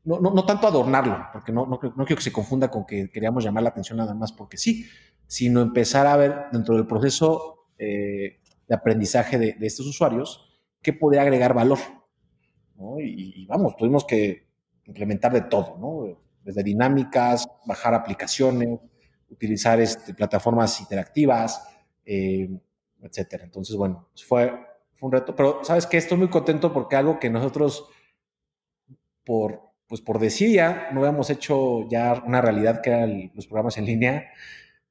no, 0.04 0.20
no, 0.20 0.32
no, 0.32 0.46
tanto 0.46 0.68
adornarlo, 0.68 1.28
porque 1.32 1.52
no, 1.52 1.66
no, 1.66 1.80
no, 1.82 2.06
quiero 2.06 2.16
que 2.18 2.24
se 2.24 2.32
confunda 2.32 2.70
con 2.70 2.86
que 2.86 3.10
queríamos 3.12 3.44
llamar 3.44 3.64
la 3.64 3.70
atención 3.70 3.98
nada 3.98 4.16
más 4.16 4.32
porque 4.32 4.58
sí, 4.58 4.86
sino 5.28 5.62
empezar 5.62 6.08
a 6.08 6.18
ver 6.18 6.46
dentro 6.52 6.76
del 6.76 6.88
proceso 6.88 7.68
eh, 7.78 8.41
de 8.72 8.76
aprendizaje 8.76 9.38
de, 9.38 9.58
estos 9.60 9.86
usuarios 9.86 10.50
que 10.82 10.94
podría 10.94 11.24
agregar 11.24 11.54
valor. 11.54 11.78
Y, 13.00 13.46
vamos, 13.46 13.76
tuvimos 13.76 14.06
que 14.06 14.48
implementar 14.86 15.34
de 15.34 15.42
todo, 15.42 15.78
¿no? 15.78 16.18
desde 16.42 16.64
dinámicas, 16.64 17.46
bajar 17.66 17.94
aplicaciones, 17.94 18.80
utilizar 19.30 19.82
este, 19.82 20.14
plataformas 20.14 20.80
interactivas, 20.80 21.68
eh, 22.06 22.50
etcétera. 23.02 23.44
Entonces, 23.44 23.76
bueno, 23.76 24.08
fue, 24.26 24.54
fue 24.96 25.08
un 25.08 25.12
reto. 25.12 25.36
Pero, 25.36 25.66
¿sabes 25.66 25.86
qué? 25.86 25.98
Estoy 25.98 26.18
muy 26.18 26.30
contento 26.30 26.72
porque 26.72 26.96
algo 26.96 27.20
que 27.20 27.30
nosotros, 27.30 27.90
por, 29.26 29.64
pues 29.86 30.00
por 30.00 30.18
desidia, 30.18 30.88
no 30.94 31.02
habíamos 31.02 31.30
hecho 31.30 31.90
ya 31.90 32.24
una 32.26 32.40
realidad 32.40 32.80
que 32.80 32.90
eran 32.92 33.32
los 33.36 33.48
programas 33.48 33.78
en 33.78 33.86
línea, 33.86 34.30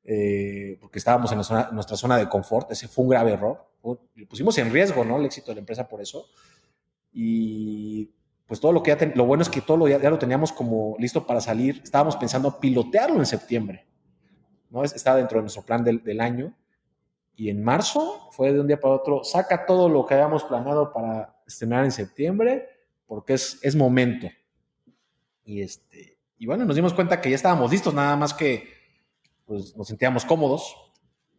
eh, 0.04 0.76
porque 0.82 0.98
estábamos 0.98 1.32
en 1.32 1.38
nuestra 1.74 1.96
zona 1.96 2.18
de 2.18 2.28
confort. 2.28 2.70
Ese 2.72 2.86
fue 2.86 3.04
un 3.04 3.10
grave 3.10 3.32
error 3.32 3.69
pusimos 4.28 4.56
en 4.58 4.72
riesgo, 4.72 5.04
¿no? 5.04 5.18
El 5.18 5.26
éxito 5.26 5.50
de 5.50 5.56
la 5.56 5.60
empresa 5.60 5.88
por 5.88 6.00
eso. 6.00 6.26
Y 7.12 8.10
pues 8.46 8.60
todo 8.60 8.72
lo 8.72 8.82
que 8.82 8.96
ya, 8.96 9.12
lo 9.14 9.26
bueno 9.26 9.42
es 9.42 9.48
que 9.48 9.60
todo 9.60 9.76
lo 9.76 9.88
ya, 9.88 9.98
lo 10.10 10.18
teníamos 10.18 10.52
como 10.52 10.96
listo 10.98 11.26
para 11.26 11.40
salir. 11.40 11.80
Estábamos 11.82 12.16
pensando 12.16 12.58
pilotearlo 12.58 13.18
en 13.18 13.26
septiembre, 13.26 13.86
¿no? 14.70 14.82
Estaba 14.84 15.16
dentro 15.16 15.38
de 15.38 15.42
nuestro 15.42 15.62
plan 15.62 15.84
del, 15.84 16.02
del 16.02 16.20
año. 16.20 16.54
Y 17.36 17.48
en 17.48 17.62
marzo 17.62 18.28
fue 18.32 18.52
de 18.52 18.60
un 18.60 18.66
día 18.66 18.78
para 18.78 18.94
otro, 18.94 19.24
saca 19.24 19.64
todo 19.64 19.88
lo 19.88 20.04
que 20.04 20.14
habíamos 20.14 20.44
planeado 20.44 20.92
para 20.92 21.40
estrenar 21.46 21.84
en 21.84 21.92
septiembre, 21.92 22.68
porque 23.06 23.32
es, 23.34 23.58
es 23.62 23.74
momento. 23.74 24.28
Y, 25.44 25.62
este, 25.62 26.18
y 26.36 26.46
bueno, 26.46 26.64
nos 26.64 26.76
dimos 26.76 26.92
cuenta 26.92 27.20
que 27.20 27.30
ya 27.30 27.36
estábamos 27.36 27.70
listos, 27.70 27.94
nada 27.94 28.14
más 28.14 28.34
que 28.34 28.68
pues, 29.46 29.76
nos 29.76 29.88
sentíamos 29.88 30.24
cómodos. 30.24 30.76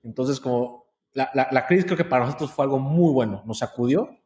Entonces, 0.03 0.39
como 0.39 0.80
la, 1.13 1.65
crisis 1.67 1.85
creo 1.85 1.97
que 1.97 2.05
para 2.05 2.25
nosotros 2.25 2.51
fue 2.51 2.65
algo 2.65 2.79
muy 2.79 3.11
bueno, 3.13 3.43
nos 3.45 3.59
sacudió. 3.59 4.17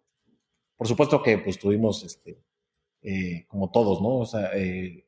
Por 0.75 0.87
supuesto 0.87 1.21
que 1.23 1.37
pues 1.37 1.57
tuvimos, 1.57 2.03
este, 2.03 2.43
eh, 3.01 3.45
como 3.47 3.71
todos, 3.71 4.01
¿no? 4.01 4.19
O 4.19 4.25
sea, 4.25 4.51
eh, 4.53 5.07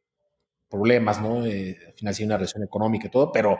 problemas, 0.69 1.21
¿no? 1.21 1.45
Eh, 1.45 1.77
al 1.87 1.93
final 1.93 2.13
sí 2.13 2.23
una 2.23 2.37
recesión 2.37 2.63
económica 2.63 3.07
y 3.07 3.11
todo, 3.11 3.31
pero 3.31 3.57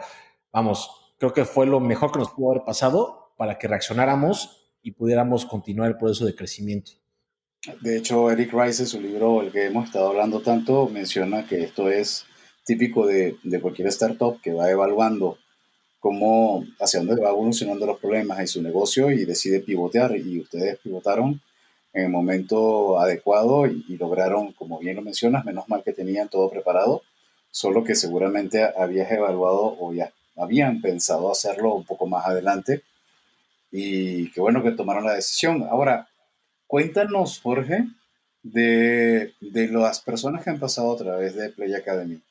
vamos, 0.52 1.14
creo 1.18 1.34
que 1.34 1.46
fue 1.46 1.66
lo 1.66 1.80
mejor 1.80 2.12
que 2.12 2.20
nos 2.20 2.32
pudo 2.32 2.52
haber 2.52 2.64
pasado 2.64 3.34
para 3.38 3.58
que 3.58 3.68
reaccionáramos 3.68 4.72
y 4.82 4.92
pudiéramos 4.92 5.46
continuar 5.46 5.90
el 5.90 5.98
proceso 5.98 6.26
de 6.26 6.36
crecimiento. 6.36 6.92
De 7.82 7.98
hecho, 7.98 8.32
Eric 8.32 8.54
Rice, 8.54 8.84
en 8.84 8.88
su 8.88 9.02
libro, 9.02 9.42
el 9.42 9.52
que 9.52 9.66
hemos 9.66 9.86
estado 9.86 10.08
hablando 10.08 10.42
tanto, 10.42 10.88
menciona 10.88 11.46
que 11.46 11.64
esto 11.64 11.90
es 11.90 12.26
típico 12.64 13.06
de, 13.06 13.38
de 13.44 13.62
cualquier 13.62 13.90
startup 13.90 14.40
que 14.42 14.54
va 14.54 14.70
evaluando 14.70 15.38
cómo, 16.00 16.66
hacia 16.80 17.00
dónde 17.00 17.22
va 17.22 17.30
evolucionando 17.30 17.86
los 17.86 18.00
problemas 18.00 18.40
en 18.40 18.48
su 18.48 18.62
negocio 18.62 19.12
y 19.12 19.26
decide 19.26 19.60
pivotear. 19.60 20.16
Y 20.18 20.40
ustedes 20.40 20.78
pivotaron 20.80 21.42
en 21.94 22.06
el 22.06 22.10
momento 22.10 23.00
adecuado 23.00 23.66
y, 23.66 23.98
lograron, 23.98 24.54
como 24.54 24.80
bien 24.80 24.96
lo 24.96 25.02
mencionas, 25.02 25.46
menos 25.46 25.68
mal 25.68 25.84
que 25.84 25.94
tenían 25.94 26.30
todo 26.30 26.50
preparado, 26.50 27.02
solo 27.52 27.84
que 27.84 27.96
seguramente 27.96 28.64
habías 28.64 29.12
evaluado 29.12 29.76
o 29.80 29.94
ya 29.94 30.12
habían 30.36 30.82
pensado 30.82 31.32
hacerlo 31.32 31.74
un 31.74 31.86
poco 31.86 32.06
más 32.06 32.26
adelante. 32.26 32.84
Y 33.72 34.32
qué 34.32 34.42
bueno 34.42 34.64
que 34.64 34.72
tomaron 34.72 35.06
la 35.06 35.14
decisión. 35.14 35.68
Ahora, 35.70 36.08
cuéntanos, 36.68 37.40
Jorge, 37.42 37.86
de, 38.44 39.34
de 39.42 39.68
las 39.68 40.00
personas 40.00 40.44
que 40.44 40.52
han 40.52 40.60
pasado 40.60 40.94
a 40.94 40.98
través 40.98 41.36
de 41.36 41.50
Play 41.50 41.74
Academy. 41.74 42.22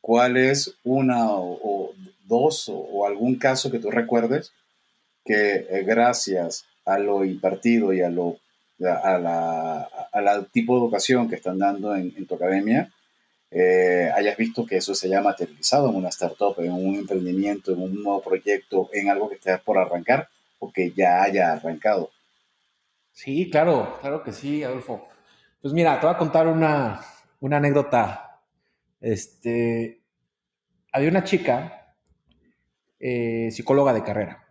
¿Cuál 0.00 0.36
es 0.36 0.74
una 0.82 1.30
o, 1.30 1.92
dos 2.30 2.70
o, 2.72 3.04
algún 3.04 3.34
caso 3.36 3.70
que 3.70 3.80
tú 3.80 3.90
recuerdes 3.90 4.52
que 5.24 5.66
eh, 5.68 5.82
gracias 5.84 6.64
a 6.86 6.98
lo 6.98 7.24
impartido 7.26 7.92
y 7.92 8.00
a 8.00 8.08
lo 8.08 8.38
a 8.82 9.18
la, 9.18 9.88
a 10.10 10.44
tipo 10.44 10.74
de 10.74 10.80
educación 10.80 11.28
que 11.28 11.36
están 11.36 11.58
dando 11.58 11.94
en, 11.94 12.26
tu 12.26 12.34
academia, 12.36 12.90
eh, 13.50 14.10
hayas 14.14 14.38
visto 14.38 14.64
que 14.64 14.78
eso 14.78 14.94
se 14.94 15.08
haya 15.08 15.20
materializado 15.20 15.90
en 15.90 15.96
una 15.96 16.08
startup, 16.08 16.54
en 16.60 16.72
un 16.72 16.94
emprendimiento, 16.94 17.72
en 17.72 17.82
un 17.82 18.02
nuevo 18.02 18.22
proyecto, 18.22 18.88
en 18.94 19.10
algo 19.10 19.28
que 19.28 19.34
esté 19.34 19.58
por 19.58 19.76
arrancar 19.76 20.30
o 20.60 20.72
que 20.72 20.92
ya 20.92 21.22
haya 21.22 21.52
arrancado. 21.52 22.10
Sí, 23.12 23.50
claro, 23.50 23.98
claro 24.00 24.22
que 24.22 24.32
sí, 24.32 24.64
Adolfo. 24.64 25.06
Pues 25.60 25.74
mira, 25.74 26.00
te 26.00 26.06
voy 26.06 26.14
a 26.14 26.18
contar 26.18 26.46
una, 26.46 27.02
una 27.40 27.58
anécdota. 27.58 28.40
Este, 28.98 30.00
había 30.90 31.10
una 31.10 31.24
chica 31.24 31.79
eh, 33.00 33.48
psicóloga 33.50 33.92
de 33.92 34.04
carrera. 34.04 34.46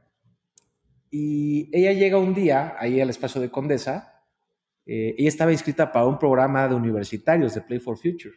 Y 1.10 1.70
ella 1.72 1.94
llega 1.94 2.18
un 2.18 2.34
día 2.34 2.76
ahí 2.78 3.00
al 3.00 3.10
espacio 3.10 3.40
de 3.40 3.50
Condesa 3.50 4.20
eh, 4.92 5.14
ella 5.20 5.30
estaba 5.30 5.52
inscrita 5.52 5.92
para 5.92 6.08
un 6.08 6.18
programa 6.18 6.68
de 6.68 6.74
universitarios 6.74 7.54
de 7.54 7.62
Play 7.62 7.78
for 7.78 7.96
Future, 7.96 8.34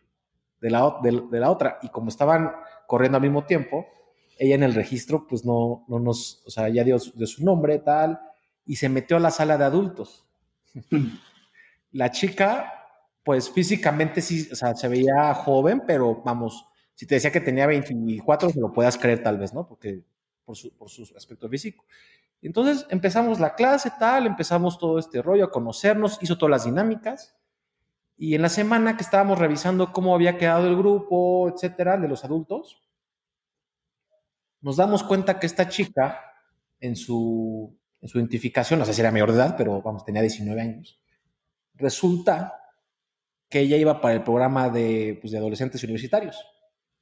de 0.60 0.68
la, 0.68 0.98
de, 1.02 1.40
la 1.40 1.50
otra, 1.50 1.78
y 1.80 1.88
como 1.88 2.10
estaban 2.10 2.52
corriendo 2.86 3.16
al 3.16 3.22
mismo 3.22 3.46
tiempo, 3.46 3.86
ella 4.38 4.56
en 4.56 4.62
el 4.62 4.74
registro, 4.74 5.26
pues 5.26 5.46
no, 5.46 5.86
no 5.88 5.98
nos, 5.98 6.42
o 6.46 6.50
sea, 6.50 6.68
ya 6.68 6.84
dio, 6.84 6.98
de 7.14 7.26
su 7.26 7.42
nombre, 7.42 7.78
tal, 7.78 8.20
y 8.66 8.76
se 8.76 8.90
metió 8.90 9.16
a 9.16 9.20
la 9.20 9.30
sala 9.30 9.56
de 9.56 9.64
adultos. 9.64 10.26
la 11.92 12.10
chica, 12.10 12.70
pues 13.24 13.48
físicamente 13.48 14.20
sí, 14.20 14.46
o 14.52 14.54
sea, 14.54 14.74
se 14.74 14.88
veía 14.88 15.32
joven, 15.32 15.84
pero 15.86 16.22
vamos, 16.22 16.66
si 16.94 17.06
te 17.06 17.14
decía 17.16 17.32
que 17.32 17.40
tenía 17.40 17.66
24, 17.66 18.50
se 18.50 18.60
lo 18.60 18.72
puedas 18.72 18.98
creer 18.98 19.22
tal 19.22 19.38
vez, 19.38 19.54
¿no? 19.54 19.66
Porque 19.66 20.02
por 20.44 20.56
su, 20.56 20.72
por 20.76 20.90
su 20.90 21.02
aspecto 21.16 21.48
físico. 21.48 21.84
Entonces 22.42 22.86
empezamos 22.90 23.40
la 23.40 23.54
clase, 23.54 23.92
tal, 23.98 24.26
empezamos 24.26 24.78
todo 24.78 24.98
este 24.98 25.22
rollo 25.22 25.44
a 25.44 25.50
conocernos, 25.50 26.18
hizo 26.20 26.36
todas 26.36 26.50
las 26.50 26.64
dinámicas. 26.64 27.36
Y 28.16 28.34
en 28.34 28.42
la 28.42 28.48
semana 28.48 28.96
que 28.96 29.02
estábamos 29.02 29.38
revisando 29.38 29.92
cómo 29.92 30.14
había 30.14 30.38
quedado 30.38 30.68
el 30.68 30.76
grupo, 30.76 31.48
etcétera, 31.48 31.96
de 31.96 32.08
los 32.08 32.24
adultos, 32.24 32.82
nos 34.60 34.76
damos 34.76 35.02
cuenta 35.02 35.40
que 35.40 35.46
esta 35.46 35.68
chica, 35.68 36.20
en 36.78 36.94
su, 36.94 37.76
en 38.00 38.08
su 38.08 38.18
identificación, 38.18 38.78
no 38.78 38.84
sé 38.84 38.94
si 38.94 39.00
era 39.00 39.10
mayor 39.10 39.32
de 39.32 39.38
edad, 39.38 39.54
pero 39.56 39.80
vamos, 39.82 40.04
tenía 40.04 40.20
19 40.20 40.60
años, 40.60 41.00
resulta 41.74 42.60
que 43.48 43.60
ella 43.60 43.76
iba 43.76 44.00
para 44.00 44.14
el 44.14 44.22
programa 44.22 44.68
de, 44.68 45.18
pues, 45.20 45.32
de 45.32 45.38
adolescentes 45.38 45.82
universitarios 45.82 46.51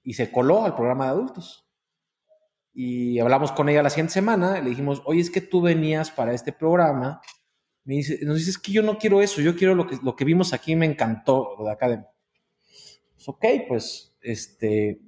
y 0.02 0.14
se 0.14 0.30
coló 0.30 0.64
al 0.64 0.74
programa 0.74 1.06
de 1.06 1.10
adultos 1.10 1.70
y 2.72 3.18
hablamos 3.18 3.52
con 3.52 3.68
ella 3.68 3.82
la 3.82 3.90
siguiente 3.90 4.12
semana, 4.12 4.60
le 4.60 4.70
dijimos, 4.70 5.02
oye, 5.04 5.20
es 5.20 5.30
que 5.30 5.40
tú 5.40 5.60
venías 5.60 6.10
para 6.10 6.32
este 6.32 6.52
programa. 6.52 7.20
Me 7.84 7.96
dice, 7.96 8.20
nos 8.22 8.36
dice, 8.36 8.50
es 8.50 8.58
que 8.58 8.72
yo 8.72 8.82
no 8.82 8.98
quiero 8.98 9.20
eso, 9.20 9.40
yo 9.40 9.56
quiero 9.56 9.74
lo 9.74 9.86
que, 9.86 9.98
lo 10.02 10.14
que 10.14 10.24
vimos 10.24 10.52
aquí, 10.52 10.76
me 10.76 10.86
encantó, 10.86 11.56
lo 11.58 11.64
de 11.64 11.72
Academy. 11.72 12.04
Pues, 13.14 13.28
ok, 13.28 13.44
pues, 13.66 14.16
este, 14.20 15.00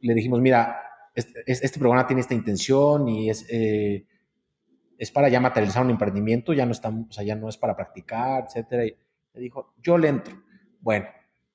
le 0.00 0.14
dijimos, 0.14 0.40
mira, 0.40 0.80
este, 1.14 1.42
este 1.46 1.78
programa 1.78 2.06
tiene 2.06 2.22
esta 2.22 2.34
intención 2.34 3.08
y 3.08 3.30
es, 3.30 3.46
eh, 3.50 4.06
es 4.96 5.10
para 5.10 5.28
ya 5.28 5.40
materializar 5.40 5.84
un 5.84 5.90
emprendimiento, 5.90 6.52
ya 6.52 6.64
no, 6.64 6.72
está, 6.72 6.88
o 6.88 7.12
sea, 7.12 7.24
ya 7.24 7.36
no 7.36 7.48
es 7.48 7.58
para 7.58 7.76
practicar, 7.76 8.46
etcétera. 8.46 8.86
Y 8.86 8.96
le 9.34 9.40
dijo, 9.40 9.74
yo 9.82 9.98
le 9.98 10.08
entro. 10.08 10.42
Bueno, 10.80 11.06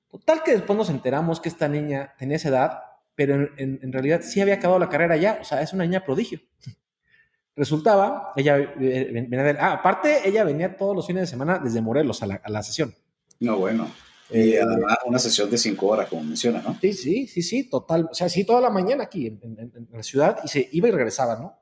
total 0.10 0.44
que 0.44 0.52
después 0.52 0.78
nos 0.78 0.90
enteramos 0.90 1.40
que 1.40 1.50
esta 1.50 1.68
niña 1.68 2.14
tenía 2.18 2.38
esa 2.38 2.50
edad 2.50 2.90
pero 3.20 3.50
en, 3.58 3.92
realidad 3.92 4.22
sí 4.22 4.40
había 4.40 4.54
acabado 4.54 4.80
la 4.80 4.88
carrera 4.88 5.18
ya, 5.18 5.40
o 5.42 5.44
sea, 5.44 5.62
es 5.62 5.74
una 5.74 5.84
niña 5.84 6.06
prodigio. 6.06 6.40
Resultaba, 7.58 8.32
ella 8.38 8.58
eh, 8.58 9.10
venía 9.12 9.44
de, 9.44 9.60
ah, 9.60 9.74
aparte, 9.74 10.22
ella 10.24 10.46
venía 10.46 10.78
todos 10.78 10.96
los 10.96 11.06
fines 11.06 11.24
de 11.24 11.28
semana 11.28 11.60
desde 11.60 11.82
Morelos 11.82 12.24
a 12.24 12.28
la, 12.28 12.64
sesión. 12.64 12.96
No, 13.42 13.58
bueno. 13.58 13.92
Y 14.30 14.54
eh, 14.54 14.62
además 14.62 15.00
una 15.06 15.20
sesión 15.20 15.50
de 15.50 15.58
cinco 15.58 15.88
horas, 15.88 16.08
como 16.08 16.24
menciona, 16.24 16.62
¿no? 16.62 16.78
Sí, 16.80 16.94
sí, 16.94 17.28
sí, 17.28 17.42
sí, 17.42 17.70
total. 17.70 18.08
O 18.10 18.14
sea, 18.14 18.30
sí, 18.30 18.46
toda 18.46 18.62
la 18.62 18.70
mañana 18.70 19.04
aquí 19.04 19.28
en, 19.28 19.88
la 19.92 20.02
ciudad 20.02 20.40
y 20.46 20.48
se 20.48 20.70
iba 20.72 20.88
y 20.88 20.92
regresaba, 20.92 21.36
¿no? 21.36 21.60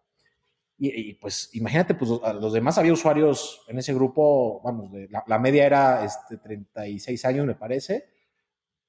Y, 0.77 1.15
pues 1.15 1.49
imagínate, 1.53 1.95
pues 1.95 2.11
los, 2.39 2.53
demás 2.53 2.77
había 2.77 2.93
usuarios 2.93 3.63
en 3.67 3.79
ese 3.79 3.95
grupo, 3.95 4.61
vamos, 4.63 4.91
la, 5.09 5.23
la, 5.25 5.39
media 5.39 5.65
era 5.65 6.05
este, 6.05 6.37
36 6.37 7.25
años, 7.25 7.47
me 7.47 7.55
parece, 7.55 8.16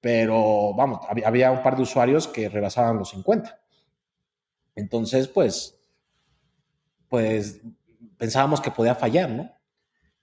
pero 0.01 0.74
vamos, 0.74 1.01
había 1.24 1.51
un 1.51 1.62
par 1.62 1.76
de 1.76 1.82
usuarios 1.82 2.28
que 2.28 2.49
rebasaban 2.49 2.99
los 2.99 3.11
50. 3.11 3.61
Entonces, 4.74 5.26
pues, 5.28 5.78
pues 7.09 7.61
pensábamos 8.16 8.61
que 8.61 8.70
podía 8.70 8.94
fallar, 8.94 9.30
¿no? 9.30 9.51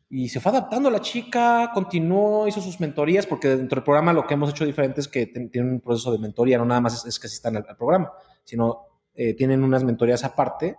Y 0.09 0.29
se 0.29 0.39
fue 0.39 0.51
adaptando 0.51 0.89
la 0.89 1.01
chica, 1.01 1.71
continuó, 1.73 2.47
hizo 2.47 2.61
sus 2.61 2.79
mentorías, 2.79 3.25
porque 3.25 3.49
dentro 3.49 3.77
del 3.77 3.83
programa 3.83 4.13
lo 4.13 4.25
que 4.25 4.35
hemos 4.35 4.51
hecho 4.51 4.65
diferente 4.65 5.01
es 5.01 5.07
que 5.07 5.25
tienen 5.25 5.73
un 5.73 5.81
proceso 5.81 6.11
de 6.11 6.19
mentoría, 6.19 6.57
no 6.57 6.65
nada 6.65 6.79
más 6.79 7.05
es, 7.05 7.19
que 7.19 7.27
asistan 7.27 7.57
al, 7.57 7.65
programa, 7.75 8.11
sino 8.43 8.85
eh, 9.15 9.33
tienen 9.33 9.63
unas 9.63 9.83
mentorías 9.83 10.23
aparte, 10.23 10.77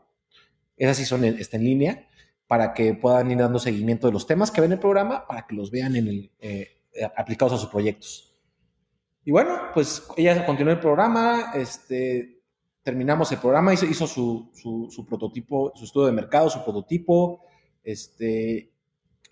esas 0.77 0.97
sí 0.97 1.05
son 1.05 1.25
está 1.25 1.57
en 1.57 1.65
línea, 1.65 2.09
para 2.47 2.73
que 2.73 2.95
puedan 2.95 3.31
ir 3.31 3.39
dando 3.39 3.59
seguimiento 3.59 4.07
de 4.07 4.13
los 4.13 4.27
temas 4.27 4.51
que 4.51 4.61
ven 4.61 4.71
en 4.71 4.75
el 4.75 4.81
programa, 4.81 5.27
para 5.27 5.47
que 5.47 5.57
los 5.57 5.71
vean 5.71 5.97
en 5.97 6.07
el, 6.07 6.33
eh, 6.39 6.83
aplicados 7.17 7.55
a 7.55 7.59
sus 7.59 7.69
proyectos. 7.69 8.36
Y 9.27 9.33
bueno, 9.33 9.59
pues 9.75 10.07
ella 10.17 10.47
continuó 10.47 10.73
el 10.73 10.79
programa, 10.79 11.51
este, 11.57 12.45
terminamos 12.85 13.33
el 13.33 13.39
programa, 13.39 13.75
hizo, 13.75 13.85
hizo 13.85 14.07
su, 14.07 14.53
su, 14.55 15.05
prototipo, 15.05 15.73
su 15.75 15.85
estudio 15.85 16.07
de 16.07 16.13
mercado, 16.13 16.49
su 16.49 16.63
prototipo, 16.63 17.45
este, 17.83 18.73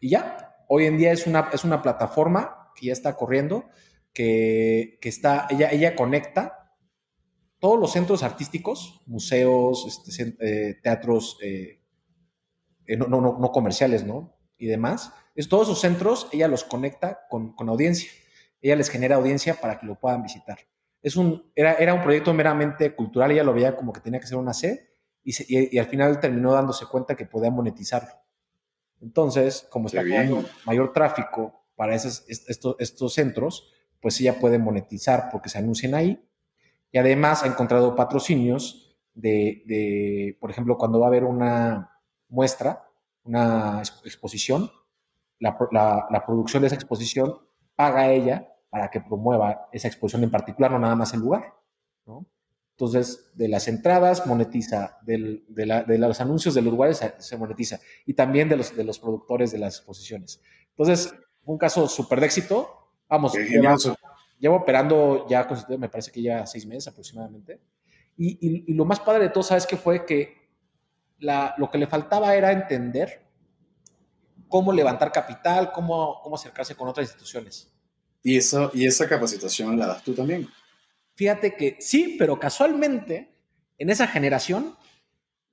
y 0.01 0.11
ya, 0.11 0.57
hoy 0.67 0.87
en 0.87 0.97
día 0.97 1.13
es 1.13 1.29
una, 1.29 1.49
es 1.53 1.63
una 1.63 1.81
plataforma 1.81 2.73
que 2.75 2.87
ya 2.87 2.93
está 2.93 3.15
corriendo, 3.15 3.67
que, 4.13 4.99
que 5.01 5.09
está, 5.09 5.47
ella, 5.49 5.71
ella 5.71 5.95
conecta 5.95 6.75
todos 7.61 7.79
los 7.79 7.93
centros 7.93 8.25
artísticos, 8.25 9.01
museos, 9.07 9.87
este, 10.09 10.35
eh, 10.41 10.75
teatros 10.83 11.39
eh, 11.41 11.85
eh, 12.89 12.97
no, 12.97 13.07
no, 13.07 13.21
no, 13.21 13.53
comerciales, 13.53 14.05
¿no? 14.05 14.37
Y 14.59 14.67
demás. 14.67 15.13
Es, 15.37 15.49
todos 15.49 15.69
esos 15.69 15.81
centros, 15.81 16.27
ella 16.33 16.49
los 16.49 16.65
conecta 16.65 17.29
con, 17.31 17.55
con 17.55 17.69
audiencia 17.69 18.11
ella 18.65 18.77
les 18.77 18.89
genera 18.89 19.17
audiencia 19.17 19.61
para 19.61 19.79
que 19.79 19.85
lo 19.85 19.95
puedan 19.97 20.23
visitar. 20.23 20.59
Es 21.03 21.17
un, 21.17 21.53
era, 21.55 21.75
era 21.75 21.93
un 21.93 22.03
proyecto 22.03 22.33
meramente 22.33 22.95
cultural, 22.95 23.31
ella 23.31 23.45
lo 23.45 23.53
veía 23.53 23.77
como 23.77 23.93
que 23.93 24.01
tenía 24.01 24.19
que 24.19 24.27
ser 24.27 24.39
una 24.39 24.55
C 24.55 24.91
y, 25.23 25.79
al 25.79 25.87
final 25.87 26.19
terminó 26.19 26.53
dándose 26.53 26.87
cuenta 26.87 27.15
que 27.15 27.27
podía 27.27 27.51
monetizarlo. 27.51 28.09
Entonces, 29.03 29.67
como 29.71 29.89
está 29.89 30.01
teniendo 30.01 30.45
mayor 30.65 30.95
tráfico 30.95 31.67
para 31.77 31.95
esos, 31.95 32.25
estos, 32.27 32.77
estos 32.79 33.13
centros, 33.13 33.71
pues 34.01 34.19
ella 34.21 34.39
puede 34.39 34.59
monetizar 34.59 35.29
porque 35.31 35.51
se 35.51 35.59
anuncian 35.59 35.95
ahí. 35.95 36.27
Y 36.91 36.97
además 36.97 37.43
ha 37.43 37.49
encontrado 37.49 37.95
patrocinios 37.95 38.97
de, 39.13 39.63
de 39.67 40.39
por 40.41 40.51
ejemplo, 40.51 40.79
cuando 40.79 41.01
va 41.01 41.07
a 41.07 41.09
haber 41.09 41.25
una 41.25 42.01
muestra, 42.29 42.89
una 43.25 43.83
exposición, 44.05 44.71
la, 45.39 45.55
la, 45.71 46.07
la 46.11 46.25
producción 46.25 46.63
de 46.63 46.69
esa 46.69 46.77
exposición 46.77 47.39
paga 47.77 48.11
ella 48.11 48.54
para 48.75 48.91
que 48.91 49.01
promueva 49.01 49.69
esa 49.71 49.87
exposición 49.87 50.25
en 50.25 50.33
particular, 50.33 50.69
no 50.69 50.81
nada 50.81 50.97
más 50.97 51.15
el 51.15 51.21
lugar. 51.21 51.55
¿no? 52.07 52.27
Entonces, 52.73 53.31
de 53.35 53.47
las 53.47 53.69
entradas 53.69 54.27
monetiza, 54.27 54.99
de, 55.03 55.45
los 55.97 56.21
anuncios 56.21 56.55
de 56.55 56.63
los 56.63 56.73
lugares 56.73 57.01
se, 57.19 57.37
monetiza 57.37 57.79
y 58.05 58.15
también 58.15 58.49
de 58.49 58.57
los, 58.57 58.75
de 58.75 58.83
los 58.83 58.99
productores 58.99 59.53
de 59.53 59.59
las 59.59 59.77
exposiciones. 59.77 60.43
Entonces, 60.71 61.15
un 61.45 61.57
caso 61.57 61.87
súper 61.87 62.19
de 62.19 62.27
éxito. 62.27 62.91
Vamos, 63.09 63.35
llevo, 64.41 64.57
operando 64.57 65.29
ya, 65.29 65.47
me 65.79 65.89
parece 65.89 66.11
que 66.11 66.21
ya 66.21 66.45
seis 66.45 66.67
meses 66.67 66.89
aproximadamente. 66.89 67.61
Y, 68.17 68.75
lo 68.75 68.85
más 68.85 68.99
padre 68.99 69.23
de 69.23 69.31
todo, 69.31 69.45
¿sabes 69.45 69.69
qué 69.69 69.77
fue? 69.77 70.05
Que 70.05 70.49
lo 71.21 71.71
que 71.71 71.79
le 71.79 71.87
faltaba 71.87 72.35
era 72.35 72.51
entender 72.51 73.25
cómo 74.49 74.73
levantar 74.73 75.13
capital, 75.13 75.71
cómo, 75.71 76.21
cómo 76.25 76.35
acercarse 76.35 76.75
con 76.75 76.89
otras 76.89 77.07
instituciones. 77.07 77.71
¿Y, 78.25 78.39
eso, 78.39 78.71
¿Y 78.73 78.87
esa 78.87 79.07
capacitación 79.07 79.79
la 79.79 79.87
das 79.87 80.03
tú 80.03 80.15
también? 80.15 80.49
Fíjate 81.15 81.55
que 81.55 81.77
sí, 81.79 82.17
pero 82.19 82.41
casualmente 82.41 83.37
en 83.79 83.91
esa 83.91 84.09
generación 84.09 84.75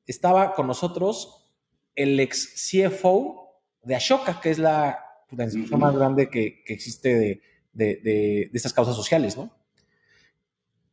estaba 0.07 0.53
con 0.53 0.67
nosotros 0.67 1.53
el 1.95 2.17
ex 2.19 2.71
CFO 2.71 3.61
de 3.83 3.95
Ashoka, 3.95 4.39
que 4.39 4.51
es 4.51 4.57
la, 4.57 4.99
institución 5.31 5.81
más 5.81 5.95
grande 5.95 6.29
que, 6.29 6.63
que 6.63 6.73
existe 6.73 7.13
de, 7.13 7.41
de, 7.73 7.95
de, 7.97 8.49
estas 8.53 8.73
causas 8.73 8.95
sociales, 8.95 9.35
¿no? 9.35 9.53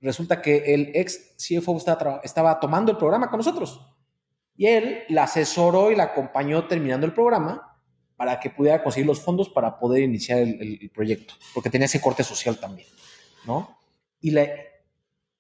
Resulta 0.01 0.43
que 0.43 0.74
el 0.74 0.91
ex 0.95 1.37
CFO 1.37 1.76
estaba, 1.76 2.20
estaba 2.24 2.59
tomando 2.59 2.91
el 2.91 2.99
programa 2.99 3.31
con 3.31 3.39
nosotros 3.39 3.81
y 4.57 4.66
él 4.66 5.05
la 5.09 5.24
asesoró 5.24 5.93
y 5.93 5.97
la 5.97 6.05
acompañó 6.05 6.66
terminando 6.66 7.07
el 7.07 7.14
programa 7.14 7.68
para 8.19 8.41
que 8.41 8.51
pudiera 8.51 8.83
conseguir 8.83 9.07
los 9.07 9.21
fondos 9.21 9.49
para 9.49 9.79
poder 9.79 10.03
iniciar 10.03 10.41
el, 10.41 10.91
proyecto, 10.93 11.35
porque 11.55 11.71
tenía 11.71 11.87
ese 11.87 12.01
corte 12.01 12.25
social 12.25 12.59
también, 12.59 12.89
¿no? 13.47 13.79
Y 14.21 14.33
le, 14.33 14.73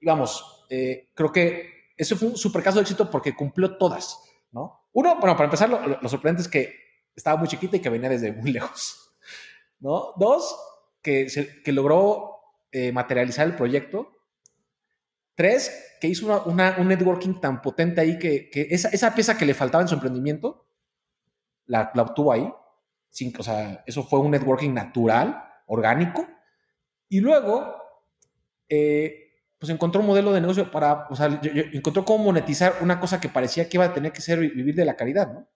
vamos, 0.00 0.64
eh, 0.70 1.08
creo 1.12 1.32
que 1.32 1.92
eso 1.96 2.16
fue 2.16 2.28
un 2.28 2.36
super 2.36 2.62
caso 2.62 2.76
de 2.76 2.82
éxito 2.82 3.10
porque 3.10 3.34
cumplió 3.34 3.76
todas, 3.76 4.20
¿no? 4.52 4.86
Uno, 4.92 5.16
bueno, 5.16 5.36
para 5.36 5.46
empezar, 5.46 5.68
lo, 5.68 6.08
sorprendente 6.08 6.42
es 6.42 6.48
que 6.48 6.72
estaba 7.16 7.36
muy 7.36 7.48
chiquita 7.48 7.76
y 7.76 7.80
que 7.80 7.88
venía 7.88 8.10
desde 8.10 8.30
muy 8.30 8.52
lejos, 8.52 9.12
¿no? 9.80 10.12
Dos, 10.16 10.56
que, 11.02 11.26
que 11.64 11.72
logró 11.72 12.30
eh, 12.70 12.92
materializar 12.92 13.44
el 13.48 13.56
proyecto. 13.56 14.22
Tres, 15.34 15.96
que 16.00 16.06
hizo 16.06 16.44
una, 16.44 16.76
un 16.78 16.86
networking 16.86 17.40
tan 17.40 17.60
potente 17.60 18.00
ahí 18.00 18.20
que, 18.20 18.50
que 18.50 18.68
esa, 18.70 18.88
esa, 18.90 19.16
pieza 19.16 19.36
que 19.36 19.46
le 19.46 19.54
faltaba 19.54 19.82
en 19.82 19.88
su 19.88 19.94
emprendimiento, 19.94 20.68
la, 21.66 21.90
la 21.94 22.02
obtuvo 22.02 22.32
ahí 22.32 22.48
o 23.38 23.42
sea, 23.42 23.82
eso 23.86 24.02
fue 24.04 24.20
un 24.20 24.30
networking 24.30 24.72
natural, 24.72 25.42
orgánico. 25.66 26.26
Y 27.08 27.20
luego, 27.20 27.74
eh, 28.68 29.28
pues 29.58 29.70
encontró 29.70 30.00
un 30.00 30.06
modelo 30.06 30.32
de 30.32 30.40
negocio 30.40 30.70
para, 30.70 31.06
o 31.10 31.16
sea, 31.16 31.40
encontró 31.72 32.04
cómo 32.04 32.24
monetizar 32.24 32.76
una 32.80 33.00
cosa 33.00 33.20
que 33.20 33.28
parecía 33.28 33.68
que 33.68 33.76
iba 33.76 33.86
a 33.86 33.94
tener 33.94 34.12
que 34.12 34.20
ser 34.20 34.38
vivir 34.38 34.74
de 34.74 34.84
la 34.84 34.96
caridad, 34.96 35.32
¿no? 35.32 35.48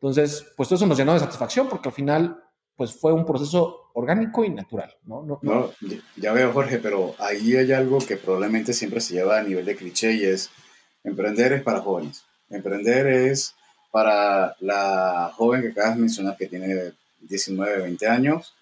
Entonces, 0.00 0.52
pues 0.56 0.68
todo 0.68 0.76
eso 0.76 0.86
nos 0.86 0.98
llenó 0.98 1.14
de 1.14 1.20
satisfacción 1.20 1.68
porque 1.68 1.88
al 1.88 1.94
final 1.94 2.42
pues 2.76 2.94
fue 2.94 3.12
un 3.12 3.24
proceso 3.24 3.90
orgánico 3.94 4.44
y 4.44 4.50
natural, 4.50 4.94
¿no? 5.04 5.22
No, 5.22 5.40
no, 5.42 5.70
ya 6.16 6.32
veo, 6.32 6.52
Jorge, 6.52 6.78
pero 6.78 7.14
ahí 7.18 7.56
hay 7.56 7.72
algo 7.72 7.98
que 7.98 8.18
probablemente 8.18 8.74
siempre 8.74 9.00
se 9.00 9.14
lleva 9.14 9.38
a 9.38 9.42
nivel 9.42 9.64
de 9.64 9.76
cliché 9.76 10.12
y 10.12 10.24
es 10.24 10.50
emprender 11.02 11.54
es 11.54 11.62
para 11.62 11.80
jóvenes. 11.80 12.24
Emprender 12.50 13.06
es 13.06 13.54
para 13.90 14.56
la 14.60 15.32
joven 15.34 15.62
que 15.62 15.68
acabas 15.68 15.94
de 15.94 16.00
mencionar 16.02 16.36
que 16.36 16.46
tiene 16.46 16.92
19, 17.20 17.82
20 17.82 18.06
años, 18.06 18.54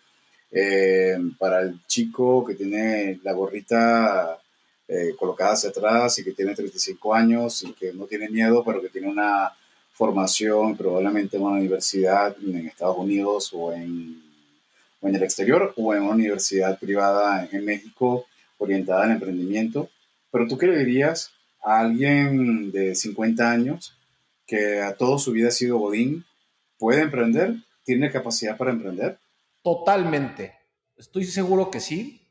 eh, 0.50 1.16
para 1.38 1.62
el 1.62 1.84
chico 1.86 2.44
que 2.44 2.54
tiene 2.54 3.18
la 3.22 3.32
gorrita 3.32 4.38
eh, 4.86 5.14
colocada 5.18 5.54
hacia 5.54 5.70
atrás 5.70 6.18
y 6.18 6.24
que 6.24 6.32
tiene 6.32 6.54
35 6.54 7.14
años 7.14 7.62
y 7.62 7.72
que 7.72 7.92
no 7.92 8.04
tiene 8.04 8.28
miedo, 8.28 8.62
pero 8.64 8.80
que 8.80 8.88
tiene 8.88 9.08
una 9.08 9.50
formación 9.92 10.76
probablemente 10.76 11.36
en 11.36 11.42
una 11.42 11.56
universidad 11.58 12.36
en 12.40 12.66
Estados 12.66 12.98
Unidos 12.98 13.50
o 13.52 13.72
en, 13.72 14.22
o 15.00 15.08
en 15.08 15.14
el 15.14 15.22
exterior 15.22 15.72
o 15.76 15.94
en 15.94 16.02
una 16.02 16.12
universidad 16.12 16.78
privada 16.78 17.48
en 17.50 17.64
México 17.64 18.26
orientada 18.58 19.04
al 19.04 19.12
emprendimiento. 19.12 19.88
Pero 20.30 20.46
tú 20.46 20.58
qué 20.58 20.66
le 20.66 20.78
dirías 20.78 21.30
a 21.64 21.80
alguien 21.80 22.70
de 22.70 22.94
50 22.94 23.50
años 23.50 23.93
que 24.47 24.82
a 24.82 24.97
toda 24.97 25.18
su 25.18 25.32
vida 25.32 25.49
ha 25.49 25.53
sido 25.53 25.78
Godín, 25.78 26.24
puede 26.78 27.03
emprender, 27.03 27.55
tiene 27.84 28.11
capacidad 28.11 28.57
para 28.57 28.70
emprender? 28.70 29.18
Totalmente. 29.62 30.55
Estoy 30.97 31.24
seguro 31.24 31.70
que 31.70 31.80
sí. 31.80 32.26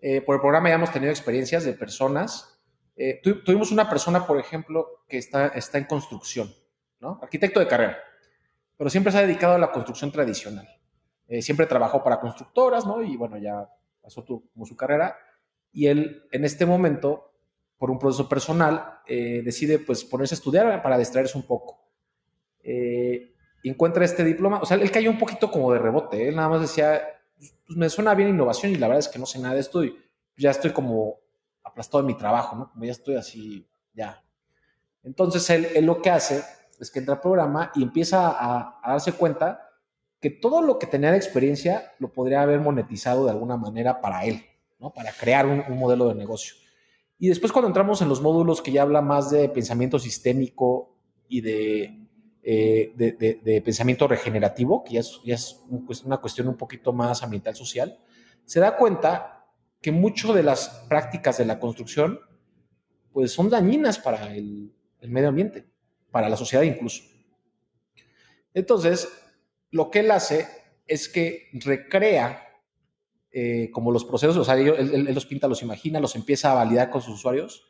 Eh, 0.00 0.20
por 0.20 0.34
el 0.34 0.40
programa 0.40 0.68
ya 0.68 0.74
hemos 0.74 0.92
tenido 0.92 1.10
experiencias 1.10 1.64
de 1.64 1.72
personas. 1.72 2.60
Eh, 2.96 3.20
tuvimos 3.22 3.72
una 3.72 3.88
persona, 3.88 4.26
por 4.26 4.38
ejemplo, 4.38 5.04
que 5.08 5.18
está, 5.18 5.48
está 5.48 5.78
en 5.78 5.84
construcción 5.84 6.54
Arquitecto 7.00 7.60
de 7.60 7.68
carrera, 7.68 7.98
pero 8.76 8.90
siempre 8.90 9.12
se 9.12 9.18
ha 9.18 9.22
dedicado 9.22 9.54
a 9.54 9.58
la 9.58 9.70
construcción 9.70 10.10
tradicional. 10.10 10.66
Eh, 11.28 11.42
siempre 11.42 11.66
trabajó 11.66 12.02
para 12.02 12.20
constructoras, 12.20 12.86
¿no? 12.86 13.02
Y 13.02 13.16
bueno, 13.16 13.36
ya 13.38 13.68
pasó 14.00 14.24
como 14.24 14.66
su 14.66 14.76
carrera. 14.76 15.16
Y 15.72 15.86
él, 15.86 16.24
en 16.32 16.44
este 16.44 16.66
momento, 16.66 17.32
por 17.78 17.90
un 17.90 17.98
proceso 17.98 18.28
personal, 18.28 19.00
eh, 19.06 19.42
decide 19.44 19.78
pues 19.78 20.04
ponerse 20.04 20.34
a 20.34 20.38
estudiar 20.38 20.82
para 20.82 20.98
distraerse 20.98 21.36
un 21.36 21.46
poco. 21.46 21.80
Eh, 22.62 23.32
encuentra 23.62 24.04
este 24.04 24.24
diploma, 24.24 24.60
o 24.60 24.66
sea, 24.66 24.76
él 24.76 24.90
cayó 24.90 25.10
un 25.10 25.18
poquito 25.18 25.50
como 25.50 25.72
de 25.72 25.78
rebote, 25.78 26.28
él 26.28 26.36
nada 26.36 26.48
más 26.48 26.60
decía, 26.60 27.02
pues 27.36 27.76
me 27.76 27.88
suena 27.88 28.14
bien 28.14 28.28
innovación 28.28 28.72
y 28.72 28.76
la 28.76 28.86
verdad 28.86 29.00
es 29.00 29.08
que 29.08 29.18
no 29.18 29.26
sé 29.26 29.38
nada 29.38 29.54
de 29.54 29.60
esto 29.60 29.84
y 29.84 29.96
ya 30.36 30.50
estoy 30.50 30.72
como 30.72 31.18
aplastado 31.64 32.00
en 32.00 32.06
mi 32.06 32.16
trabajo, 32.16 32.56
¿no? 32.56 32.72
Ya 32.84 32.92
estoy 32.92 33.16
así, 33.16 33.66
ya. 33.92 34.22
Entonces 35.02 35.48
él, 35.50 35.66
él 35.74 35.84
lo 35.84 36.00
que 36.00 36.10
hace 36.10 36.42
es 36.78 36.90
que 36.90 36.98
entra 36.98 37.14
al 37.14 37.20
programa 37.20 37.72
y 37.74 37.82
empieza 37.82 38.28
a, 38.28 38.80
darse 38.86 39.12
cuenta 39.12 39.70
que 40.20 40.30
todo 40.30 40.62
lo 40.62 40.78
que 40.78 40.86
tenía 40.86 41.10
de 41.10 41.16
experiencia 41.16 41.92
lo 41.98 42.12
podría 42.12 42.42
haber 42.42 42.60
monetizado 42.60 43.24
de 43.24 43.30
alguna 43.30 43.56
manera 43.56 44.00
para 44.00 44.24
él, 44.24 44.44
¿no? 44.78 44.92
Para 44.92 45.12
crear 45.12 45.46
un, 45.46 45.64
modelo 45.78 46.08
de 46.08 46.14
negocio. 46.14 46.54
Y 47.18 47.28
después 47.28 47.52
cuando 47.52 47.68
entramos 47.68 48.02
en 48.02 48.08
los 48.08 48.20
módulos 48.20 48.60
que 48.60 48.72
ya 48.72 48.82
habla 48.82 49.00
más 49.00 49.30
de 49.30 49.48
pensamiento 49.48 49.98
sistémico 49.98 50.96
y 51.28 51.40
de, 51.40 52.06
eh, 52.42 53.62
pensamiento 53.64 54.06
regenerativo, 54.06 54.84
que 54.84 54.94
ya 54.94 55.00
es, 55.00 55.64
una 56.04 56.18
cuestión 56.18 56.48
un 56.48 56.56
poquito 56.56 56.92
más 56.92 57.22
ambiental 57.22 57.56
social, 57.56 57.98
se 58.44 58.60
da 58.60 58.76
cuenta 58.76 59.46
que 59.80 59.92
mucho 59.92 60.32
de 60.32 60.42
las 60.42 60.68
prácticas 60.88 61.38
de 61.38 61.46
la 61.46 61.58
construcción 61.58 62.20
pues 63.12 63.32
son 63.32 63.48
dañinas 63.48 63.98
para 63.98 64.34
el 64.34 64.72
medio 65.00 65.28
ambiente 65.28 65.66
para 66.16 66.30
la 66.30 66.36
sociedad 66.38 66.62
incluso. 66.62 67.02
Entonces, 68.54 69.06
lo 69.70 69.90
que 69.90 69.98
él 69.98 70.10
hace 70.10 70.48
es 70.86 71.10
que 71.10 71.50
recrea 71.52 72.45
eh, 73.38 73.70
como 73.70 73.92
los 73.92 74.06
procesos, 74.06 74.34
o 74.38 74.44
sea, 74.44 74.54
él, 74.54 75.12
los 75.12 75.26
pinta, 75.26 75.46
los 75.46 75.60
imagina, 75.60 76.00
los 76.00 76.16
empieza 76.16 76.52
a 76.52 76.54
validar 76.54 76.88
con 76.88 77.02
sus 77.02 77.16
usuarios. 77.16 77.66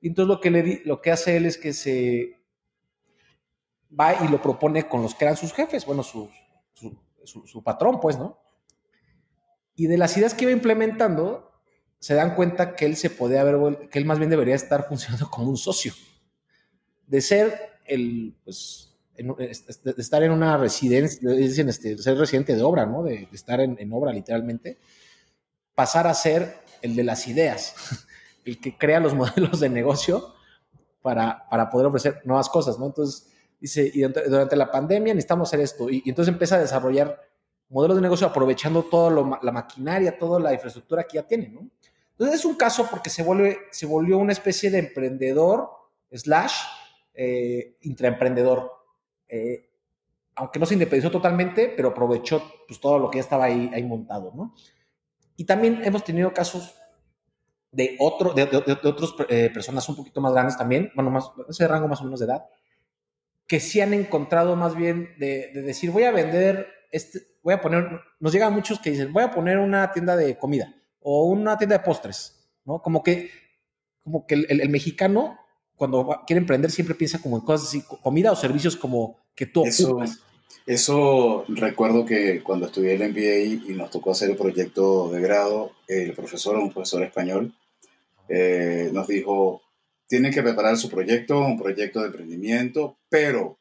Y 0.00 0.08
entonces 0.08 0.26
lo 0.26 0.40
que, 0.40 0.50
le, 0.50 0.82
lo 0.84 1.00
que 1.00 1.12
hace 1.12 1.36
él 1.36 1.46
es 1.46 1.56
que 1.56 1.72
se 1.72 2.40
va 3.88 4.24
y 4.24 4.26
lo 4.26 4.42
propone 4.42 4.88
con 4.88 5.02
los 5.02 5.14
que 5.14 5.24
eran 5.24 5.36
sus 5.36 5.52
jefes, 5.52 5.86
bueno, 5.86 6.02
su, 6.02 6.28
su, 7.22 7.62
patrón, 7.62 8.00
pues, 8.00 8.18
¿no? 8.18 8.36
Y 9.76 9.86
de 9.86 9.96
las 9.96 10.16
ideas 10.16 10.34
que 10.34 10.42
iba 10.42 10.50
implementando, 10.50 11.52
se 12.00 12.14
dan 12.14 12.34
cuenta 12.34 12.74
que 12.74 12.86
él 12.86 12.96
se 12.96 13.08
podía 13.08 13.42
haber, 13.42 13.88
que 13.88 14.00
él 14.00 14.06
más 14.06 14.18
bien 14.18 14.30
debería 14.30 14.56
estar 14.56 14.82
funcionando 14.88 15.30
como 15.30 15.48
un 15.48 15.56
socio. 15.56 15.92
De 17.06 17.20
ser 17.20 17.78
el, 17.84 18.36
pues, 18.42 18.95
de 19.16 19.94
estar 19.98 20.22
en 20.22 20.32
una 20.32 20.56
residencia, 20.56 21.30
dicen 21.30 21.68
este, 21.68 21.96
ser 21.98 22.16
residente 22.16 22.54
de 22.54 22.62
obra, 22.62 22.86
¿no? 22.86 23.02
De, 23.02 23.28
estar 23.32 23.60
en, 23.60 23.92
obra 23.92 24.12
literalmente, 24.12 24.78
pasar 25.74 26.06
a 26.06 26.14
ser 26.14 26.56
el 26.82 26.94
de 26.96 27.04
las 27.04 27.26
ideas, 27.28 27.74
el 28.44 28.60
que 28.60 28.76
crea 28.76 29.00
los 29.00 29.14
modelos 29.16 29.60
de 29.60 29.68
negocio 29.68 30.34
para, 31.02 31.48
para 31.48 31.70
poder 31.70 31.86
ofrecer 31.86 32.20
nuevas 32.24 32.48
cosas, 32.48 32.78
¿no? 32.78 32.86
Entonces, 32.86 33.32
dice, 33.60 33.90
y 33.92 34.02
durante 34.02 34.56
la 34.56 34.70
pandemia 34.70 35.14
necesitamos 35.14 35.48
hacer 35.48 35.60
esto, 35.60 35.88
y, 35.90 36.02
entonces 36.06 36.32
empieza 36.32 36.56
a 36.56 36.60
desarrollar 36.60 37.20
modelos 37.68 37.96
de 37.96 38.02
negocio 38.02 38.26
aprovechando 38.26 38.84
toda 38.84 39.38
la 39.42 39.52
maquinaria, 39.52 40.18
toda 40.18 40.38
la 40.38 40.52
infraestructura 40.52 41.04
que 41.04 41.16
ya 41.16 41.26
tiene, 41.26 41.48
¿no? 41.48 41.68
Entonces 42.18 42.40
es 42.40 42.44
un 42.46 42.54
caso 42.54 42.88
porque 42.90 43.10
se, 43.10 43.22
vuelve, 43.22 43.58
se 43.70 43.84
volvió 43.84 44.16
una 44.16 44.32
especie 44.32 44.70
de 44.70 44.78
emprendedor 44.78 45.68
slash 46.10 46.54
eh, 47.12 47.76
intraemprendedor. 47.82 48.72
Eh, 49.28 49.70
aunque 50.36 50.58
no 50.58 50.66
se 50.66 50.74
independizó 50.74 51.10
totalmente, 51.10 51.72
pero 51.74 51.88
aprovechó 51.88 52.42
pues, 52.68 52.78
todo 52.78 52.98
lo 52.98 53.10
que 53.10 53.18
ya 53.18 53.22
estaba 53.22 53.44
ahí, 53.44 53.70
ahí 53.74 53.82
montado, 53.82 54.32
¿no? 54.34 54.54
Y 55.36 55.44
también 55.44 55.80
hemos 55.84 56.04
tenido 56.04 56.32
casos 56.32 56.76
de, 57.72 57.96
otro, 57.98 58.32
de, 58.32 58.46
de, 58.46 58.72
otras 58.88 59.14
eh, 59.28 59.50
personas 59.52 59.88
un 59.88 59.96
poquito 59.96 60.20
más 60.20 60.32
grandes 60.32 60.56
también, 60.56 60.92
bueno, 60.94 61.10
más, 61.10 61.30
ese 61.48 61.66
rango 61.66 61.88
más 61.88 62.00
o 62.00 62.04
menos 62.04 62.20
de 62.20 62.26
edad, 62.26 62.44
que 63.46 63.60
sí 63.60 63.80
han 63.80 63.94
encontrado 63.94 64.56
más 64.56 64.76
bien 64.76 65.14
de, 65.18 65.50
decir, 65.54 65.90
voy 65.90 66.04
a 66.04 66.10
vender, 66.10 66.68
este, 66.90 67.20
voy 67.42 67.54
a 67.54 67.60
poner, 67.60 68.00
nos 68.20 68.32
llegan 68.32 68.52
muchos 68.52 68.78
que 68.78 68.90
dicen, 68.90 69.12
voy 69.12 69.22
a 69.22 69.30
poner 69.30 69.58
una 69.58 69.90
tienda 69.92 70.16
de 70.16 70.36
comida 70.38 70.74
o 71.00 71.24
una 71.24 71.56
tienda 71.56 71.78
de 71.78 71.84
postres, 71.84 72.50
¿no? 72.64 72.82
Como 72.82 73.02
que, 73.02 73.30
como 74.02 74.26
que 74.26 74.34
el 74.34 74.68
mexicano 74.68 75.38
cuando 75.76 76.22
quiere 76.26 76.40
emprender 76.40 76.70
siempre 76.70 76.94
piensa 76.94 77.20
como 77.20 77.36
en 77.36 77.44
cosas 77.44 77.68
así, 77.68 77.82
comida 78.02 78.32
o 78.32 78.36
servicios 78.36 78.76
como 78.76 79.18
que 79.34 79.46
tú 79.46 79.64
eso, 79.64 79.98
Eso 80.66 81.44
recuerdo 81.48 82.04
que 82.04 82.42
cuando 82.42 82.66
estudié 82.66 82.94
el 82.94 83.10
MBA 83.10 83.70
y 83.70 83.74
nos 83.74 83.90
tocó 83.90 84.12
hacer 84.12 84.30
el 84.30 84.36
proyecto 84.36 85.10
de 85.10 85.20
grado, 85.20 85.72
el 85.86 86.12
profesor, 86.12 86.56
un 86.56 86.72
profesor 86.72 87.02
español, 87.02 87.54
eh, 88.28 88.90
nos 88.92 89.06
dijo, 89.06 89.62
tienen 90.08 90.32
que 90.32 90.42
preparar 90.42 90.76
su 90.76 90.90
proyecto, 90.90 91.38
un 91.40 91.58
proyecto 91.58 92.00
de 92.00 92.06
emprendimiento, 92.06 92.96
pero, 93.08 93.58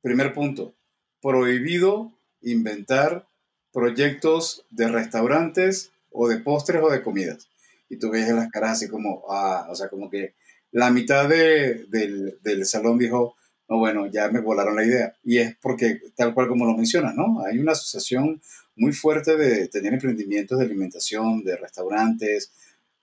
primer 0.00 0.32
punto, 0.32 0.74
prohibido 1.20 2.12
inventar 2.42 3.26
proyectos 3.72 4.64
de 4.70 4.88
restaurantes 4.88 5.92
o 6.10 6.28
de 6.28 6.38
postres 6.38 6.82
o 6.82 6.90
de 6.90 7.02
comidas. 7.02 7.48
Y 7.88 7.98
tú 7.98 8.10
ves 8.10 8.28
las 8.30 8.50
caras 8.50 8.72
así 8.72 8.88
como, 8.88 9.24
ah, 9.28 9.66
o 9.70 9.74
sea, 9.74 9.88
como 9.88 10.08
que 10.08 10.34
la 10.72 10.90
mitad 10.90 11.28
de, 11.28 11.86
del, 11.88 12.38
del, 12.42 12.66
salón 12.66 12.98
dijo, 12.98 13.36
no, 13.68 13.78
bueno, 13.78 14.06
ya 14.06 14.28
me 14.28 14.40
volaron 14.40 14.76
la 14.76 14.84
idea. 14.84 15.16
Y 15.24 15.38
es 15.38 15.56
porque, 15.60 16.00
tal 16.14 16.34
cual 16.34 16.48
como 16.48 16.66
lo 16.66 16.76
mencionas, 16.76 17.14
¿no? 17.14 17.44
Hay 17.44 17.58
una 17.58 17.72
asociación 17.72 18.40
muy 18.76 18.92
fuerte 18.92 19.36
de 19.36 19.68
tener 19.68 19.94
emprendimientos 19.94 20.58
de 20.58 20.64
alimentación, 20.64 21.42
de 21.42 21.56
restaurantes, 21.56 22.52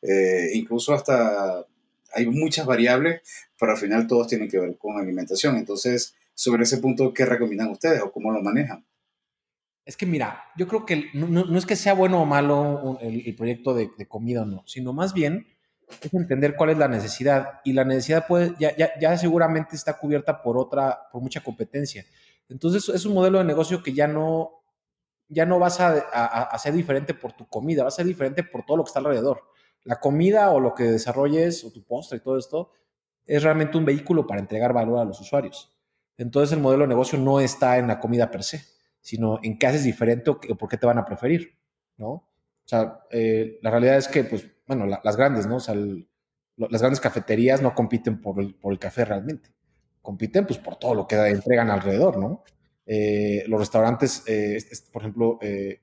eh, 0.01 0.51
incluso 0.53 0.93
hasta 0.93 1.65
hay 2.13 2.27
muchas 2.27 2.65
variables, 2.65 3.21
pero 3.59 3.71
al 3.71 3.77
final 3.77 4.07
todos 4.07 4.27
tienen 4.27 4.47
que 4.47 4.59
ver 4.59 4.77
con 4.77 4.97
alimentación. 4.97 5.57
Entonces, 5.57 6.15
sobre 6.33 6.63
ese 6.63 6.77
punto, 6.77 7.13
¿qué 7.13 7.25
recomiendan 7.25 7.69
ustedes 7.69 8.01
o 8.01 8.11
cómo 8.11 8.31
lo 8.31 8.41
manejan? 8.41 8.85
Es 9.85 9.97
que 9.97 10.05
mira, 10.05 10.43
yo 10.55 10.67
creo 10.67 10.85
que 10.85 11.05
no, 11.13 11.27
no, 11.27 11.57
es 11.57 11.65
que 11.65 11.75
sea 11.75 11.93
bueno 11.93 12.21
o 12.21 12.25
malo 12.25 12.97
el, 13.01 13.35
proyecto 13.35 13.73
de, 13.73 13.89
de, 13.97 14.07
comida 14.07 14.43
o 14.43 14.45
no, 14.45 14.63
sino 14.65 14.93
más 14.93 15.13
bien 15.13 15.47
es 16.01 16.13
entender 16.13 16.55
cuál 16.55 16.71
es 16.71 16.77
la 16.77 16.87
necesidad 16.87 17.61
y 17.63 17.73
la 17.73 17.83
necesidad 17.83 18.27
puede, 18.27 18.53
ya, 18.59 18.75
ya, 18.75 18.91
ya, 18.99 19.17
seguramente 19.17 19.75
está 19.75 19.97
cubierta 19.97 20.41
por 20.41 20.57
otra, 20.57 21.07
por 21.11 21.21
mucha 21.21 21.41
competencia. 21.41 22.05
Entonces 22.49 22.89
es 22.89 23.05
un 23.05 23.13
modelo 23.13 23.39
de 23.39 23.45
negocio 23.45 23.81
que 23.81 23.93
ya 23.93 24.07
no, 24.07 24.63
ya 25.27 25.45
no 25.45 25.59
vas 25.59 25.79
a, 25.79 25.93
a, 25.97 26.57
ser 26.59 26.73
diferente 26.73 27.13
por 27.13 27.33
tu 27.33 27.47
comida, 27.47 27.83
va 27.83 27.89
a 27.89 27.91
ser 27.91 28.05
diferente 28.05 28.43
por 28.43 28.65
todo 28.65 28.77
lo 28.77 28.83
que 28.83 28.89
está 28.89 28.99
alrededor. 28.99 29.41
La 29.83 29.99
comida 29.99 30.51
o 30.51 30.59
lo 30.59 30.73
que 30.73 30.83
desarrolles 30.83 31.63
o 31.63 31.71
tu 31.71 31.83
postre 31.83 32.17
y 32.17 32.21
todo 32.21 32.37
esto 32.37 32.71
es 33.25 33.43
realmente 33.43 33.77
un 33.77 33.85
vehículo 33.85 34.27
para 34.27 34.39
entregar 34.39 34.73
valor 34.73 34.99
a 34.99 35.05
los 35.05 35.19
usuarios. 35.19 35.73
Entonces 36.17 36.53
el 36.53 36.61
modelo 36.61 36.83
de 36.83 36.89
negocio 36.89 37.17
no 37.17 37.39
está 37.39 37.77
en 37.77 37.87
la 37.87 37.99
comida 37.99 38.29
per 38.29 38.43
se, 38.43 38.63
sino 39.01 39.39
en 39.41 39.57
qué 39.57 39.67
haces 39.67 39.83
diferente 39.83 40.29
o, 40.29 40.39
por 40.39 40.69
qué 40.69 40.77
te 40.77 40.85
van 40.85 40.97
a 40.97 41.05
preferir, 41.05 41.57
¿no? 41.97 42.09
O 42.09 42.65
sea, 42.65 43.01
eh, 43.11 43.59
la 43.61 43.71
realidad 43.71 43.97
es 43.97 44.07
que 44.07 44.23
pues 44.23 44.47
bueno, 44.67 44.85
las 44.85 45.17
grandes, 45.17 45.47
¿no? 45.47 45.57
O 45.57 45.59
sea, 45.59 45.75
las 45.75 46.81
grandes 46.81 46.99
cafeterías 46.99 47.61
no 47.61 47.73
compiten 47.75 48.21
por 48.21 48.39
el, 48.39 48.55
por 48.55 48.73
el 48.73 48.79
café 48.79 49.05
realmente. 49.05 49.49
Compiten 50.01 50.45
pues 50.45 50.59
por 50.59 50.77
todo 50.77 50.95
lo 50.95 51.07
que 51.07 51.15
entregan 51.15 51.69
alrededor, 51.69 52.17
¿no? 52.17 52.43
eh, 52.85 53.43
los 53.47 53.59
restaurantes, 53.59 54.23
eh, 54.27 54.57
por 54.91 55.01
ejemplo, 55.01 55.39
eh, 55.41 55.81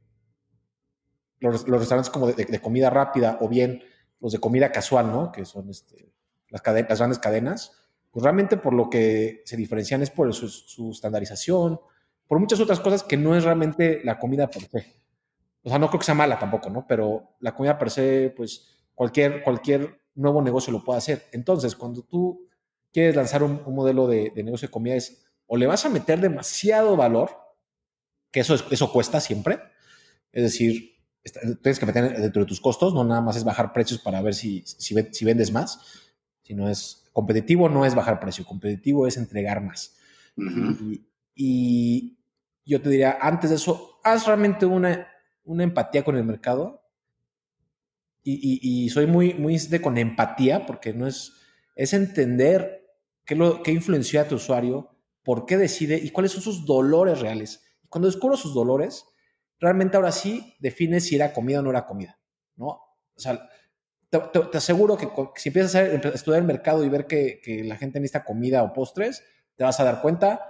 los, 1.38 1.66
restaurantes 1.66 2.10
como 2.10 2.26
de, 2.26 2.60
comida 2.60 2.90
rápida 2.90 3.38
o 3.40 3.48
bien 3.48 3.82
los 4.20 4.32
de 4.32 4.38
comida 4.38 4.70
casual, 4.70 5.10
¿no? 5.10 5.32
Que 5.32 5.44
son 5.44 5.70
este, 5.70 6.12
las, 6.48 6.62
las, 6.66 6.98
grandes 6.98 7.18
cadenas, 7.18 7.72
pues 8.10 8.22
realmente 8.22 8.58
por 8.58 8.74
lo 8.74 8.90
que 8.90 9.42
se 9.46 9.56
diferencian 9.56 10.02
es 10.02 10.10
por 10.10 10.32
su, 10.34 10.90
estandarización, 10.90 11.80
por 12.26 12.38
muchas 12.38 12.60
otras 12.60 12.80
cosas 12.80 13.02
que 13.02 13.16
no 13.16 13.34
es 13.34 13.44
realmente 13.44 14.00
la 14.04 14.18
comida 14.18 14.50
per 14.50 14.62
se. 14.62 14.99
O 15.62 15.68
sea, 15.68 15.78
no 15.78 15.88
creo 15.88 16.00
que 16.00 16.06
sea 16.06 16.14
mala 16.14 16.38
tampoco, 16.38 16.70
¿no? 16.70 16.86
Pero 16.86 17.36
la 17.40 17.54
comida 17.54 17.78
per 17.78 17.90
se, 17.90 18.32
pues 18.36 18.66
cualquier, 18.94 19.42
cualquier 19.42 20.00
nuevo 20.14 20.42
negocio 20.42 20.72
lo 20.72 20.84
puede 20.84 20.98
hacer. 20.98 21.26
Entonces, 21.32 21.76
cuando 21.76 22.02
tú 22.02 22.48
quieres 22.92 23.16
lanzar 23.16 23.42
un, 23.42 23.62
modelo 23.66 24.06
de, 24.06 24.32
negocio 24.36 24.68
de 24.68 24.72
comida, 24.72 24.94
es 24.94 25.26
o 25.46 25.56
le 25.56 25.66
vas 25.66 25.84
a 25.84 25.88
meter 25.88 26.20
demasiado 26.20 26.96
valor, 26.96 27.36
que 28.30 28.40
eso, 28.40 28.54
eso 28.54 28.92
cuesta 28.92 29.20
siempre, 29.20 29.58
es 30.30 30.44
decir, 30.44 31.00
tienes 31.62 31.78
que 31.78 31.86
meter 31.86 32.20
dentro 32.20 32.42
de 32.42 32.48
tus 32.48 32.60
costos, 32.60 32.94
no 32.94 33.04
nada 33.04 33.20
más 33.20 33.36
es 33.36 33.44
bajar 33.44 33.72
precios 33.72 34.00
para 34.00 34.22
ver 34.22 34.34
si, 34.34 34.62
si, 34.64 35.24
vendes 35.24 35.52
más, 35.52 35.80
sino 36.42 36.68
es 36.68 37.08
competitivo, 37.12 37.68
no 37.68 37.84
es 37.84 37.94
bajar 37.94 38.20
precio, 38.20 38.44
competitivo 38.44 39.06
es 39.06 39.16
entregar 39.16 39.62
más. 39.62 39.96
y, 41.34 42.16
yo 42.64 42.80
te 42.80 42.90
diría, 42.90 43.18
antes 43.20 43.50
de 43.50 43.56
eso, 43.56 43.98
haz 44.04 44.26
realmente 44.26 44.64
una, 44.64 45.08
una 45.50 45.64
empatía 45.64 46.04
con 46.04 46.16
el 46.16 46.24
mercado. 46.24 46.82
Y, 48.22 48.88
soy 48.90 49.06
muy, 49.06 49.34
muy 49.34 49.58
de 49.58 49.80
con 49.80 49.98
empatía, 49.98 50.66
porque 50.66 50.92
no 50.92 51.06
es, 51.06 51.32
es 51.74 51.92
entender 51.94 52.86
qué, 53.24 53.34
lo, 53.34 53.62
qué 53.62 53.72
influenció 53.72 54.20
a 54.20 54.28
tu 54.28 54.36
usuario, 54.36 54.90
por 55.24 55.46
qué 55.46 55.56
decide 55.56 55.96
y 55.96 56.10
cuáles 56.10 56.32
son 56.32 56.42
sus 56.42 56.64
dolores 56.66 57.20
reales. 57.20 57.64
Y 57.82 57.88
cuando 57.88 58.06
descubro 58.06 58.36
sus 58.36 58.54
dolores, 58.54 59.06
realmente 59.58 59.96
ahora 59.96 60.12
sí 60.12 60.54
defines 60.60 61.06
si 61.06 61.16
era 61.16 61.32
comida 61.32 61.60
o 61.60 61.62
no 61.62 61.70
era 61.70 61.86
comida, 61.86 62.20
¿no? 62.56 62.66
O 62.66 63.20
sea, 63.20 63.48
te, 64.10 64.56
aseguro 64.56 64.96
que, 64.96 65.08
si 65.36 65.48
empiezas 65.48 65.74
a, 65.76 65.84
estudiar 65.84 66.40
el 66.40 66.46
mercado 66.46 66.84
y 66.84 66.88
ver 66.88 67.06
que, 67.06 67.62
la 67.64 67.76
gente 67.76 68.00
necesita 68.00 68.24
comida 68.24 68.62
o 68.62 68.72
postres, 68.72 69.24
te 69.56 69.64
vas 69.64 69.80
a 69.80 69.84
dar 69.84 70.02
cuenta 70.02 70.48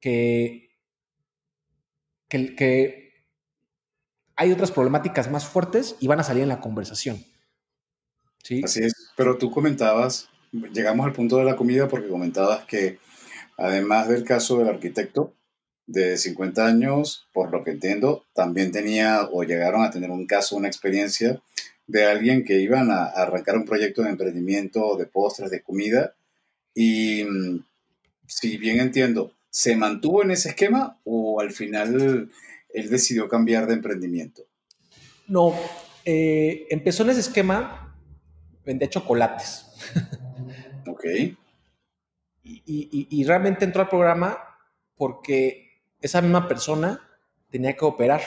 que, 0.00 0.76
que, 2.28 3.05
hay 4.36 4.52
otras 4.52 4.70
problemáticas 4.70 5.30
más 5.30 5.46
fuertes 5.46 5.96
y 5.98 6.06
van 6.06 6.20
a 6.20 6.24
salir 6.24 6.42
en 6.42 6.50
la 6.50 6.60
conversación. 6.60 7.24
¿Sí? 8.42 8.62
Así 8.64 8.84
es, 8.84 9.10
pero 9.16 9.38
tú 9.38 9.50
comentabas, 9.50 10.28
llegamos 10.52 11.06
al 11.06 11.12
punto 11.12 11.38
de 11.38 11.44
la 11.44 11.56
comida 11.56 11.88
porque 11.88 12.08
comentabas 12.08 12.64
que 12.66 12.98
además 13.56 14.08
del 14.08 14.24
caso 14.24 14.58
del 14.58 14.68
arquitecto, 14.68 15.32
de 15.86 16.16
50 16.16 16.66
años, 16.66 17.28
por 17.32 17.50
lo 17.52 17.62
que 17.62 17.70
entiendo, 17.70 18.24
también 18.34 18.72
tenía 18.72 19.28
o 19.30 19.44
llegaron 19.44 19.84
a 19.84 19.90
tener 19.90 20.10
un 20.10 20.26
caso, 20.26 20.56
una 20.56 20.68
experiencia 20.68 21.40
de 21.86 22.04
alguien 22.04 22.44
que 22.44 22.60
iban 22.60 22.90
a, 22.90 23.04
arrancar 23.04 23.56
un 23.56 23.64
proyecto 23.64 24.02
de 24.02 24.10
emprendimiento 24.10 24.96
de 24.96 25.06
postres, 25.06 25.50
de 25.50 25.62
comida, 25.62 26.14
y 26.74 27.24
mm, 27.24 27.64
si 28.26 28.56
bien 28.58 28.80
entiendo, 28.80 29.32
¿se 29.48 29.76
mantuvo 29.76 30.22
en 30.22 30.32
ese 30.32 30.50
esquema 30.50 30.98
o 31.04 31.40
al 31.40 31.52
final 31.52 32.30
él 32.76 32.90
decidió 32.90 33.28
cambiar 33.28 33.66
de 33.66 33.74
emprendimiento? 33.74 34.42
No, 35.26 35.54
eh, 36.04 36.66
empezó 36.70 37.02
en 37.02 37.10
ese 37.10 37.20
esquema, 37.20 37.96
vendía 38.64 38.88
chocolates. 38.88 39.66
ok. 40.86 41.04
y, 42.44 43.24
realmente 43.24 43.64
entró 43.64 43.82
al 43.82 43.88
programa 43.88 44.38
porque 44.96 45.82
esa 46.00 46.20
misma 46.20 46.46
persona 46.46 47.00
tenía 47.50 47.74
que 47.76 47.84
operar, 47.84 48.20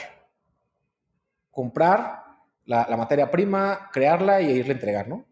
comprar 1.50 2.24
la, 2.64 2.96
materia 2.96 3.30
prima, 3.30 3.88
crearla 3.92 4.40
y 4.40 4.50
irle 4.50 4.72
a 4.72 4.74
entregar, 4.74 5.08
¿no? 5.08 5.26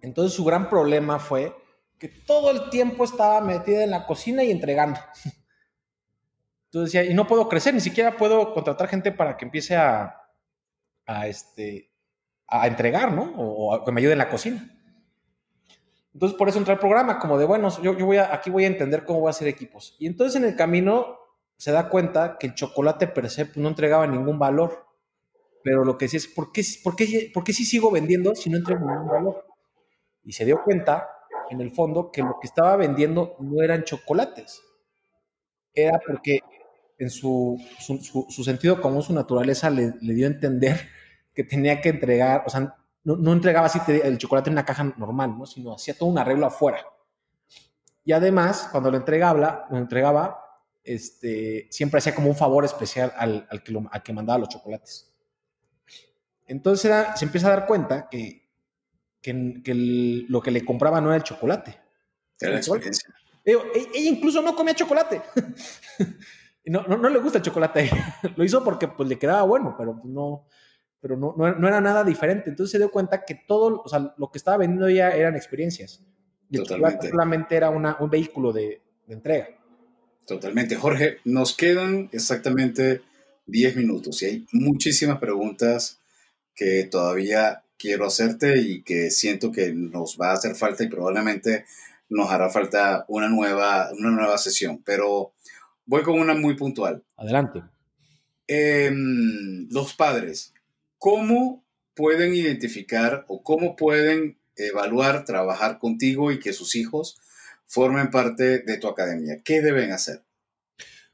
Entonces 0.00 0.34
su 0.34 0.44
gran 0.44 0.68
problema 0.68 1.18
fue 1.18 1.54
que 1.98 2.08
todo 2.08 2.50
el 2.50 2.70
tiempo 2.70 3.04
estaba 3.04 3.40
metida 3.40 3.84
en 3.84 3.90
la 3.90 4.06
cocina 4.06 4.42
y 4.42 4.50
entregando. 4.50 4.98
Entonces 6.72 6.90
decía, 6.90 7.10
y 7.10 7.12
no 7.12 7.26
puedo 7.26 7.50
crecer, 7.50 7.74
ni 7.74 7.80
siquiera 7.80 8.16
puedo 8.16 8.54
contratar 8.54 8.88
gente 8.88 9.12
para 9.12 9.36
que 9.36 9.44
empiece 9.44 9.76
a, 9.76 10.22
este, 11.26 11.92
a 12.46 12.66
entregar, 12.66 13.12
¿no? 13.12 13.24
O, 13.36 13.76
o, 13.76 13.84
que 13.84 13.92
me 13.92 14.00
ayude 14.00 14.12
en 14.12 14.18
la 14.18 14.30
cocina. 14.30 14.74
Entonces, 16.14 16.38
por 16.38 16.48
eso 16.48 16.56
entré 16.56 16.72
al 16.72 16.80
programa, 16.80 17.18
como 17.18 17.36
de, 17.36 17.44
bueno, 17.44 17.68
yo, 17.82 17.94
yo 17.98 18.06
voy 18.06 18.16
a, 18.16 18.32
aquí 18.34 18.48
voy 18.48 18.64
a 18.64 18.68
entender 18.68 19.04
cómo 19.04 19.20
voy 19.20 19.26
a 19.26 19.30
hacer 19.32 19.48
equipos. 19.48 19.96
Y 19.98 20.06
entonces 20.06 20.40
en 20.40 20.48
el 20.48 20.56
camino 20.56 21.18
se 21.58 21.72
da 21.72 21.90
cuenta 21.90 22.38
que 22.38 22.46
el 22.46 22.54
chocolate 22.54 23.06
per 23.06 23.28
se 23.28 23.44
pues, 23.44 23.58
no 23.58 23.68
entregaba 23.68 24.06
ningún 24.06 24.38
valor. 24.38 24.86
Pero 25.62 25.84
lo 25.84 25.98
que 25.98 26.08
sí 26.08 26.16
es, 26.16 26.26
¿por 26.26 26.52
qué, 26.52 26.62
por, 26.82 26.96
qué, 26.96 27.30
¿por 27.34 27.44
qué 27.44 27.52
sí 27.52 27.66
sigo 27.66 27.90
vendiendo 27.90 28.34
si 28.34 28.48
no 28.48 28.56
entrego 28.56 28.80
ningún 28.80 29.08
valor? 29.08 29.46
Y 30.24 30.32
se 30.32 30.46
dio 30.46 30.62
cuenta, 30.64 31.06
en 31.50 31.60
el 31.60 31.70
fondo, 31.70 32.10
que 32.10 32.22
lo 32.22 32.38
que 32.40 32.46
estaba 32.46 32.76
vendiendo 32.76 33.36
no 33.40 33.62
eran 33.62 33.84
chocolates. 33.84 34.62
Era 35.74 36.00
porque 36.06 36.40
en 37.02 37.10
su, 37.10 37.60
su, 37.78 37.98
su, 38.28 38.44
sentido 38.44 38.80
común, 38.80 39.02
su 39.02 39.12
naturaleza, 39.12 39.70
le, 39.70 39.94
le, 40.00 40.14
dio 40.14 40.26
a 40.26 40.30
entender 40.30 40.88
que 41.34 41.44
tenía 41.44 41.80
que 41.80 41.88
entregar, 41.88 42.44
o 42.46 42.50
sea, 42.50 42.76
no, 43.04 43.32
entregaba 43.32 43.66
así 43.66 43.80
el 43.88 44.18
chocolate 44.18 44.50
en 44.50 44.54
una 44.54 44.64
caja 44.64 44.84
normal, 44.96 45.36
¿no? 45.36 45.46
sino 45.46 45.74
hacía 45.74 45.94
todo 45.94 46.08
un 46.08 46.18
arreglo 46.18 46.46
afuera. 46.46 46.78
Y 48.04 48.12
además, 48.12 48.68
cuando 48.70 48.90
lo 48.90 48.96
entregaba, 48.96 49.66
lo 49.70 49.78
entregaba 49.78 50.38
este, 50.84 51.68
siempre 51.70 51.98
hacía 51.98 52.14
como 52.14 52.28
un 52.28 52.36
favor 52.36 52.64
especial 52.64 53.12
al, 53.16 53.46
que, 53.64 53.72
lo, 53.72 53.88
que 54.04 54.12
mandaba 54.12 54.38
los 54.38 54.48
chocolates. 54.48 55.12
Entonces 56.46 56.92
se 57.16 57.24
empieza 57.24 57.48
a 57.48 57.56
dar 57.56 57.66
cuenta 57.66 58.08
que, 58.08 58.48
que, 59.20 59.74
lo 60.28 60.40
que 60.40 60.50
le 60.50 60.64
compraba 60.64 61.00
no 61.00 61.08
era 61.08 61.16
el 61.16 61.22
chocolate. 61.22 61.78
Era 62.40 62.52
la 62.52 62.58
experiencia. 62.58 63.12
E, 63.44 63.52
ella, 63.94 64.10
incluso 64.10 64.42
no 64.42 64.54
comía 64.54 64.74
chocolate. 64.74 65.22
no, 66.66 66.82
no, 66.86 67.08
le 67.08 67.18
gusta 67.18 67.38
el 67.38 67.44
chocolate. 67.44 67.90
lo 68.36 68.44
hizo 68.44 68.62
porque 68.62 68.88
pues, 68.88 69.08
le 69.08 69.18
quedaba 69.18 69.42
bueno, 69.42 69.74
pero 69.76 70.00
no, 70.04 70.46
pero 71.00 71.16
no, 71.16 71.34
no, 71.36 71.68
era 71.68 71.80
nada 71.80 72.04
diferente. 72.04 72.50
Entonces 72.50 72.72
se 72.72 72.78
dio 72.78 72.90
cuenta 72.90 73.24
que 73.24 73.34
todo, 73.34 73.82
o 73.84 73.88
sea, 73.88 74.14
lo 74.16 74.30
que 74.30 74.38
estaba 74.38 74.58
vendiendo 74.58 74.88
ya 74.88 75.10
eran 75.10 75.34
experiencias. 75.34 76.02
Y 76.48 76.58
solamente 76.58 77.56
era 77.56 77.70
una, 77.70 77.96
un 77.98 78.10
vehículo 78.10 78.52
de, 78.52 78.82
entrega. 79.08 79.48
Totalmente. 80.26 80.76
Jorge, 80.76 81.18
nos 81.24 81.56
quedan 81.56 82.08
exactamente 82.12 83.02
10 83.46 83.76
minutos 83.76 84.22
y 84.22 84.26
hay 84.26 84.46
muchísimas 84.52 85.18
preguntas 85.18 85.98
que 86.54 86.84
todavía 86.84 87.64
quiero 87.78 88.06
hacerte 88.06 88.58
y 88.60 88.82
que 88.82 89.10
siento 89.10 89.50
que 89.50 89.72
nos 89.72 90.16
va 90.20 90.30
a 90.30 90.34
hacer 90.34 90.54
falta 90.54 90.84
y 90.84 90.88
probablemente 90.88 91.64
nos 92.08 92.30
hará 92.30 92.48
falta 92.50 93.04
una 93.08 93.28
nueva, 93.28 93.90
una 93.98 94.10
nueva 94.10 94.38
sesión. 94.38 94.82
Pero 94.84 95.32
voy 95.86 96.02
con 96.02 96.18
una 96.18 96.34
muy 96.34 96.54
puntual. 96.54 97.02
Adelante. 97.16 97.62
Em, 98.46 99.68
los 99.70 99.94
padres, 99.94 100.52
¿cómo 100.98 101.64
pueden 101.94 102.34
identificar 102.34 103.24
o 103.28 103.42
cómo 103.42 103.76
pueden 103.76 104.38
evaluar, 104.56 105.24
trabajar 105.24 105.78
contigo 105.78 106.32
y 106.32 106.38
que 106.38 106.52
sus 106.52 106.74
hijos 106.74 107.18
formen 107.66 108.10
parte 108.10 108.58
de 108.58 108.78
tu 108.78 108.88
academia? 108.88 109.40
¿Qué 109.44 109.62
deben 109.62 109.92
hacer? 109.92 110.22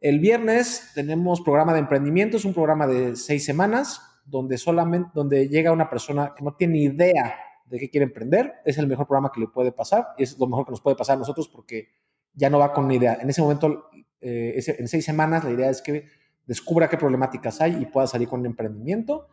El 0.00 0.20
viernes 0.20 0.92
tenemos 0.94 1.40
programa 1.40 1.72
de 1.72 1.80
emprendimiento, 1.80 2.36
es 2.36 2.44
un 2.44 2.54
programa 2.54 2.86
de 2.86 3.16
seis 3.16 3.44
semanas 3.44 4.00
donde 4.24 4.58
solamente, 4.58 5.10
donde 5.14 5.48
llega 5.48 5.72
una 5.72 5.88
persona 5.88 6.34
que 6.36 6.44
no 6.44 6.54
tiene 6.54 6.78
idea 6.78 7.36
de 7.64 7.78
qué 7.78 7.90
quiere 7.90 8.04
emprender, 8.04 8.54
es 8.64 8.78
el 8.78 8.86
mejor 8.86 9.06
programa 9.06 9.30
que 9.32 9.40
le 9.40 9.48
puede 9.48 9.72
pasar 9.72 10.08
y 10.18 10.24
es 10.24 10.38
lo 10.38 10.46
mejor 10.46 10.66
que 10.66 10.72
nos 10.72 10.80
puede 10.80 10.96
pasar 10.96 11.16
a 11.16 11.18
nosotros 11.18 11.48
porque 11.48 11.88
ya 12.34 12.50
no 12.50 12.58
va 12.58 12.72
con 12.72 12.84
una 12.84 12.94
idea. 12.94 13.18
En 13.20 13.30
ese 13.30 13.40
momento, 13.40 13.88
eh, 14.20 14.62
en 14.66 14.88
seis 14.88 15.04
semanas, 15.04 15.44
la 15.44 15.50
idea 15.50 15.70
es 15.70 15.80
que 15.80 16.06
descubra 16.46 16.88
qué 16.88 16.96
problemáticas 16.96 17.60
hay 17.60 17.76
y 17.80 17.86
pueda 17.86 18.06
salir 18.06 18.28
con 18.28 18.40
un 18.40 18.46
emprendimiento. 18.46 19.28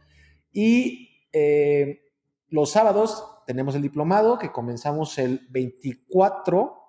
Y 0.52 1.28
eh, 1.32 2.04
los 2.50 2.72
sábados 2.72 3.42
tenemos 3.46 3.76
el 3.76 3.82
diplomado 3.82 4.38
que 4.40 4.52
comenzamos 4.52 5.18
el 5.18 5.48
24 5.50 6.83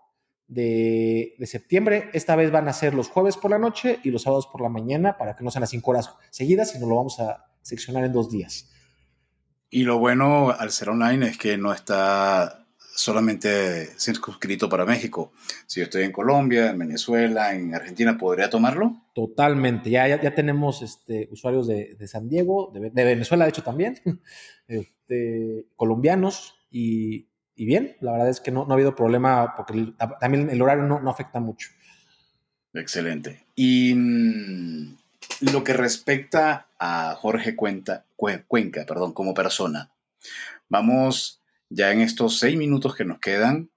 de, 0.48 1.34
de, 1.38 1.46
septiembre. 1.46 2.10
Esta 2.12 2.36
vez 2.36 2.50
van 2.50 2.68
a 2.68 2.72
ser 2.72 2.94
los 2.94 3.08
jueves 3.08 3.36
por 3.36 3.50
la 3.50 3.58
noche 3.58 4.00
y 4.04 4.10
los 4.10 4.22
sábados 4.22 4.46
por 4.46 4.60
la 4.60 4.68
mañana 4.68 5.16
para 5.16 5.36
que 5.36 5.44
no 5.44 5.50
sean 5.50 5.62
las 5.62 5.70
cinco 5.70 5.90
horas 5.90 6.10
seguidas, 6.30 6.70
sino 6.70 6.86
lo 6.86 6.96
vamos 6.96 7.20
a 7.20 7.46
seccionar 7.62 8.04
en 8.04 8.12
dos 8.12 8.30
días. 8.30 8.70
Y 9.70 9.82
lo 9.82 9.98
bueno 9.98 10.50
al 10.50 10.70
ser 10.70 10.90
online 10.90 11.26
es 11.26 11.38
que 11.38 11.58
no 11.58 11.72
está 11.72 12.64
solamente 12.94 13.86
circunscrito 13.98 14.68
para 14.68 14.84
México. 14.84 15.32
Si 15.66 15.80
yo 15.80 15.84
estoy 15.84 16.04
en 16.04 16.12
Colombia, 16.12 16.70
en 16.70 16.78
Venezuela, 16.78 17.54
en 17.54 17.74
Argentina, 17.74 18.16
¿podría 18.16 18.48
tomarlo? 18.50 19.02
Totalmente. 19.14 19.90
Ya, 19.90 20.06
ya, 20.06 20.34
tenemos 20.34 20.82
este, 20.82 21.28
usuarios 21.32 21.66
de, 21.66 21.96
San 22.06 22.28
Diego, 22.28 22.70
de, 22.72 22.90
Venezuela, 23.04 23.44
de 23.44 23.50
hecho, 23.50 23.64
también, 23.64 24.00
este, 24.68 25.66
colombianos 25.74 26.54
y, 26.70 27.28
bien. 27.56 27.96
La 28.00 28.12
verdad 28.12 28.28
es 28.28 28.40
que 28.40 28.50
no, 28.50 28.64
no 28.64 28.72
ha 28.72 28.74
habido 28.74 28.94
problema 28.94 29.54
porque 29.56 29.92
también 30.20 30.50
el 30.50 30.60
horario 30.60 30.84
no, 30.84 31.00
no 31.00 31.10
afecta 31.10 31.40
mucho. 31.40 31.70
Excelente. 32.72 33.46
Y 33.54 33.94
mm, 33.94 34.96
lo 35.52 35.62
que 35.62 35.72
respecta 35.72 36.68
a 36.78 37.14
Jorge 37.14 37.54
Cuenca, 37.54 38.04
Cuenca 38.16 38.84
perdón, 38.84 39.12
como 39.12 39.34
persona, 39.34 39.92
vamos 40.68 41.40
ya 41.68 41.92
en 41.92 42.00
estos 42.00 42.38
seis 42.38 42.56
minutos 42.56 42.94
que 42.94 43.04
nos 43.04 43.20
quedan 43.20 43.70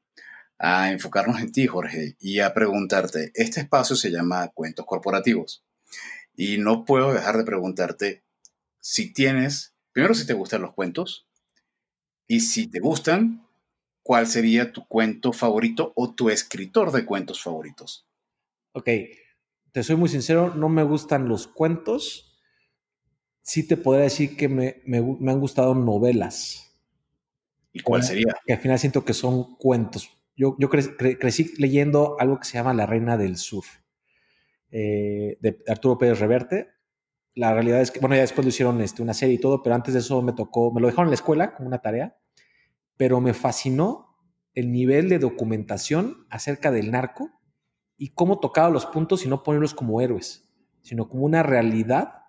a 0.59 0.91
enfocarnos 0.91 1.39
en 1.39 1.51
ti, 1.51 1.67
Jorge, 1.67 2.15
y 2.19 2.39
a 2.39 2.53
preguntarte, 2.53 3.31
este 3.35 3.61
espacio 3.61 3.95
se 3.95 4.09
llama 4.09 4.47
Cuentos 4.49 4.85
Corporativos. 4.85 5.63
Y 6.35 6.57
no 6.57 6.85
puedo 6.85 7.13
dejar 7.13 7.37
de 7.37 7.43
preguntarte 7.43 8.23
si 8.79 9.13
tienes, 9.13 9.75
primero 9.91 10.15
si 10.15 10.25
te 10.25 10.33
gustan 10.33 10.61
los 10.61 10.73
cuentos, 10.73 11.27
y 12.27 12.41
si 12.41 12.67
te 12.67 12.79
gustan, 12.79 13.46
¿cuál 14.07 14.25
sería 14.25 14.71
tu 14.71 14.87
cuento 14.87 15.33
favorito 15.33 15.91
o 15.93 16.15
tu 16.15 16.29
escritor 16.29 16.93
de 16.93 17.03
cuentos 17.03 17.43
favoritos? 17.43 18.07
Ok, 18.71 18.87
te 19.73 19.83
soy 19.83 19.97
muy 19.97 20.07
sincero, 20.07 20.55
no 20.55 20.69
me 20.69 20.81
gustan 20.83 21.27
los 21.27 21.45
cuentos. 21.45 22.39
Sí 23.41 23.67
te 23.67 23.75
podría 23.75 24.05
decir 24.05 24.37
que 24.37 24.47
me, 24.47 24.81
han 24.95 25.39
gustado 25.41 25.75
novelas. 25.75 26.73
¿Y 27.73 27.81
cuál 27.81 28.01
sería? 28.01 28.33
Que 28.45 28.53
al 28.53 28.59
final 28.59 28.79
siento 28.79 29.03
que 29.03 29.13
son 29.13 29.57
cuentos. 29.57 30.09
Yo, 30.37 30.55
yo 30.57 30.69
crecí 30.69 31.51
leyendo 31.57 32.15
algo 32.17 32.39
que 32.39 32.45
se 32.45 32.53
llama 32.53 32.73
La 32.73 32.85
Reina 32.85 33.17
del 33.17 33.35
Sur, 33.35 33.65
eh, 34.71 35.37
de 35.41 35.65
Arturo 35.67 35.97
Pérez 35.97 36.19
Reverte. 36.19 36.69
La 37.35 37.53
realidad 37.53 37.81
es 37.81 37.91
que, 37.91 37.99
bueno, 37.99 38.15
ya 38.15 38.21
después 38.21 38.45
lo 38.45 38.49
hicieron 38.49 38.79
este, 38.79 39.01
una 39.01 39.13
serie 39.13 39.35
y 39.35 39.39
todo, 39.39 39.61
pero 39.61 39.75
antes 39.75 39.93
de 39.93 39.99
eso 39.99 40.21
me 40.21 40.31
tocó, 40.31 40.71
me 40.71 40.79
lo 40.79 40.87
dejaron 40.87 41.07
en 41.07 41.11
la 41.11 41.15
escuela 41.15 41.53
como 41.53 41.67
una 41.67 41.81
tarea, 41.81 42.17
pero 42.97 43.21
me 43.21 43.33
fascinó 43.33 44.17
el 44.53 44.71
nivel 44.71 45.07
de 45.07 45.19
documentación 45.19 46.25
acerca 46.29 46.71
del 46.71 46.91
narco 46.91 47.29
y 47.97 48.09
cómo 48.09 48.39
tocaba 48.39 48.69
los 48.69 48.85
puntos 48.85 49.25
y 49.25 49.29
no 49.29 49.43
ponerlos 49.43 49.73
como 49.73 50.01
héroes, 50.01 50.49
sino 50.81 51.07
como 51.07 51.25
una 51.25 51.43
realidad 51.43 52.23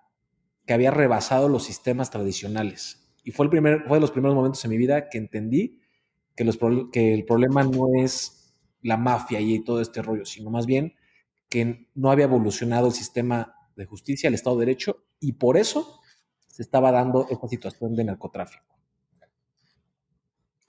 que 0.65 0.73
había 0.73 0.91
rebasado 0.91 1.49
los 1.49 1.63
sistemas 1.63 2.11
tradicionales. 2.11 3.09
Y 3.23 3.31
fue, 3.31 3.45
el 3.45 3.49
primer, 3.49 3.83
fue 3.87 3.97
de 3.97 4.01
los 4.01 4.11
primeros 4.11 4.35
momentos 4.35 4.63
en 4.63 4.71
mi 4.71 4.77
vida 4.77 5.09
que 5.09 5.17
entendí 5.17 5.79
que, 6.35 6.47
que 6.91 7.13
el 7.13 7.25
problema 7.25 7.63
no 7.63 7.87
es 7.97 8.55
la 8.81 8.97
mafia 8.97 9.39
y 9.39 9.63
todo 9.63 9.81
este 9.81 10.01
rollo, 10.01 10.25
sino 10.25 10.49
más 10.49 10.65
bien 10.65 10.93
que 11.49 11.87
no 11.95 12.11
había 12.11 12.25
evolucionado 12.25 12.87
el 12.87 12.93
sistema 12.93 13.55
de 13.75 13.85
justicia, 13.85 14.27
el 14.27 14.35
Estado 14.35 14.57
de 14.57 14.67
Derecho, 14.67 15.03
y 15.19 15.33
por 15.33 15.57
eso 15.57 15.99
se 16.47 16.61
estaba 16.61 16.91
dando 16.91 17.27
esta 17.29 17.47
situación 17.47 17.95
de 17.95 18.03
narcotráfico. 18.03 18.78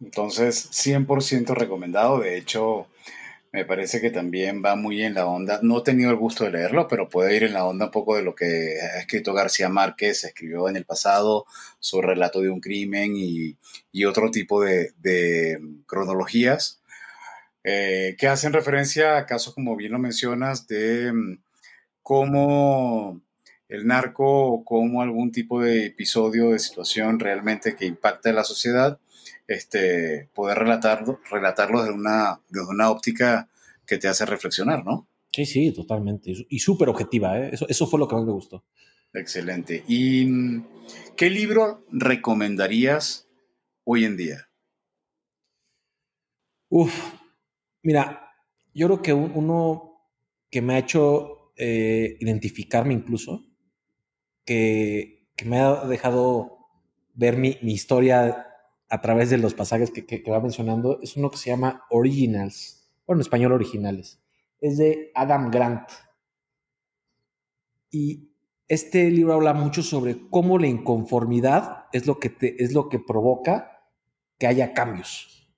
Entonces, 0.00 0.70
100% 0.72 1.54
recomendado. 1.54 2.20
De 2.20 2.36
hecho, 2.36 2.88
me 3.52 3.64
parece 3.64 4.00
que 4.00 4.10
también 4.10 4.62
va 4.64 4.76
muy 4.76 5.02
en 5.02 5.14
la 5.14 5.26
onda. 5.26 5.60
No 5.62 5.78
he 5.80 5.82
tenido 5.82 6.10
el 6.10 6.16
gusto 6.16 6.44
de 6.44 6.52
leerlo, 6.52 6.86
pero 6.88 7.08
puede 7.08 7.36
ir 7.36 7.44
en 7.44 7.54
la 7.54 7.66
onda 7.66 7.86
un 7.86 7.90
poco 7.90 8.16
de 8.16 8.22
lo 8.22 8.34
que 8.34 8.78
ha 8.80 9.00
escrito 9.00 9.34
García 9.34 9.68
Márquez, 9.68 10.24
escribió 10.24 10.68
en 10.68 10.76
el 10.76 10.84
pasado 10.84 11.46
su 11.80 12.00
relato 12.00 12.40
de 12.40 12.50
un 12.50 12.60
crimen 12.60 13.12
y, 13.16 13.56
otro 14.04 14.30
tipo 14.30 14.62
de, 14.62 15.58
cronologías 15.86 16.80
eh, 17.64 18.16
que 18.18 18.28
hacen 18.28 18.52
referencia 18.52 19.18
a 19.18 19.26
casos, 19.26 19.54
como 19.54 19.76
bien 19.76 19.92
lo 19.92 19.98
mencionas, 19.98 20.66
de 20.66 21.12
mm, 21.12 21.38
cómo 22.02 23.20
el 23.68 23.86
narco 23.86 24.24
o 24.52 24.64
cómo 24.64 25.02
algún 25.02 25.32
tipo 25.32 25.60
de 25.60 25.86
episodio, 25.86 26.50
de 26.50 26.58
situación 26.58 27.20
realmente 27.20 27.76
que 27.76 27.86
impacta 27.86 28.30
en 28.30 28.36
la 28.36 28.44
sociedad 28.44 28.98
este, 29.50 30.30
poder 30.32 30.58
relatarlo, 30.58 31.20
relatarlo 31.28 31.82
desde 31.82 31.92
una, 31.92 32.40
una 32.68 32.88
óptica 32.88 33.48
que 33.84 33.98
te 33.98 34.06
hace 34.06 34.24
reflexionar, 34.24 34.84
¿no? 34.84 35.08
Sí, 35.32 35.44
sí, 35.44 35.72
totalmente. 35.72 36.32
Y 36.48 36.60
súper 36.60 36.88
objetiva, 36.88 37.36
¿eh? 37.36 37.50
Eso, 37.52 37.66
eso 37.68 37.88
fue 37.88 37.98
lo 37.98 38.06
que 38.06 38.14
más 38.14 38.24
me 38.24 38.32
gustó. 38.32 38.64
Excelente. 39.12 39.82
¿Y 39.88 40.62
qué 41.16 41.30
libro 41.30 41.84
recomendarías 41.90 43.28
hoy 43.82 44.04
en 44.04 44.16
día? 44.16 44.48
Uf, 46.68 46.94
mira, 47.82 48.30
yo 48.72 48.86
creo 48.86 49.02
que 49.02 49.12
uno 49.12 50.06
que 50.48 50.62
me 50.62 50.74
ha 50.74 50.78
hecho 50.78 51.52
eh, 51.56 52.16
identificarme 52.20 52.94
incluso, 52.94 53.44
que, 54.44 55.26
que, 55.34 55.44
me 55.44 55.58
ha 55.58 55.84
dejado 55.86 56.58
ver 57.14 57.36
mi, 57.36 57.58
mi 57.62 57.72
historia 57.72 58.49
a 58.90 59.00
través 59.00 59.30
de 59.30 59.38
los 59.38 59.54
pasajes 59.54 59.92
que, 59.92 60.30
va 60.30 60.40
mencionando, 60.40 60.98
es 61.00 61.16
uno 61.16 61.30
que 61.30 61.36
se 61.36 61.50
llama 61.50 61.84
Originals, 61.90 62.90
bueno, 63.06 63.20
en 63.20 63.22
español 63.22 63.52
originales. 63.52 64.20
Es 64.60 64.76
de 64.76 65.12
Adam 65.14 65.50
Grant. 65.50 65.88
Y 67.90 68.32
este 68.66 69.08
libro 69.10 69.34
habla 69.34 69.54
mucho 69.54 69.82
sobre 69.82 70.28
cómo 70.28 70.58
la 70.58 70.66
inconformidad 70.66 71.86
es 71.92 72.06
lo 72.06 72.18
que, 72.18 72.34
es 72.58 72.74
lo 72.74 72.88
que 72.88 72.98
provoca 72.98 73.86
que 74.38 74.48
haya 74.48 74.74
cambios. 74.74 75.48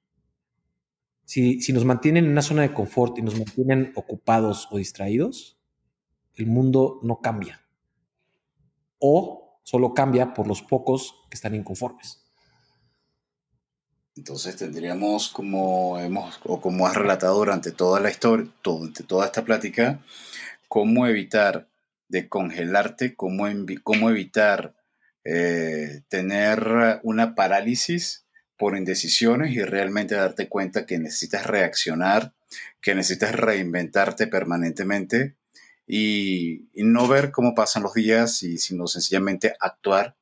Si, 1.25 1.63
si 1.63 1.73
nos 1.73 1.87
mantienen 1.87 2.27
en 2.27 2.33
una 2.33 2.43
zona 2.43 2.63
de 2.63 2.75
confort 2.75 3.17
y 3.19 3.23
nos 3.23 3.39
mantienen 3.39 3.93
ocupados 3.97 4.69
o 4.71 4.77
distraídos, 4.77 5.59
el 6.35 6.47
mundo 6.47 7.01
no 7.03 7.21
cambia. 7.21 7.63
O 8.99 9.61
solo 9.63 9.95
cambia 9.95 10.35
por 10.35 10.47
los 10.47 10.61
pocos 10.61 11.15
que 11.31 11.37
están 11.37 11.55
inconformes. 11.55 12.22
Entonces 14.17 14.57
tendríamos 14.57 15.29
como 15.29 15.99
hemos 15.99 16.39
o 16.45 16.61
como 16.61 16.87
has 16.87 16.95
relatado 16.95 17.37
durante 17.37 17.73
toda 17.73 18.01
la 18.01 18.11
historia, 18.11 18.51
durante 18.63 19.05
toda 19.05 19.27
esta 19.27 19.45
plática, 19.45 20.01
cómo 20.69 21.07
evitar 21.07 21.69
de 22.09 22.29
congelarte, 22.29 23.15
cómo, 23.15 23.47
cómo 23.83 24.11
evitar 24.11 24.75
eh, 25.25 26.03
tener 26.09 27.01
una 27.05 27.35
parálisis 27.35 28.27
por 28.59 28.77
indecisiones 28.77 29.53
y 29.53 29.63
realmente 29.63 30.15
darte 30.15 30.49
cuenta 30.49 30.85
que 30.85 30.99
necesitas 30.99 31.47
reaccionar, 31.47 32.33
que 32.81 32.95
necesitas 32.95 33.35
reinventarte 33.35 34.27
permanentemente 34.27 35.37
y, 35.87 36.69
no 36.75 37.09
ver 37.09 37.31
cómo 37.31 37.55
pasan 37.55 37.83
los 37.83 37.95
días, 37.95 38.43
y, 38.43 38.59
sino 38.59 38.87
sencillamente 38.87 39.55
actuar 39.59 40.17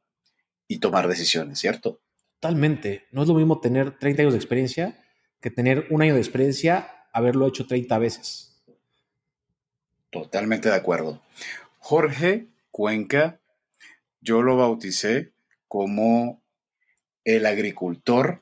y 0.68 0.78
tomar 0.78 1.08
decisiones, 1.08 1.58
¿cierto? 1.58 2.00
Totalmente. 2.40 3.06
No 3.12 3.22
es 3.22 3.28
lo 3.28 3.34
mismo 3.34 3.60
tener 3.60 3.98
30 3.98 4.22
años 4.22 4.32
de 4.32 4.38
experiencia 4.38 4.98
que 5.42 5.50
tener 5.50 5.86
un 5.90 6.00
año 6.00 6.14
de 6.14 6.20
experiencia, 6.20 6.90
haberlo 7.12 7.46
hecho 7.46 7.66
30 7.66 7.98
veces. 7.98 8.62
Totalmente 10.08 10.70
de 10.70 10.74
acuerdo. 10.74 11.22
Jorge 11.78 12.48
Cuenca, 12.70 13.40
yo 14.22 14.40
lo 14.40 14.56
bauticé 14.56 15.32
como 15.68 16.42
el 17.24 17.44
agricultor 17.44 18.40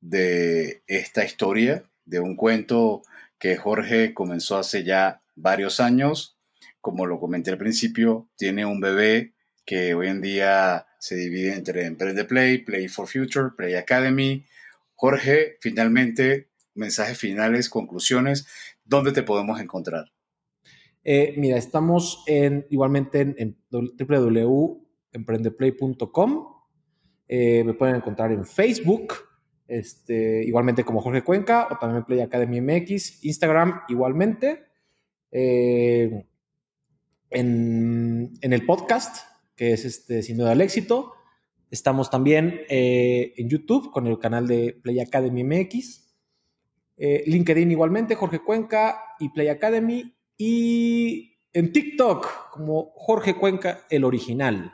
de 0.00 0.82
esta 0.88 1.24
historia, 1.24 1.84
de 2.04 2.18
un 2.18 2.34
cuento 2.34 3.02
que 3.38 3.56
Jorge 3.56 4.12
comenzó 4.12 4.58
hace 4.58 4.82
ya 4.82 5.22
varios 5.36 5.78
años. 5.78 6.36
Como 6.80 7.06
lo 7.06 7.20
comenté 7.20 7.52
al 7.52 7.58
principio, 7.58 8.28
tiene 8.36 8.66
un 8.66 8.80
bebé 8.80 9.34
que 9.66 9.92
hoy 9.94 10.08
en 10.08 10.22
día 10.22 10.86
se 10.98 11.16
divide 11.16 11.54
entre 11.54 11.84
Emprende 11.84 12.24
Play, 12.24 12.58
Play 12.58 12.88
for 12.88 13.08
Future, 13.08 13.50
Play 13.56 13.74
Academy. 13.74 14.44
Jorge, 14.94 15.56
finalmente, 15.60 16.50
mensajes 16.74 17.18
finales, 17.18 17.68
conclusiones, 17.68 18.46
¿dónde 18.84 19.12
te 19.12 19.22
podemos 19.22 19.60
encontrar? 19.60 20.06
Eh, 21.04 21.34
mira, 21.36 21.56
estamos 21.56 22.24
en, 22.26 22.66
igualmente 22.70 23.20
en, 23.20 23.56
www.emprendeplay.com. 23.70 26.48
Eh, 27.28 27.64
me 27.64 27.74
pueden 27.74 27.96
encontrar 27.96 28.32
en 28.32 28.44
Facebook, 28.44 29.14
este, 29.68 30.42
igualmente 30.44 30.84
como 30.84 31.00
Jorge 31.00 31.22
Cuenca, 31.22 31.68
o 31.70 31.78
también 31.78 32.04
Play 32.04 32.20
Academy 32.20 32.60
MX, 32.60 33.24
Instagram 33.24 33.82
igualmente. 33.88 34.64
Eh, 35.30 36.26
en, 37.30 38.32
en, 38.40 38.52
el 38.52 38.64
podcast, 38.64 39.35
que 39.56 39.72
es 39.72 39.84
este, 39.84 40.22
Sin 40.22 40.36
Duda 40.36 40.52
al 40.52 40.60
Éxito. 40.60 41.14
Estamos 41.70 42.10
también 42.10 42.60
eh, 42.68 43.34
en 43.36 43.48
YouTube 43.48 43.90
con 43.90 44.06
el 44.06 44.18
canal 44.18 44.46
de 44.46 44.78
Play 44.82 45.00
Academy 45.00 45.42
MX. 45.42 46.06
Eh, 46.98 47.24
LinkedIn 47.26 47.70
igualmente, 47.70 48.14
Jorge 48.14 48.38
Cuenca 48.38 49.00
y 49.18 49.30
Play 49.30 49.48
Academy. 49.48 50.14
Y 50.38 51.38
en 51.52 51.72
TikTok 51.72 52.50
como 52.52 52.92
Jorge 52.94 53.34
Cuenca, 53.34 53.86
el 53.90 54.04
original. 54.04 54.72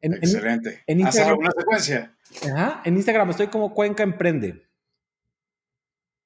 Excelente. 0.00 0.82
En, 0.86 1.00
Instagram, 1.00 1.30
alguna 1.30 1.50
secuencia? 1.56 2.16
en 2.84 2.96
Instagram 2.96 3.30
estoy 3.30 3.46
como 3.46 3.72
Cuenca 3.72 4.02
Emprende. 4.02 4.62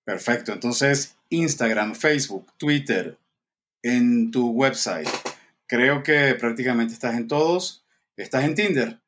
Perfecto. 0.05 0.53
Entonces, 0.53 1.17
Instagram, 1.29 1.95
Facebook, 1.95 2.53
Twitter, 2.57 3.19
en 3.83 4.31
tu 4.31 4.51
website. 4.51 5.09
Creo 5.71 6.03
que 6.03 6.35
prácticamente 6.35 6.95
estás 6.95 7.15
en 7.15 7.29
todos. 7.29 7.87
¿Estás 8.17 8.43
en 8.43 8.57
Tinder? 8.57 8.99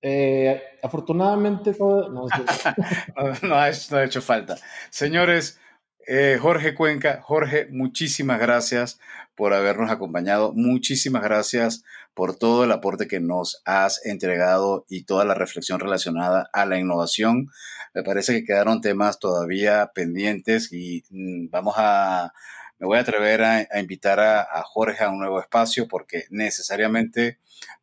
Eh, 0.00 0.62
afortunadamente 0.82 1.74
todo, 1.74 2.08
no, 2.08 2.26
no, 3.42 3.54
ha 3.54 3.68
hecho 4.02 4.22
falta. 4.22 4.56
Señores, 4.88 5.60
eh, 6.06 6.38
Jorge 6.40 6.74
Cuenca, 6.74 7.20
Jorge, 7.22 7.66
muchísimas 7.70 8.40
gracias 8.40 8.98
por 9.34 9.52
habernos 9.52 9.90
acompañado. 9.90 10.54
Muchísimas 10.54 11.22
gracias 11.22 11.84
por 12.14 12.34
todo 12.34 12.64
el 12.64 12.72
aporte 12.72 13.08
que 13.08 13.20
nos 13.20 13.60
has 13.66 14.00
entregado 14.06 14.86
y 14.88 15.04
toda 15.04 15.26
la 15.26 15.34
reflexión 15.34 15.80
relacionada 15.80 16.48
a 16.54 16.64
la 16.64 16.78
innovación. 16.78 17.50
Me 17.92 18.02
parece 18.02 18.32
que 18.32 18.44
quedaron 18.46 18.80
temas 18.80 19.18
todavía 19.18 19.92
pendientes 19.94 20.72
y 20.72 21.04
mm, 21.10 21.50
vamos 21.50 21.74
a, 21.76 22.32
me 22.78 22.86
voy 22.86 22.98
a 22.98 23.00
atrever 23.00 23.42
a, 23.42 23.80
invitar 23.80 24.20
a, 24.20 24.42
a 24.42 24.62
Jorge 24.62 25.04
a 25.04 25.10
un 25.10 25.18
nuevo 25.18 25.40
espacio 25.40 25.88
porque 25.88 26.24
necesariamente 26.30 27.38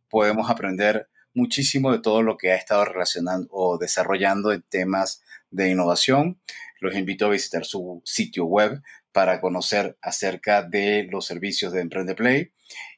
podemos 0.09 0.49
aprender 0.49 1.09
muchísimo 1.33 1.91
de 1.91 1.99
todo 1.99 2.21
lo 2.21 2.37
que 2.37 2.51
ha 2.51 2.55
estado 2.55 2.85
relacionando 2.85 3.47
o 3.51 3.77
desarrollando 3.77 4.51
en 4.51 4.61
temas 4.61 5.23
de 5.49 5.69
innovación. 5.69 6.39
Los 6.79 6.95
invito 6.95 7.25
a 7.25 7.29
visitar 7.29 7.65
su 7.65 8.01
sitio 8.05 8.45
web 8.45 8.81
para 9.11 9.39
conocer 9.39 9.97
acerca 10.01 10.63
de 10.63 11.07
los 11.09 11.25
servicios 11.25 11.71
de 11.71 11.81
Emprende 11.81 12.15
Play. 12.15 12.51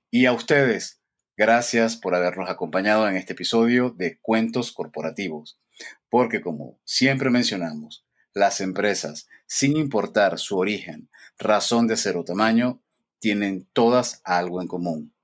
Y 0.09 0.25
a 0.25 0.33
ustedes, 0.33 1.01
gracias 1.37 1.97
por 1.97 2.15
habernos 2.15 2.49
acompañado 2.49 3.07
en 3.07 3.17
este 3.17 3.33
episodio 3.33 3.91
de 3.91 4.19
Cuentos 4.21 4.71
Corporativos. 4.71 5.59
Porque 6.09 6.41
como 6.41 6.79
siempre 6.85 7.29
mencionamos, 7.29 8.04
las 8.35 8.61
empresas, 8.61 9.27
sin 9.47 9.75
importar 9.75 10.37
su 10.37 10.57
origen, 10.57 11.09
razón 11.39 11.87
de 11.87 11.97
ser 11.97 12.17
o 12.17 12.23
tamaño, 12.23 12.83
tienen 13.19 13.67
todas 13.73 14.21
algo 14.23 14.61
en 14.61 14.67
común 14.67 15.15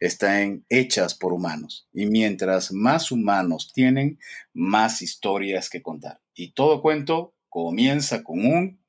están 0.00 0.64
hechas 0.68 1.14
por 1.14 1.32
humanos. 1.32 1.88
Y 1.92 2.06
mientras 2.06 2.72
más 2.72 3.10
humanos 3.10 3.72
tienen, 3.72 4.18
más 4.52 5.02
historias 5.02 5.70
que 5.70 5.82
contar. 5.82 6.20
Y 6.34 6.52
todo 6.52 6.82
cuento 6.82 7.34
comienza 7.48 8.22
con 8.22 8.44
un 8.44 8.84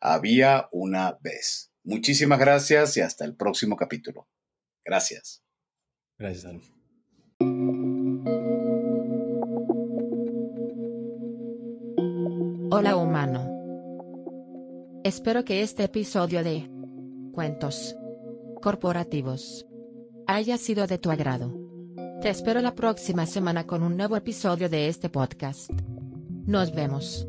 había 0.00 0.68
una 0.72 1.18
vez. 1.20 1.72
Muchísimas 1.82 2.38
gracias 2.38 2.96
y 2.96 3.00
hasta 3.00 3.24
el 3.24 3.36
próximo 3.36 3.76
capítulo. 3.76 4.28
Gracias. 4.84 5.42
Gracias. 6.18 6.79
Hola 12.72 12.94
humano. 12.94 13.50
Espero 15.02 15.44
que 15.44 15.62
este 15.62 15.82
episodio 15.82 16.44
de 16.44 16.70
Cuentos 17.32 17.96
Corporativos 18.62 19.66
haya 20.28 20.56
sido 20.56 20.86
de 20.86 20.98
tu 20.98 21.10
agrado. 21.10 21.52
Te 22.22 22.28
espero 22.28 22.60
la 22.60 22.76
próxima 22.76 23.26
semana 23.26 23.66
con 23.66 23.82
un 23.82 23.96
nuevo 23.96 24.16
episodio 24.16 24.68
de 24.68 24.86
este 24.86 25.08
podcast. 25.08 25.70
Nos 26.46 26.72
vemos. 26.72 27.26